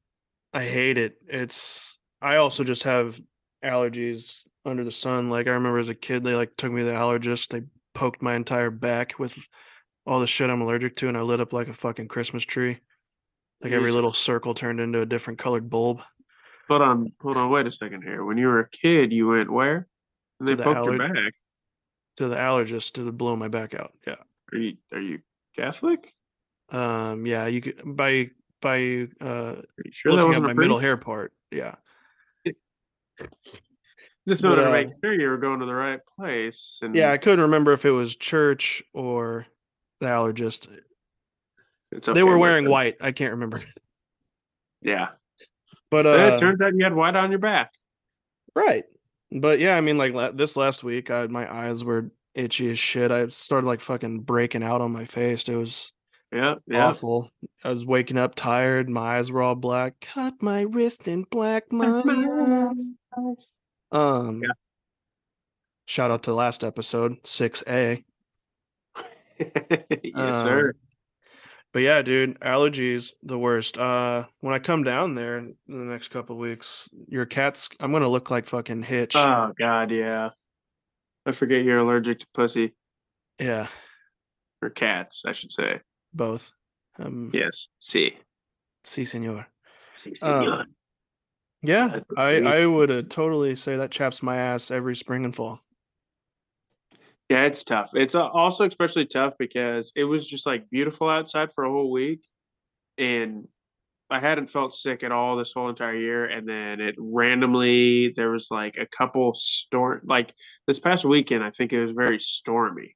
I 0.53 0.63
hate 0.63 0.97
it. 0.97 1.15
It's 1.27 1.99
I 2.21 2.37
also 2.37 2.63
just 2.63 2.83
have 2.83 3.19
allergies 3.63 4.45
under 4.65 4.83
the 4.83 4.91
sun. 4.91 5.29
Like 5.29 5.47
I 5.47 5.51
remember 5.51 5.79
as 5.79 5.89
a 5.89 5.95
kid, 5.95 6.23
they 6.23 6.35
like 6.35 6.55
took 6.57 6.71
me 6.71 6.81
to 6.81 6.87
the 6.87 6.93
allergist. 6.93 7.49
They 7.49 7.63
poked 7.93 8.21
my 8.21 8.35
entire 8.35 8.71
back 8.71 9.17
with 9.19 9.47
all 10.05 10.19
the 10.19 10.27
shit 10.27 10.49
I'm 10.49 10.61
allergic 10.61 10.95
to, 10.97 11.07
and 11.07 11.17
I 11.17 11.21
lit 11.21 11.39
up 11.39 11.53
like 11.53 11.67
a 11.67 11.73
fucking 11.73 12.07
Christmas 12.07 12.43
tree. 12.43 12.79
Like 13.61 13.71
every 13.71 13.91
little 13.91 14.11
circle 14.11 14.53
turned 14.53 14.81
into 14.81 15.01
a 15.01 15.05
different 15.05 15.39
colored 15.39 15.69
bulb. 15.69 16.01
Hold 16.67 16.81
on, 16.81 17.13
hold 17.21 17.37
on, 17.37 17.49
wait 17.49 17.67
a 17.67 17.71
second 17.71 18.03
here. 18.03 18.25
When 18.25 18.37
you 18.37 18.47
were 18.47 18.59
a 18.59 18.69
kid, 18.69 19.13
you 19.13 19.29
went 19.29 19.49
where? 19.51 19.87
And 20.39 20.47
To 20.47 20.55
they 20.55 20.63
the 20.63 20.63
poked 20.63 20.85
your 20.85 20.97
back. 20.97 21.33
To 22.17 22.27
the 22.27 22.35
allergist 22.35 22.93
to 22.93 23.11
blow 23.11 23.35
my 23.35 23.47
back 23.47 23.73
out. 23.73 23.93
Yeah. 24.05 24.15
Are 24.51 24.57
you 24.57 24.77
are 24.91 24.99
you 24.99 25.19
Catholic? 25.55 26.13
Um. 26.69 27.25
Yeah. 27.25 27.47
You 27.47 27.61
could 27.61 27.81
by 27.85 28.31
by 28.61 29.07
uh 29.21 29.61
sure 29.91 30.11
that 30.11 30.21
looking 30.21 30.35
at 30.35 30.41
my 30.41 30.53
middle 30.53 30.79
hair 30.79 30.97
part. 30.97 31.33
Yeah. 31.51 31.75
Just 34.27 34.41
But, 34.41 34.49
wanted 34.51 34.61
to 34.63 34.69
uh, 34.69 34.71
make 34.71 34.89
sure 35.03 35.13
you 35.19 35.27
were 35.27 35.37
going 35.37 35.59
to 35.59 35.65
the 35.65 35.73
right 35.75 35.99
place. 36.17 36.79
And 36.81 36.95
Yeah. 36.95 37.11
I 37.11 37.17
couldn't 37.17 37.41
remember 37.41 37.73
if 37.73 37.83
it 37.85 37.91
was 37.91 38.15
church 38.15 38.81
or 38.93 39.45
the 39.99 40.05
allergist. 40.07 40.69
it's 41.91 42.07
they 42.07 42.23
were 42.23 42.37
wearing 42.37 42.69
white. 42.69 42.95
I 43.01 43.11
can't 43.11 43.31
remember. 43.31 43.59
Yeah. 44.85 45.09
But 45.89 46.05
uh, 46.05 46.33
it 46.33 46.39
turns 46.39 46.61
out 46.61 46.73
you 46.75 46.83
had 46.83 46.93
white 46.93 47.15
on 47.15 47.29
your 47.31 47.39
back. 47.39 47.71
Right. 48.53 48.83
But 49.31 49.59
yeah, 49.61 49.77
I 49.77 49.81
mean, 49.81 49.97
like 49.97 50.35
this 50.35 50.57
last 50.57 50.83
week, 50.83 51.09
I 51.09 51.27
my 51.27 51.49
eyes 51.49 51.85
were 51.85 52.11
itchy 52.35 52.69
as 52.69 52.79
shit. 52.79 53.09
I 53.09 53.27
started 53.29 53.65
like 53.65 53.79
fucking 53.79 54.19
breaking 54.23 54.61
out 54.61 54.81
on 54.81 54.91
my 54.91 55.05
face. 55.05 55.47
It 55.47 55.55
was 55.55 55.93
Yeah, 56.33 56.55
yeah. 56.67 56.87
awful. 56.87 57.31
I 57.63 57.69
was 57.69 57.85
waking 57.85 58.17
up 58.17 58.35
tired. 58.35 58.89
My 58.89 59.17
eyes 59.19 59.31
were 59.31 59.41
all 59.41 59.55
black. 59.55 60.01
Cut 60.01 60.41
my 60.41 60.61
wrist 60.63 61.07
in 61.07 61.23
black, 61.31 61.71
my 61.71 62.01
eyes. 62.05 63.49
Um. 63.93 64.41
Yeah. 64.43 64.49
Shout 65.85 66.11
out 66.11 66.23
to 66.23 66.31
the 66.31 66.35
last 66.35 66.63
episode, 66.63 67.17
six 67.25 67.63
A. 67.67 68.03
yes, 69.39 70.11
Um, 70.15 70.51
sir. 70.51 70.73
But 71.73 71.81
yeah, 71.81 72.01
dude, 72.03 72.39
allergies 72.39 73.11
the 73.23 73.37
worst. 73.37 73.77
Uh, 73.77 74.25
when 74.41 74.53
I 74.53 74.59
come 74.59 74.83
down 74.83 75.15
there 75.15 75.37
in 75.39 75.55
the 75.67 75.75
next 75.75 76.09
couple 76.09 76.37
weeks, 76.37 76.89
your 77.07 77.25
cat's. 77.25 77.67
I'm 77.79 77.91
gonna 77.91 78.07
look 78.07 78.29
like 78.31 78.45
fucking 78.45 78.83
Hitch. 78.83 79.15
Oh 79.15 79.51
God, 79.57 79.89
yeah. 79.91 80.29
I 81.25 81.31
forget 81.31 81.63
you're 81.63 81.79
allergic 81.79 82.19
to 82.19 82.27
pussy 82.33 82.73
yeah, 83.39 83.67
or 84.61 84.69
cats, 84.69 85.23
I 85.25 85.31
should 85.31 85.51
say. 85.51 85.79
both. 86.13 86.51
Um, 86.99 87.31
Yes. 87.33 87.69
See. 87.79 88.17
si, 88.83 89.05
senor. 89.05 89.47
See, 89.95 90.13
Uh, 90.21 90.63
Yeah, 91.63 92.01
I. 92.17 92.41
I 92.41 92.65
would 92.65 92.91
uh, 92.91 93.03
totally 93.09 93.55
say 93.55 93.77
that 93.77 93.89
chaps 93.89 94.21
my 94.21 94.35
ass 94.35 94.69
every 94.69 94.95
spring 94.95 95.23
and 95.23 95.33
fall. 95.33 95.61
Yeah, 97.29 97.45
it's 97.45 97.63
tough. 97.63 97.91
It's 97.93 98.15
uh, 98.15 98.27
also 98.27 98.65
especially 98.65 99.05
tough 99.05 99.33
because 99.39 99.91
it 99.95 100.03
was 100.03 100.27
just 100.27 100.45
like 100.45 100.69
beautiful 100.69 101.09
outside 101.09 101.53
for 101.55 101.63
a 101.63 101.69
whole 101.69 101.89
week, 101.89 102.21
and 102.97 103.47
I 104.09 104.19
hadn't 104.19 104.49
felt 104.49 104.75
sick 104.75 105.03
at 105.03 105.13
all 105.13 105.37
this 105.37 105.53
whole 105.53 105.69
entire 105.69 105.95
year. 105.95 106.25
And 106.25 106.47
then 106.47 106.81
it 106.81 106.95
randomly 106.99 108.13
there 108.15 108.29
was 108.29 108.49
like 108.51 108.77
a 108.77 108.85
couple 108.85 109.33
storm 109.33 110.01
like 110.03 110.33
this 110.67 110.79
past 110.79 111.05
weekend. 111.05 111.45
I 111.45 111.51
think 111.51 111.71
it 111.71 111.83
was 111.83 111.95
very 111.95 112.19
stormy. 112.19 112.95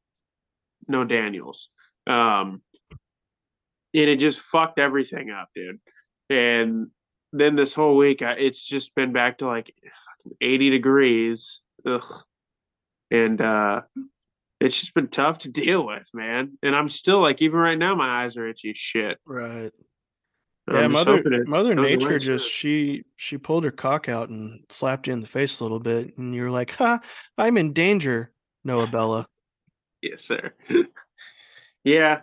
No 0.90 1.06
Daniels, 1.06 1.70
um, 2.06 2.62
and 2.92 4.10
it 4.10 4.18
just 4.18 4.42
fucked 4.42 4.78
everything 4.78 5.32
up, 5.32 5.50
dude. 5.56 5.80
And 6.30 6.88
then 7.32 7.56
this 7.56 7.74
whole 7.74 7.98
week, 7.98 8.22
I, 8.22 8.34
it's 8.34 8.66
just 8.66 8.96
been 8.96 9.14
back 9.14 9.40
to 9.40 9.48
like 9.48 9.74
80 10.42 10.70
degrees. 10.70 11.62
Ugh. 11.86 12.24
And 13.12 13.42
uh 13.42 13.82
it's 14.60 14.80
just 14.80 14.94
been 14.94 15.08
tough 15.08 15.40
to 15.40 15.50
deal 15.52 15.86
with, 15.86 16.10
man. 16.14 16.58
And 16.64 16.76
I'm 16.76 16.90
still 16.90 17.22
like, 17.22 17.42
even 17.42 17.60
right 17.60 17.78
now, 17.78 17.96
my 17.96 18.24
eyes 18.24 18.38
are 18.38 18.48
itchy 18.48 18.74
shit. 18.76 19.20
Right. 19.26 19.72
I'm 20.70 20.76
Yeah, 20.76 20.88
mother 20.88 21.46
Mother 21.46 21.76
Nature 21.76 22.20
just 22.20 22.50
she 22.50 23.06
she 23.16 23.38
pulled 23.38 23.64
her 23.64 23.72
cock 23.72 24.10
out 24.10 24.28
and 24.28 24.66
slapped 24.70 25.08
you 25.08 25.14
in 25.14 25.22
the 25.22 25.28
face 25.28 25.62
a 25.62 25.64
little 25.64 25.80
bit, 25.80 26.18
and 26.18 26.36
you're 26.36 26.52
like, 26.52 26.72
"Ha! 26.76 27.00
I'm 27.38 27.56
in 27.56 27.72
danger, 27.72 28.34
Noah 28.64 28.88
Bella." 28.88 29.28
Yes, 30.00 30.24
sir. 30.26 30.54
yeah, 31.84 32.22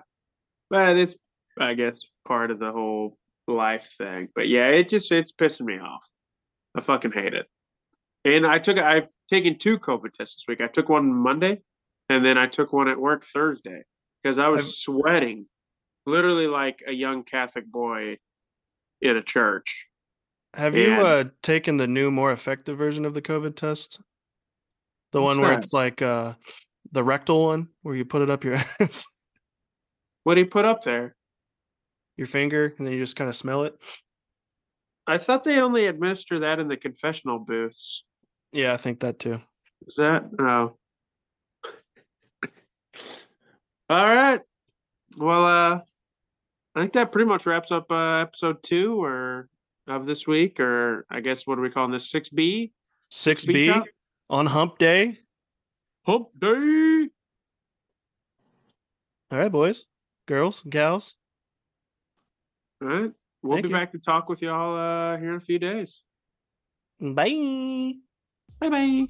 but 0.70 0.96
it's, 0.96 1.16
I 1.58 1.74
guess, 1.74 2.06
part 2.24 2.52
of 2.52 2.60
the 2.60 2.70
whole 2.70 3.18
life 3.46 3.90
thing. 3.98 4.28
But 4.34 4.48
yeah, 4.48 4.68
it 4.68 4.88
just 4.88 5.10
it's 5.12 5.32
pissing 5.32 5.66
me 5.66 5.78
off. 5.78 6.02
I 6.76 6.80
fucking 6.80 7.12
hate 7.12 7.34
it. 7.34 7.46
And 8.24 8.46
I 8.46 8.58
took 8.58 8.78
I've 8.78 9.08
taken 9.30 9.58
two 9.58 9.78
COVID 9.78 10.12
tests 10.14 10.36
this 10.36 10.44
week. 10.48 10.60
I 10.60 10.66
took 10.68 10.88
one 10.88 11.12
Monday, 11.12 11.60
and 12.08 12.24
then 12.24 12.38
I 12.38 12.46
took 12.46 12.72
one 12.72 12.88
at 12.88 12.98
work 12.98 13.24
Thursday 13.26 13.82
because 14.22 14.38
I 14.38 14.48
was 14.48 14.62
I've- 14.62 14.70
sweating, 14.70 15.46
literally 16.06 16.46
like 16.46 16.82
a 16.86 16.92
young 16.92 17.22
Catholic 17.24 17.66
boy 17.66 18.18
in 19.02 19.16
a 19.16 19.22
church. 19.22 19.86
Have 20.54 20.76
you 20.76 20.92
uh 20.94 21.24
taken 21.42 21.76
the 21.76 21.88
new, 21.88 22.10
more 22.10 22.32
effective 22.32 22.78
version 22.78 23.04
of 23.04 23.12
the 23.12 23.22
COVID 23.22 23.56
test? 23.56 24.00
The 25.12 25.20
one 25.20 25.40
where 25.40 25.50
that? 25.50 25.58
it's 25.58 25.72
like 25.72 26.00
uh 26.00 26.34
the 26.92 27.02
rectal 27.04 27.44
one 27.44 27.68
where 27.82 27.94
you 27.96 28.04
put 28.04 28.22
it 28.22 28.30
up 28.30 28.44
your 28.44 28.54
ass, 28.80 29.04
What 30.22 30.34
do 30.36 30.40
you 30.40 30.46
put 30.46 30.64
up 30.64 30.82
there? 30.84 31.16
Your 32.16 32.26
finger, 32.26 32.74
and 32.78 32.86
then 32.86 32.94
you 32.94 33.00
just 33.00 33.16
kind 33.16 33.28
of 33.28 33.36
smell 33.36 33.64
it. 33.64 33.74
I 35.06 35.18
thought 35.18 35.44
they 35.44 35.60
only 35.60 35.86
administer 35.86 36.40
that 36.40 36.58
in 36.58 36.68
the 36.68 36.76
confessional 36.76 37.38
booths. 37.38 38.04
Yeah, 38.52 38.72
I 38.72 38.76
think 38.76 39.00
that 39.00 39.18
too. 39.18 39.40
Is 39.86 39.96
that 39.96 40.24
no? 40.38 40.78
All 43.90 44.06
right. 44.06 44.40
Well, 45.16 45.44
uh, 45.44 45.80
I 46.74 46.80
think 46.80 46.94
that 46.94 47.12
pretty 47.12 47.28
much 47.28 47.46
wraps 47.46 47.70
up 47.70 47.90
uh, 47.90 48.20
episode 48.20 48.62
two 48.62 49.02
or 49.02 49.48
of 49.86 50.06
this 50.06 50.26
week, 50.26 50.58
or 50.60 51.04
I 51.10 51.20
guess 51.20 51.46
what 51.46 51.58
are 51.58 51.62
we 51.62 51.70
calling 51.70 51.92
this? 51.92 52.10
Six 52.10 52.30
B. 52.30 52.72
Six 53.10 53.44
B 53.44 53.72
on 54.30 54.46
Hump 54.46 54.78
Day. 54.78 55.18
Hump 56.06 56.28
day. 56.38 57.08
All 59.30 59.38
right, 59.38 59.52
boys, 59.52 59.86
girls, 60.26 60.62
gals. 60.68 61.16
All 62.82 62.88
right. 62.88 63.12
We'll 63.42 63.56
Thank 63.56 63.66
be 63.66 63.70
you. 63.70 63.76
back 63.76 63.92
to 63.92 63.98
talk 63.98 64.28
with 64.28 64.42
y'all 64.42 64.76
uh, 64.76 65.18
here 65.18 65.30
in 65.30 65.36
a 65.36 65.40
few 65.40 65.58
days. 65.58 66.02
Bye. 67.00 67.94
Bye 68.60 68.70
bye. 68.70 69.06